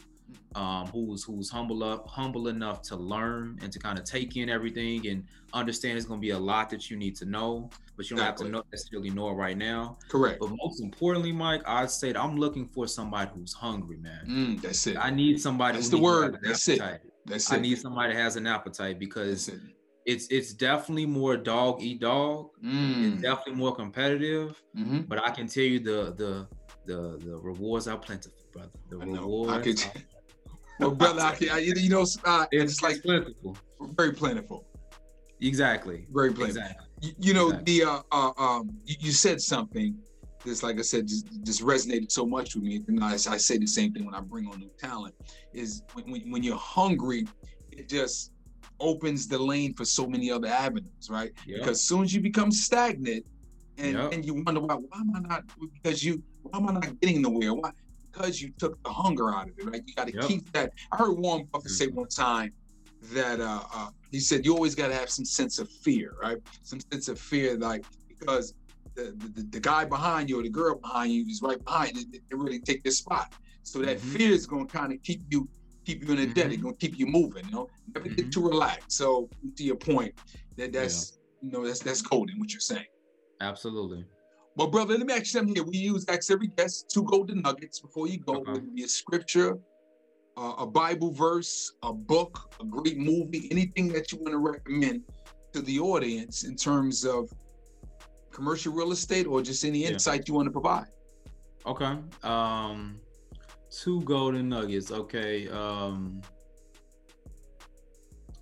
um, 0.54 0.86
who's 0.88 1.24
who's 1.24 1.50
humble 1.50 1.82
up 1.82 2.06
humble 2.08 2.48
enough 2.48 2.82
to 2.82 2.96
learn 2.96 3.58
and 3.62 3.72
to 3.72 3.78
kind 3.78 3.98
of 3.98 4.04
take 4.04 4.36
in 4.36 4.48
everything 4.48 5.06
and 5.08 5.24
understand 5.52 5.96
it's 5.96 6.06
going 6.06 6.20
to 6.20 6.24
be 6.24 6.30
a 6.30 6.38
lot 6.38 6.70
that 6.70 6.90
you 6.90 6.96
need 6.96 7.16
to 7.16 7.24
know, 7.24 7.70
but 7.96 8.10
you 8.10 8.16
don't 8.16 8.24
exactly. 8.24 8.46
have 8.46 8.52
to 8.52 8.58
know, 8.58 8.62
necessarily 8.70 9.10
know 9.10 9.30
it 9.30 9.34
right 9.34 9.56
now. 9.56 9.98
Correct. 10.08 10.40
But 10.40 10.50
most 10.62 10.82
importantly, 10.82 11.32
Mike, 11.32 11.62
I 11.66 11.86
said 11.86 12.16
I'm 12.16 12.36
looking 12.36 12.68
for 12.68 12.86
somebody 12.86 13.30
who's 13.34 13.52
hungry, 13.52 13.96
man. 13.96 14.26
Mm, 14.28 14.60
that's 14.60 14.86
it. 14.86 14.96
I 14.98 15.10
need 15.10 15.40
somebody. 15.40 15.78
That's 15.78 15.88
the 15.88 15.98
word. 15.98 16.38
That's 16.42 16.68
appetite. 16.68 17.00
it. 17.04 17.12
That's 17.24 17.50
it. 17.50 17.56
I 17.56 17.60
need 17.60 17.78
somebody 17.78 18.12
that 18.12 18.20
has 18.20 18.36
an 18.36 18.46
appetite 18.46 18.98
because 18.98 19.48
it. 19.48 19.60
it's 20.04 20.26
it's 20.28 20.52
definitely 20.52 21.06
more 21.06 21.36
dog 21.36 21.82
eat 21.82 22.00
dog. 22.00 22.50
Mm. 22.64 23.14
It's 23.14 23.22
definitely 23.22 23.54
more 23.54 23.74
competitive. 23.74 24.62
Mm-hmm. 24.76 25.00
But 25.02 25.24
I 25.24 25.30
can 25.30 25.46
tell 25.46 25.64
you 25.64 25.80
the 25.80 26.14
the 26.16 26.46
the 26.84 27.18
the 27.18 27.36
rewards 27.36 27.88
are 27.88 27.98
plentiful, 27.98 28.38
brother. 28.52 28.70
The 28.90 29.00
I 29.00 29.04
rewards. 29.04 29.52
I 29.52 29.60
could, 29.62 30.04
well, 30.80 30.90
brother, 30.90 31.22
I 31.22 31.34
can, 31.34 31.48
I, 31.50 31.58
you 31.58 31.88
know, 31.88 32.06
uh, 32.24 32.46
it's, 32.52 32.74
it's 32.74 32.82
like 32.82 33.02
plentiful, 33.02 33.56
very 33.80 34.12
plentiful. 34.12 34.66
Exactly. 35.40 36.06
Very 36.12 36.32
plentiful. 36.32 36.62
Exactly. 36.62 36.85
You, 37.00 37.12
you 37.18 37.34
know, 37.34 37.48
exactly. 37.48 37.80
the 37.80 37.84
uh, 37.84 38.00
uh, 38.12 38.32
um, 38.38 38.70
you, 38.84 38.96
you, 39.00 39.12
said 39.12 39.40
something 39.40 39.96
that's 40.44 40.62
like 40.62 40.78
I 40.78 40.82
said, 40.82 41.06
just, 41.06 41.26
just 41.44 41.62
resonated 41.62 42.10
so 42.10 42.24
much 42.24 42.54
with 42.54 42.64
me. 42.64 42.82
And 42.88 43.02
I, 43.02 43.12
I, 43.12 43.16
say 43.16 43.58
the 43.58 43.66
same 43.66 43.92
thing 43.92 44.06
when 44.06 44.14
I 44.14 44.20
bring 44.20 44.46
on 44.46 44.60
new 44.60 44.70
talent. 44.78 45.14
Is 45.52 45.82
when, 45.92 46.10
when, 46.10 46.30
when 46.30 46.42
you're 46.42 46.56
hungry, 46.56 47.26
it 47.70 47.88
just 47.88 48.32
opens 48.80 49.28
the 49.28 49.38
lane 49.38 49.74
for 49.74 49.84
so 49.84 50.06
many 50.06 50.30
other 50.30 50.48
avenues, 50.48 51.08
right? 51.10 51.32
Yep. 51.46 51.58
Because 51.58 51.78
as 51.78 51.84
soon 51.84 52.04
as 52.04 52.14
you 52.14 52.20
become 52.20 52.50
stagnant, 52.50 53.24
and 53.78 53.96
yep. 53.96 54.12
and 54.12 54.24
you 54.24 54.42
wonder 54.42 54.60
why 54.60 54.74
why 54.74 55.00
am 55.00 55.12
I 55.14 55.20
not 55.20 55.44
because 55.74 56.02
you 56.02 56.22
why 56.42 56.58
am 56.58 56.68
I 56.68 56.72
not 56.72 57.00
getting 57.00 57.20
nowhere? 57.20 57.52
Why 57.52 57.72
because 58.10 58.40
you 58.40 58.50
took 58.58 58.82
the 58.82 58.90
hunger 58.90 59.34
out 59.34 59.48
of 59.48 59.58
it, 59.58 59.64
right? 59.66 59.82
You 59.84 59.94
got 59.94 60.08
to 60.08 60.14
yep. 60.14 60.24
keep 60.24 60.50
that. 60.52 60.72
I 60.92 60.96
heard 60.96 61.12
Warren 61.12 61.46
Buffett 61.52 61.70
say 61.70 61.86
mm-hmm. 61.86 61.96
one 61.96 62.08
time 62.08 62.52
that 63.12 63.40
uh, 63.40 63.62
uh, 63.74 63.88
he 64.10 64.20
said 64.20 64.44
you 64.44 64.54
always 64.54 64.74
got 64.74 64.88
to 64.88 64.94
have 64.94 65.10
some 65.10 65.24
sense 65.24 65.58
of 65.58 65.68
fear, 65.68 66.14
right? 66.20 66.38
Some 66.62 66.80
sense 66.92 67.08
of 67.08 67.18
fear, 67.18 67.56
like 67.56 67.84
because 68.08 68.54
the, 68.94 69.14
the, 69.34 69.42
the 69.50 69.60
guy 69.60 69.84
behind 69.84 70.28
you 70.28 70.40
or 70.40 70.42
the 70.42 70.48
girl 70.48 70.76
behind 70.76 71.12
you 71.12 71.24
is 71.26 71.42
right 71.42 71.62
behind 71.62 71.96
it. 71.96 72.06
They 72.12 72.36
really 72.36 72.58
take 72.58 72.82
this 72.82 72.98
spot. 72.98 73.32
So 73.62 73.80
that 73.80 73.98
mm-hmm. 73.98 74.16
fear 74.16 74.30
is 74.30 74.46
going 74.46 74.66
to 74.66 74.72
kind 74.72 74.92
of 74.92 75.02
keep 75.02 75.22
you 75.28 75.48
keep 75.84 76.02
you 76.02 76.12
in 76.14 76.18
a 76.18 76.22
mm-hmm. 76.22 76.32
debt. 76.32 76.52
It's 76.52 76.62
going 76.62 76.74
to 76.74 76.78
keep 76.78 76.98
you 76.98 77.06
moving. 77.06 77.44
You 77.46 77.52
know, 77.52 77.68
never 77.94 78.08
get 78.08 78.16
mm-hmm. 78.16 78.30
too 78.30 78.48
relaxed. 78.48 78.92
So 78.92 79.28
to 79.56 79.62
your 79.62 79.76
point, 79.76 80.14
that 80.56 80.72
that's 80.72 81.18
yeah. 81.42 81.46
you 81.46 81.52
know 81.52 81.66
that's 81.66 81.80
that's 81.80 82.02
golden 82.02 82.38
what 82.38 82.52
you're 82.52 82.60
saying. 82.60 82.86
Absolutely. 83.40 84.04
Well, 84.56 84.68
brother, 84.68 84.96
let 84.96 85.06
me 85.06 85.12
ask 85.12 85.20
you 85.20 85.26
something 85.26 85.54
here. 85.54 85.64
We 85.64 85.76
use 85.76 86.06
ask 86.08 86.30
every 86.30 86.46
guest 86.46 86.90
two 86.90 87.04
golden 87.04 87.42
nuggets 87.42 87.78
before 87.80 88.08
you 88.08 88.18
go. 88.18 88.42
Uh-huh. 88.42 88.58
be 88.74 88.84
a 88.84 88.88
scripture, 88.88 89.58
uh, 90.36 90.54
a 90.58 90.66
Bible 90.66 91.10
verse, 91.10 91.72
a 91.82 91.92
book, 91.92 92.54
a 92.60 92.64
great 92.64 92.98
movie, 92.98 93.48
anything 93.50 93.88
that 93.88 94.12
you 94.12 94.18
want 94.18 94.32
to 94.32 94.38
recommend 94.38 95.02
to 95.52 95.62
the 95.62 95.80
audience 95.80 96.44
in 96.44 96.56
terms 96.56 97.04
of 97.04 97.30
commercial 98.30 98.72
real 98.72 98.92
estate 98.92 99.26
or 99.26 99.40
just 99.40 99.64
any 99.64 99.84
yeah. 99.84 99.90
insight 99.90 100.28
you 100.28 100.34
want 100.34 100.46
to 100.46 100.52
provide. 100.52 100.88
Okay. 101.64 101.96
Um, 102.22 103.00
two 103.70 104.02
golden 104.02 104.48
nuggets. 104.48 104.92
Okay. 104.92 105.48
Um, 105.48 106.20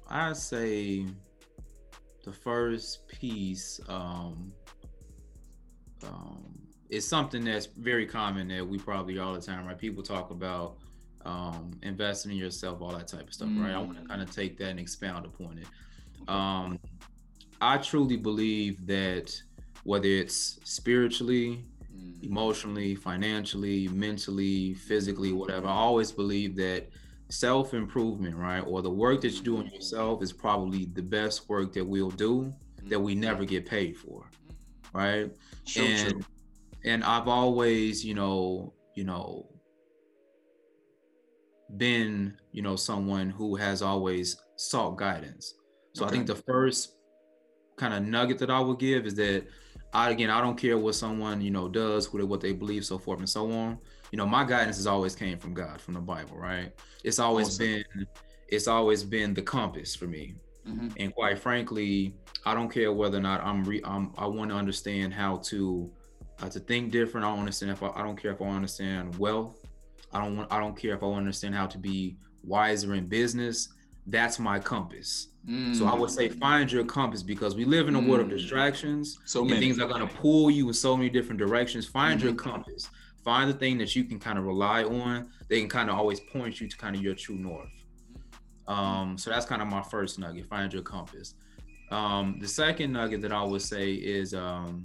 I 0.09 0.33
say 0.33 1.07
the 2.25 2.33
first 2.33 3.07
piece. 3.09 3.81
Um, 3.89 4.53
um, 6.03 6.59
it's 6.91 7.07
something 7.07 7.45
that's 7.45 7.67
very 7.67 8.07
common 8.07 8.49
that 8.49 8.67
we 8.67 8.79
probably 8.79 9.19
all 9.19 9.33
the 9.33 9.41
time, 9.41 9.67
right? 9.67 9.79
People 9.79 10.03
talk 10.03 10.31
about 10.31 10.77
um, 11.25 11.71
investing 11.83 12.33
in 12.33 12.39
yourself, 12.39 12.81
all 12.83 12.93
that 12.93 13.09
type 13.09 13.29
of 13.29 13.35
stuff, 13.35 13.49
mm. 13.49 13.63
right? 13.63 13.75
I 13.75 13.79
want 13.79 13.97
to 13.99 14.05
mm. 14.05 14.09
kind 14.09 14.23
of 14.23 14.31
take 14.31 14.59
that 14.59 14.69
and 14.71 14.81
expound 14.81 15.27
upon 15.27 15.59
it. 15.59 16.29
Um, 16.29 16.79
I 17.61 17.79
truly 17.79 18.17
believe 18.17 18.87
that 18.87 19.35
whether 19.85 20.09
it's 20.09 20.59
spiritually, 20.65 21.65
mm. 21.95 22.25
emotionally, 22.25 22.95
financially, 22.95 23.89
mentally, 23.89 24.75
physically, 24.75 25.33
whatever, 25.33 25.69
I 25.69 25.73
always 25.73 26.13
believe 26.13 26.57
that 26.57 26.89
self 27.31 27.75
improvement, 27.75 28.37
right, 28.37 28.61
or 28.61 28.83
the 28.83 28.91
work 28.91 29.23
that 29.23 29.33
you 29.33 29.43
do 29.43 29.57
on 29.59 29.67
yourself 29.69 30.23
is 30.23 30.33
probably 30.33 30.87
the 30.87 31.03
best 31.03 31.49
work 31.49 31.73
that 31.73 31.85
we'll 31.85 32.11
do 32.11 32.53
that 32.85 33.01
we 33.01 33.15
never 33.15 33.45
get 33.45 33.67
paid 33.67 33.97
for, 33.97 34.31
right? 34.93 35.31
True, 35.67 35.85
and 35.85 36.11
true. 36.11 36.25
and 36.85 37.03
I've 37.03 37.29
always, 37.29 38.05
you 38.05 38.15
know, 38.15 38.75
you 38.95 39.05
know, 39.05 39.49
been, 41.79 42.37
you 42.53 42.63
know, 42.63 42.77
someone 42.77 43.31
who 43.31 43.57
has 43.57 43.83
always 43.83 44.37
sought 44.57 44.97
guidance. 44.97 45.55
So 45.95 46.05
okay. 46.05 46.11
I 46.11 46.13
think 46.13 46.27
the 46.27 46.37
first 46.37 46.97
kind 47.77 47.95
of 47.95 48.05
nugget 48.05 48.39
that 48.39 48.51
I 48.51 48.61
would 48.61 48.79
give 48.79 49.07
is 49.07 49.15
that 49.17 49.45
I 49.93 50.11
again 50.11 50.31
I 50.31 50.41
don't 50.41 50.57
care 50.57 50.77
what 50.77 50.95
someone 50.95 51.41
you 51.41 51.51
know 51.51 51.69
does, 51.69 52.07
who 52.07 52.19
they, 52.19 52.25
what 52.25 52.41
they 52.41 52.53
believe, 52.53 52.85
so 52.85 52.99
forth 52.99 53.21
and 53.21 53.29
so 53.29 53.51
on. 53.53 53.79
You 54.11 54.19
know, 54.19 54.27
my 54.27 54.45
guidance 54.45 54.77
has 54.77 54.87
always 54.87 55.15
came 55.15 55.39
from 55.39 55.55
God, 55.55 55.81
from 55.81 55.95
the 55.95 56.01
Bible, 56.01 56.37
right? 56.37 56.73
It's 57.05 57.19
always 57.19 57.49
awesome. 57.49 57.67
been 57.67 58.07
it's 58.49 58.69
always 58.69 59.03
been 59.05 59.35
the 59.35 59.43
compass 59.43 59.95
for 59.95 60.07
me. 60.07 60.35
Mm-hmm. 60.67 60.89
And 60.99 61.15
quite 61.15 61.39
frankly, 61.39 62.15
I 62.47 62.55
don't 62.55 62.71
care 62.71 62.93
whether 62.93 63.19
or 63.19 63.23
not 63.23 63.43
I'm, 63.43 63.65
re- 63.65 63.83
I'm 63.85 64.13
I 64.17 64.27
want 64.27 64.51
to 64.51 64.57
understand 64.57 65.13
how 65.13 65.39
to 65.45 65.91
uh, 66.43 66.49
to 66.49 66.61
think 66.61 66.91
different. 66.91 67.25
I 67.25 67.31
don't 67.31 67.41
understand 67.41 67.73
if 67.73 67.83
I, 67.83 67.89
I 67.89 68.03
don't 68.03 68.21
care 68.21 68.33
if 68.33 68.43
I 68.43 68.47
understand 68.47 69.17
wealth. 69.19 69.64
I 70.15 70.25
don't 70.25 70.37
want 70.37 70.53
I 70.53 70.61
don't 70.61 70.77
care 70.77 70.95
if 70.95 71.03
I 71.03 71.07
want 71.07 71.17
to 71.17 71.19
understand 71.19 71.55
how 71.55 71.67
to 71.67 71.79
be 71.79 72.17
wiser 72.43 72.95
in 72.95 73.07
business. 73.07 73.69
That's 74.07 74.39
my 74.39 74.59
compass. 74.59 75.29
Mm. 75.49 75.77
So 75.77 75.87
I 75.87 75.95
would 75.95 76.11
say 76.11 76.29
mm. 76.29 76.39
find 76.39 76.71
your 76.71 76.85
compass 76.85 77.23
because 77.23 77.55
we 77.55 77.65
live 77.65 77.89
in 77.89 77.97
a 77.97 78.01
mm. 78.01 78.09
world 78.09 78.21
of 78.21 78.29
mm. 78.29 78.39
distractions. 78.39 79.19
So 79.25 79.45
many 79.45 79.61
things 79.61 79.79
are 79.79 79.89
gonna 79.89 80.07
pull 80.07 80.51
you 80.51 80.69
in 80.69 80.75
so 80.75 80.97
many 80.97 81.11
different 81.11 81.39
directions. 81.39 81.87
Find 81.87 82.19
mm-hmm. 82.19 82.29
your 82.29 82.37
compass. 82.37 82.89
Find 83.25 83.49
the 83.51 83.55
thing 83.55 83.79
that 83.79 83.97
you 83.97 84.05
can 84.05 84.19
kind 84.19 84.39
of 84.39 84.45
rely 84.45 84.85
on. 84.85 85.31
They 85.49 85.59
can 85.61 85.69
kind 85.69 85.91
of 85.91 85.97
always 85.97 86.21
point 86.21 86.61
you 86.61 86.69
to 86.69 86.77
kind 86.77 86.95
of 86.95 87.03
your 87.03 87.15
true 87.15 87.37
north. 87.37 87.71
Um, 88.69 89.19
so 89.19 89.31
that's 89.31 89.47
kind 89.47 89.63
of 89.63 89.69
my 89.69 89.83
first 89.83 90.19
nugget. 90.19 90.47
Find 90.47 90.73
your 90.73 90.83
compass. 90.83 91.35
Um, 91.91 92.39
the 92.41 92.49
second 92.49 92.93
nugget 92.93 93.23
that 93.23 93.33
I 93.33 93.43
would 93.43 93.63
say 93.63 93.93
is 93.93 94.35
um, 94.35 94.85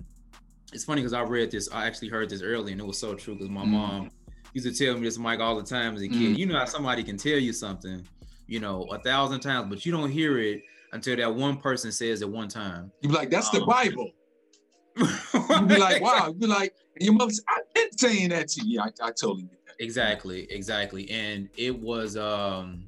it's 0.74 0.84
funny 0.84 1.02
because 1.02 1.14
I 1.14 1.22
read 1.22 1.52
this. 1.52 1.70
I 1.72 1.86
actually 1.86 2.10
heard 2.10 2.30
this 2.30 2.42
early, 2.42 2.72
and 2.72 2.82
it 2.82 2.88
was 2.88 2.98
so 2.98 3.14
true 3.14 3.36
because 3.36 3.50
my 3.50 3.64
mm. 3.64 3.70
mom 3.70 4.12
used 4.54 4.68
to 4.68 4.86
tell 4.86 4.96
me 4.96 5.02
this, 5.02 5.18
Mike, 5.18 5.40
all 5.40 5.56
the 5.56 5.64
time 5.64 5.96
as 5.96 6.02
a 6.02 6.08
kid. 6.08 6.36
Mm. 6.36 6.38
You 6.38 6.46
know 6.48 6.58
how 6.58 6.66
somebody 6.66 7.04
can 7.04 7.18
tell 7.18 7.38
you 7.38 7.54
something, 7.54 8.06
you 8.48 8.60
know, 8.60 8.84
a 8.86 9.00
thousand 9.00 9.42
times, 9.42 9.68
but 9.70 9.86
you 9.86 9.92
don't 9.92 10.10
hear 10.10 10.40
it 10.40 10.64
until 10.92 11.16
that 11.18 11.34
one 11.34 11.58
person 11.58 11.92
says 11.92 12.22
it 12.22 12.30
one 12.30 12.48
time. 12.48 12.92
You 13.02 13.10
be 13.10 13.16
like, 13.16 13.30
"That's 13.30 13.54
um, 13.54 13.60
the 13.60 13.66
Bible." 13.66 14.12
you 14.98 15.66
be 15.68 15.78
like, 15.78 16.02
"Wow." 16.02 16.28
You 16.28 16.34
be 16.34 16.48
like, 16.48 16.74
"Your 17.00 17.14
mother, 17.14 17.34
I've 17.48 17.74
been 17.74 17.98
saying 17.98 18.30
that 18.30 18.48
to 18.50 18.66
you." 18.66 18.82
I, 18.82 18.88
I 19.02 19.12
totally 19.12 19.44
get 19.44 19.66
that. 19.66 19.76
Exactly, 19.80 20.48
exactly, 20.52 21.10
and 21.10 21.50
it 21.58 21.78
was 21.78 22.18
um 22.18 22.88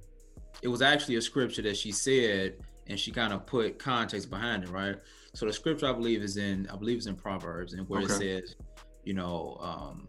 it 0.61 0.67
was 0.67 0.81
actually 0.81 1.15
a 1.15 1.21
scripture 1.21 1.61
that 1.63 1.75
she 1.75 1.91
said 1.91 2.55
and 2.87 2.99
she 2.99 3.11
kind 3.11 3.33
of 3.33 3.45
put 3.45 3.79
context 3.79 4.29
behind 4.29 4.63
it, 4.63 4.69
right? 4.69 4.95
So 5.33 5.45
the 5.45 5.53
scripture 5.53 5.87
I 5.87 5.93
believe 5.93 6.21
is 6.21 6.37
in 6.37 6.67
I 6.71 6.75
believe 6.75 6.97
it's 6.97 7.07
in 7.07 7.15
Proverbs 7.15 7.73
and 7.73 7.87
where 7.87 8.01
okay. 8.01 8.13
it 8.13 8.47
says, 8.47 8.55
you 9.03 9.13
know, 9.13 9.57
um, 9.61 10.07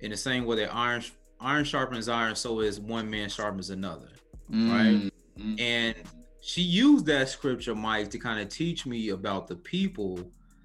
in 0.00 0.10
the 0.10 0.16
same 0.16 0.44
way 0.44 0.56
that 0.56 0.74
iron 0.74 1.02
iron 1.40 1.64
sharpens 1.64 2.08
iron, 2.08 2.34
so 2.34 2.60
is 2.60 2.80
one 2.80 3.08
man 3.10 3.28
sharpens 3.28 3.70
another, 3.70 4.08
mm-hmm. 4.50 4.72
right? 4.72 5.12
Mm-hmm. 5.38 5.54
And 5.58 5.94
she 6.40 6.62
used 6.62 7.06
that 7.06 7.28
scripture, 7.28 7.74
Mike, 7.74 8.10
to 8.10 8.18
kind 8.18 8.40
of 8.40 8.48
teach 8.48 8.86
me 8.86 9.10
about 9.10 9.48
the 9.48 9.56
people 9.56 10.18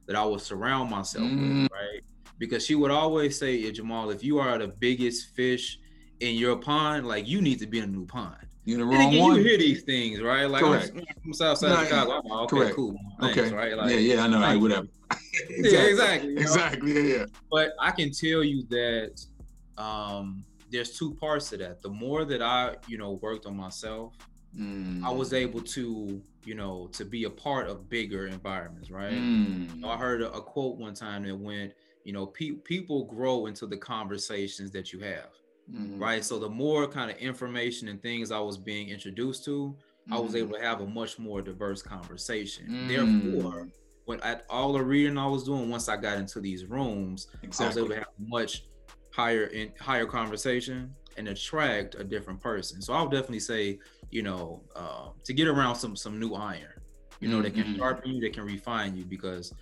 that 0.05 0.15
I 0.15 0.23
would 0.23 0.41
surround 0.41 0.89
myself 0.89 1.25
mm-hmm. 1.25 1.63
with, 1.63 1.71
right? 1.71 2.01
Because 2.37 2.65
she 2.65 2.75
would 2.75 2.91
always 2.91 3.37
say, 3.37 3.61
Jimal, 3.71 4.13
if 4.13 4.23
you 4.23 4.39
are 4.39 4.57
the 4.57 4.67
biggest 4.67 5.35
fish 5.35 5.79
in 6.19 6.35
your 6.35 6.55
pond, 6.55 7.07
like 7.07 7.27
you 7.27 7.41
need 7.41 7.59
to 7.59 7.67
be 7.67 7.79
in 7.79 7.83
a 7.85 7.87
new 7.87 8.05
pond. 8.05 8.47
You 8.63 8.77
the 8.77 8.85
wrong 8.85 9.17
one. 9.17 9.35
You 9.37 9.43
hear 9.43 9.57
these 9.57 9.81
things, 9.83 10.21
right? 10.21 10.45
Like 10.45 10.63
Correct. 10.63 10.91
I'm 10.95 11.05
from 11.23 11.33
Southside 11.33 11.71
no, 11.71 11.83
Chicago. 11.83 12.11
I'm 12.11 12.31
okay, 12.31 12.55
Correct. 12.55 12.75
cool. 12.75 12.95
Thanks, 13.19 13.37
okay. 13.37 13.55
Right? 13.55 13.75
Like, 13.75 13.89
yeah, 13.89 13.97
yeah, 13.97 14.23
I 14.23 14.27
know. 14.27 14.39
Like, 14.39 14.61
whatever. 14.61 14.87
exactly. 15.49 15.71
Yeah, 15.71 15.79
exactly. 15.87 16.37
Exactly. 16.37 16.93
Yeah, 16.93 17.17
yeah. 17.17 17.25
But 17.49 17.71
I 17.79 17.91
can 17.91 18.11
tell 18.11 18.43
you 18.43 18.63
that 18.69 19.25
um, 19.77 20.45
there's 20.71 20.97
two 20.97 21.15
parts 21.15 21.49
to 21.49 21.57
that. 21.57 21.81
The 21.81 21.89
more 21.89 22.23
that 22.25 22.41
I, 22.41 22.75
you 22.87 22.97
know, 22.97 23.13
worked 23.21 23.45
on 23.45 23.55
myself, 23.57 24.15
mm. 24.57 25.03
I 25.03 25.09
was 25.09 25.33
able 25.33 25.61
to, 25.61 26.21
you 26.45 26.55
know, 26.55 26.87
to 26.93 27.03
be 27.03 27.23
a 27.23 27.29
part 27.29 27.67
of 27.67 27.89
bigger 27.89 28.27
environments, 28.27 28.91
right? 28.91 29.13
Mm. 29.13 29.75
You 29.75 29.81
know, 29.81 29.89
I 29.89 29.97
heard 29.97 30.21
a, 30.21 30.31
a, 30.31 30.41
quote 30.41 30.77
one 30.77 30.93
time 30.93 31.23
that 31.23 31.35
went, 31.35 31.73
you 32.03 32.13
know, 32.13 32.27
pe- 32.27 32.51
people 32.51 33.05
grow 33.05 33.47
into 33.47 33.65
the 33.65 33.77
conversations 33.77 34.71
that 34.71 34.93
you 34.93 34.99
have. 34.99 35.29
Mm-hmm. 35.73 35.99
right? 35.99 36.23
So 36.23 36.37
the 36.37 36.49
more 36.49 36.87
kind 36.87 37.09
of 37.09 37.17
information 37.17 37.87
and 37.87 38.01
things 38.01 38.31
I 38.31 38.39
was 38.39 38.57
being 38.57 38.89
introduced 38.89 39.45
to, 39.45 39.67
mm-hmm. 39.67 40.13
I 40.13 40.19
was 40.19 40.35
able 40.35 40.53
mm-hmm. 40.53 40.63
to 40.63 40.67
have 40.67 40.81
a 40.81 40.85
much 40.85 41.17
more 41.17 41.41
diverse 41.41 41.81
conversation. 41.81 42.65
Mm-hmm. 42.65 42.87
Therefore, 43.33 43.67
when 44.05 44.19
at 44.21 44.45
all 44.49 44.73
the 44.73 44.83
reading 44.83 45.17
I 45.17 45.27
was 45.27 45.43
doing, 45.43 45.69
once 45.69 45.87
I 45.87 45.95
got 45.95 46.17
into 46.17 46.41
these 46.41 46.65
rooms, 46.65 47.27
exactly. 47.43 47.65
I 47.65 47.67
was 47.67 47.77
able 47.77 47.89
to 47.89 47.95
have 47.95 48.13
much 48.19 48.65
higher 49.11 49.45
in 49.45 49.71
higher 49.79 50.05
conversation 50.05 50.93
and 51.17 51.27
attract 51.27 51.95
a 51.95 52.03
different 52.03 52.41
person. 52.41 52.81
So 52.81 52.93
I'll 52.93 53.07
definitely 53.07 53.39
say, 53.39 53.79
you 54.09 54.23
know, 54.23 54.61
uh, 54.75 55.09
to 55.23 55.33
get 55.33 55.47
around 55.47 55.75
some 55.75 55.95
some 55.95 56.19
new 56.19 56.33
iron, 56.33 56.81
you 57.19 57.29
know, 57.29 57.35
mm-hmm. 57.35 57.43
they 57.43 57.51
can 57.51 57.63
mm-hmm. 57.63 57.77
sharpen 57.77 58.11
you, 58.11 58.21
they 58.21 58.29
can 58.29 58.43
refine 58.43 58.97
you 58.97 59.05
because 59.05 59.53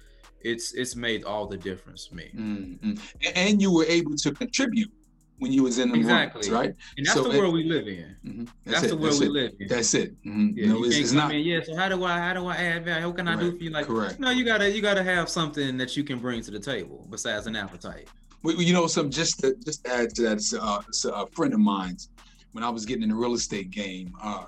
it's 0.42 0.74
it's 0.74 0.96
made 0.96 1.24
all 1.24 1.46
the 1.46 1.58
difference 1.58 2.08
to 2.08 2.16
me. 2.16 2.32
Mm-hmm. 2.36 2.94
And 3.36 3.62
you 3.62 3.74
were 3.74 3.86
able 3.86 4.16
to 4.16 4.32
contribute 4.32 4.92
when 5.40 5.52
you 5.52 5.64
was 5.64 5.80
in 5.80 5.90
the 5.90 5.96
exactly. 5.96 6.42
rooms, 6.42 6.52
right? 6.52 6.76
And 6.98 7.06
that's 7.06 7.16
so 7.16 7.24
the 7.24 7.38
world 7.38 7.54
we 7.54 7.64
live 7.64 7.88
in. 7.88 8.16
Mm-hmm. 8.26 8.44
That's, 8.66 8.82
that's 8.82 8.92
the 8.94 8.98
world 8.98 9.20
we 9.20 9.30
live 9.30 9.54
in. 9.60 9.68
That's 9.68 9.94
it. 9.94 10.12
Mm-hmm. 10.24 10.50
Yeah, 10.58 10.68
no, 10.68 10.84
it's, 10.84 10.98
it's 10.98 11.12
not. 11.14 11.34
In, 11.34 11.40
yeah. 11.40 11.62
So 11.64 11.76
how 11.76 11.90
do 11.90 12.04
I 12.04 12.20
how 12.20 12.34
do 12.34 12.46
I 12.48 12.56
add 12.56 12.86
value? 12.86 13.08
What 13.08 13.16
can 13.16 13.28
I 13.28 13.40
do 13.40 13.58
for 13.58 13.64
you? 13.64 13.70
Like, 13.70 13.88
Correct. 13.88 14.20
no, 14.20 14.30
you 14.30 14.44
gotta 14.44 14.70
you 14.70 14.82
gotta 14.82 15.04
have 15.04 15.30
something 15.30 15.78
that 15.78 15.98
you 15.98 16.04
can 16.04 16.20
bring 16.20 16.42
to 16.44 16.52
the 16.52 16.60
table 16.60 17.08
besides 17.10 17.48
an 17.48 17.56
appetite. 17.56 18.10
Well, 18.44 18.56
you 18.56 18.74
know, 18.74 18.88
some 18.88 19.10
just 19.10 19.40
to, 19.42 19.56
just 19.66 19.84
to 19.86 19.94
add 19.94 20.16
to 20.16 20.22
that, 20.24 20.60
uh, 20.62 20.82
a 21.14 21.28
friend 21.28 21.54
of 21.54 21.60
mine's 21.60 22.10
when 22.52 22.64
I 22.64 22.70
was 22.70 22.86
getting 22.86 23.04
in 23.04 23.10
the 23.10 23.16
real 23.16 23.34
estate 23.34 23.72
game. 23.72 24.14
Uh, 24.22 24.46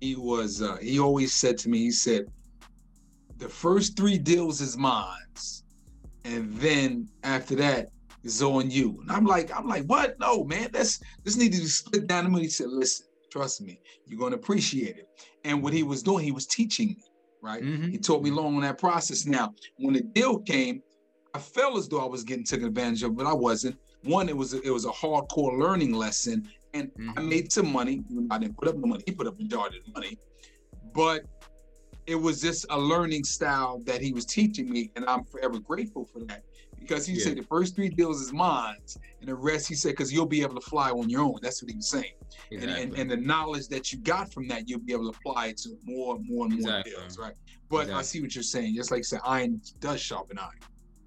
he 0.00 0.16
was 0.16 0.62
uh, 0.62 0.76
he 0.76 0.98
always 0.98 1.34
said 1.34 1.58
to 1.58 1.68
me, 1.68 1.78
he 1.78 1.90
said, 1.90 2.26
the 3.38 3.48
first 3.48 3.96
three 3.96 4.18
deals 4.18 4.60
is 4.60 4.76
mine, 4.76 5.18
and 6.24 6.52
then 6.54 7.08
after 7.22 7.54
that 7.56 7.90
is 8.24 8.42
on 8.42 8.70
you. 8.70 8.98
And 9.02 9.12
I'm 9.12 9.24
like, 9.24 9.56
I'm 9.56 9.68
like, 9.68 9.84
what? 9.84 10.18
No, 10.18 10.44
man, 10.44 10.70
that's 10.72 11.00
this 11.22 11.36
needed 11.36 11.56
to 11.56 11.62
be 11.62 11.68
split 11.68 12.06
down 12.06 12.24
the 12.24 12.30
middle. 12.30 12.42
He 12.42 12.48
said, 12.48 12.68
listen, 12.70 13.06
trust 13.30 13.60
me, 13.60 13.80
you're 14.06 14.18
gonna 14.18 14.36
appreciate 14.36 14.96
it. 14.96 15.08
And 15.44 15.62
what 15.62 15.72
he 15.72 15.82
was 15.82 16.02
doing, 16.02 16.24
he 16.24 16.32
was 16.32 16.46
teaching 16.46 16.88
me, 16.88 17.04
right? 17.42 17.62
Mm-hmm. 17.62 17.90
He 17.90 17.98
taught 17.98 18.22
me 18.22 18.30
long 18.30 18.56
on 18.56 18.62
that 18.62 18.78
process. 18.78 19.26
Now, 19.26 19.54
when 19.76 19.94
the 19.94 20.00
deal 20.00 20.38
came, 20.40 20.82
I 21.34 21.38
felt 21.38 21.76
as 21.76 21.88
though 21.88 22.00
I 22.00 22.06
was 22.06 22.24
getting 22.24 22.44
taken 22.44 22.66
advantage 22.66 23.02
of, 23.02 23.16
but 23.16 23.26
I 23.26 23.34
wasn't. 23.34 23.76
One, 24.04 24.28
it 24.28 24.36
was 24.36 24.54
a, 24.54 24.60
it 24.62 24.70
was 24.70 24.84
a 24.84 24.90
hardcore 24.90 25.58
learning 25.58 25.92
lesson, 25.92 26.48
and 26.72 26.88
mm-hmm. 26.92 27.18
I 27.18 27.22
made 27.22 27.52
some 27.52 27.70
money. 27.70 28.02
I 28.30 28.38
didn't 28.38 28.56
put 28.56 28.68
up 28.68 28.80
the 28.80 28.86
money; 28.86 29.02
he 29.06 29.12
put 29.12 29.26
up 29.26 29.38
majority 29.38 29.78
of 29.78 29.84
the 29.84 29.92
money, 29.92 30.18
but 30.94 31.24
it 32.06 32.14
was 32.14 32.40
just 32.40 32.66
a 32.70 32.78
learning 32.78 33.24
style 33.24 33.80
that 33.84 34.00
he 34.00 34.12
was 34.12 34.24
teaching 34.26 34.70
me, 34.70 34.90
and 34.96 35.04
I'm 35.06 35.24
forever 35.24 35.58
grateful 35.58 36.04
for 36.04 36.20
that. 36.20 36.44
Because 36.86 37.06
he 37.06 37.14
yeah. 37.14 37.24
said 37.24 37.36
the 37.36 37.42
first 37.42 37.74
three 37.74 37.88
deals 37.88 38.20
is 38.20 38.32
mine, 38.32 38.76
and 39.20 39.28
the 39.28 39.34
rest 39.34 39.68
he 39.68 39.74
said 39.74 39.90
because 39.90 40.12
you'll 40.12 40.26
be 40.26 40.42
able 40.42 40.54
to 40.54 40.60
fly 40.60 40.90
on 40.90 41.08
your 41.08 41.22
own. 41.22 41.38
That's 41.42 41.62
what 41.62 41.70
he 41.70 41.76
was 41.76 41.88
saying. 41.88 42.12
Exactly. 42.50 42.82
And, 42.82 42.92
and, 42.92 42.98
and 42.98 43.10
the 43.10 43.16
knowledge 43.16 43.68
that 43.68 43.92
you 43.92 43.98
got 43.98 44.32
from 44.32 44.48
that, 44.48 44.68
you'll 44.68 44.80
be 44.80 44.92
able 44.92 45.10
to 45.10 45.18
apply 45.18 45.48
it 45.48 45.56
to 45.58 45.76
more 45.84 46.16
and 46.16 46.28
more 46.28 46.46
and 46.46 46.60
more 46.60 46.78
exactly. 46.78 46.92
deals, 46.92 47.18
right? 47.18 47.34
But 47.70 47.76
exactly. 47.76 47.94
I 47.94 48.02
see 48.02 48.20
what 48.20 48.34
you're 48.34 48.42
saying. 48.42 48.74
Just 48.74 48.90
like 48.90 48.98
you 48.98 49.04
said, 49.04 49.20
iron 49.24 49.60
does 49.80 50.00
sharpen 50.00 50.38
iron. 50.38 50.50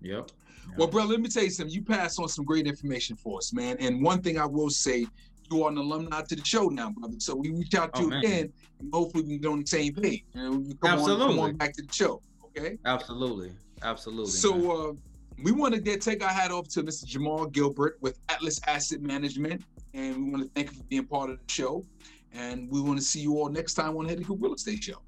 Yep. 0.01 0.31
Well, 0.77 0.87
bro, 0.87 1.05
let 1.05 1.21
me 1.21 1.29
tell 1.29 1.43
you 1.43 1.49
something. 1.49 1.73
You 1.73 1.83
passed 1.83 2.19
on 2.19 2.27
some 2.27 2.43
great 2.43 2.67
information 2.67 3.15
for 3.15 3.37
us, 3.37 3.53
man. 3.53 3.77
And 3.79 4.03
one 4.03 4.21
thing 4.21 4.37
I 4.37 4.45
will 4.45 4.69
say, 4.69 5.07
you 5.49 5.63
are 5.63 5.71
an 5.71 5.77
alumni 5.77 6.21
to 6.21 6.35
the 6.35 6.43
show 6.43 6.67
now, 6.67 6.89
brother. 6.91 7.15
So 7.19 7.35
we 7.35 7.51
reach 7.51 7.73
out 7.75 7.93
to 7.95 8.01
oh, 8.01 8.03
you 8.03 8.09
man. 8.09 8.19
again. 8.19 8.53
And 8.79 8.89
hopefully 8.93 9.23
we 9.23 9.29
can 9.33 9.41
get 9.41 9.51
on 9.51 9.59
the 9.61 9.67
same 9.67 9.93
page. 9.93 10.25
You 10.33 10.75
come 10.81 10.99
Absolutely. 10.99 11.23
On, 11.23 11.29
come 11.29 11.39
on 11.39 11.55
back 11.55 11.73
to 11.73 11.83
the 11.83 11.93
show. 11.93 12.21
Okay. 12.45 12.77
Absolutely. 12.85 13.53
Absolutely. 13.81 14.31
So 14.31 14.89
uh, 14.89 14.93
we 15.43 15.51
want 15.51 15.73
to 15.73 15.97
take 15.97 16.23
our 16.23 16.29
hat 16.29 16.51
off 16.51 16.67
to 16.69 16.83
Mr. 16.83 17.05
Jimal 17.05 17.51
Gilbert 17.51 17.97
with 18.01 18.19
Atlas 18.29 18.59
Asset 18.67 19.01
Management, 19.01 19.63
and 19.93 20.25
we 20.25 20.31
want 20.31 20.43
to 20.43 20.49
thank 20.55 20.71
you 20.71 20.77
for 20.77 20.83
being 20.85 21.05
part 21.05 21.29
of 21.29 21.37
the 21.37 21.51
show. 21.51 21.83
And 22.33 22.69
we 22.69 22.81
want 22.81 22.99
to 22.99 23.05
see 23.05 23.19
you 23.19 23.37
all 23.37 23.49
next 23.49 23.75
time 23.75 23.95
on 23.97 24.07
Headley 24.07 24.23
Group 24.23 24.39
Real 24.41 24.53
Estate 24.53 24.83
Show. 24.83 25.01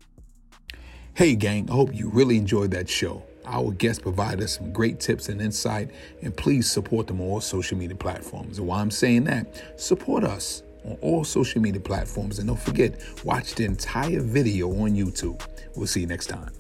Hey, 1.14 1.36
gang! 1.36 1.70
I 1.70 1.74
hope 1.74 1.94
you 1.94 2.10
really 2.10 2.38
enjoyed 2.38 2.72
that 2.72 2.88
show. 2.88 3.24
Our 3.46 3.72
guests 3.72 4.02
provide 4.02 4.42
us 4.42 4.58
some 4.58 4.72
great 4.72 5.00
tips 5.00 5.30
and 5.30 5.42
insight, 5.42 5.90
and 6.22 6.36
please 6.36 6.70
support 6.70 7.08
them 7.08 7.20
on 7.20 7.28
all 7.28 7.42
social 7.42 7.78
media 7.78 7.96
platforms. 7.96 8.60
And 8.60 8.68
while 8.68 8.80
I'm 8.80 8.92
saying 8.92 9.24
that, 9.26 9.80
support 9.80 10.24
us 10.24 10.64
on 10.86 10.98
all 11.02 11.24
social 11.24 11.62
media 11.62 11.82
platforms. 11.82 12.40
And 12.40 12.48
don't 12.48 12.60
forget, 12.60 13.02
watch 13.26 13.56
the 13.56 13.66
entire 13.66 14.22
video 14.22 14.70
on 14.70 14.96
YouTube. 14.96 15.46
We'll 15.76 15.88
see 15.88 16.02
you 16.02 16.08
next 16.08 16.28
time. 16.28 16.52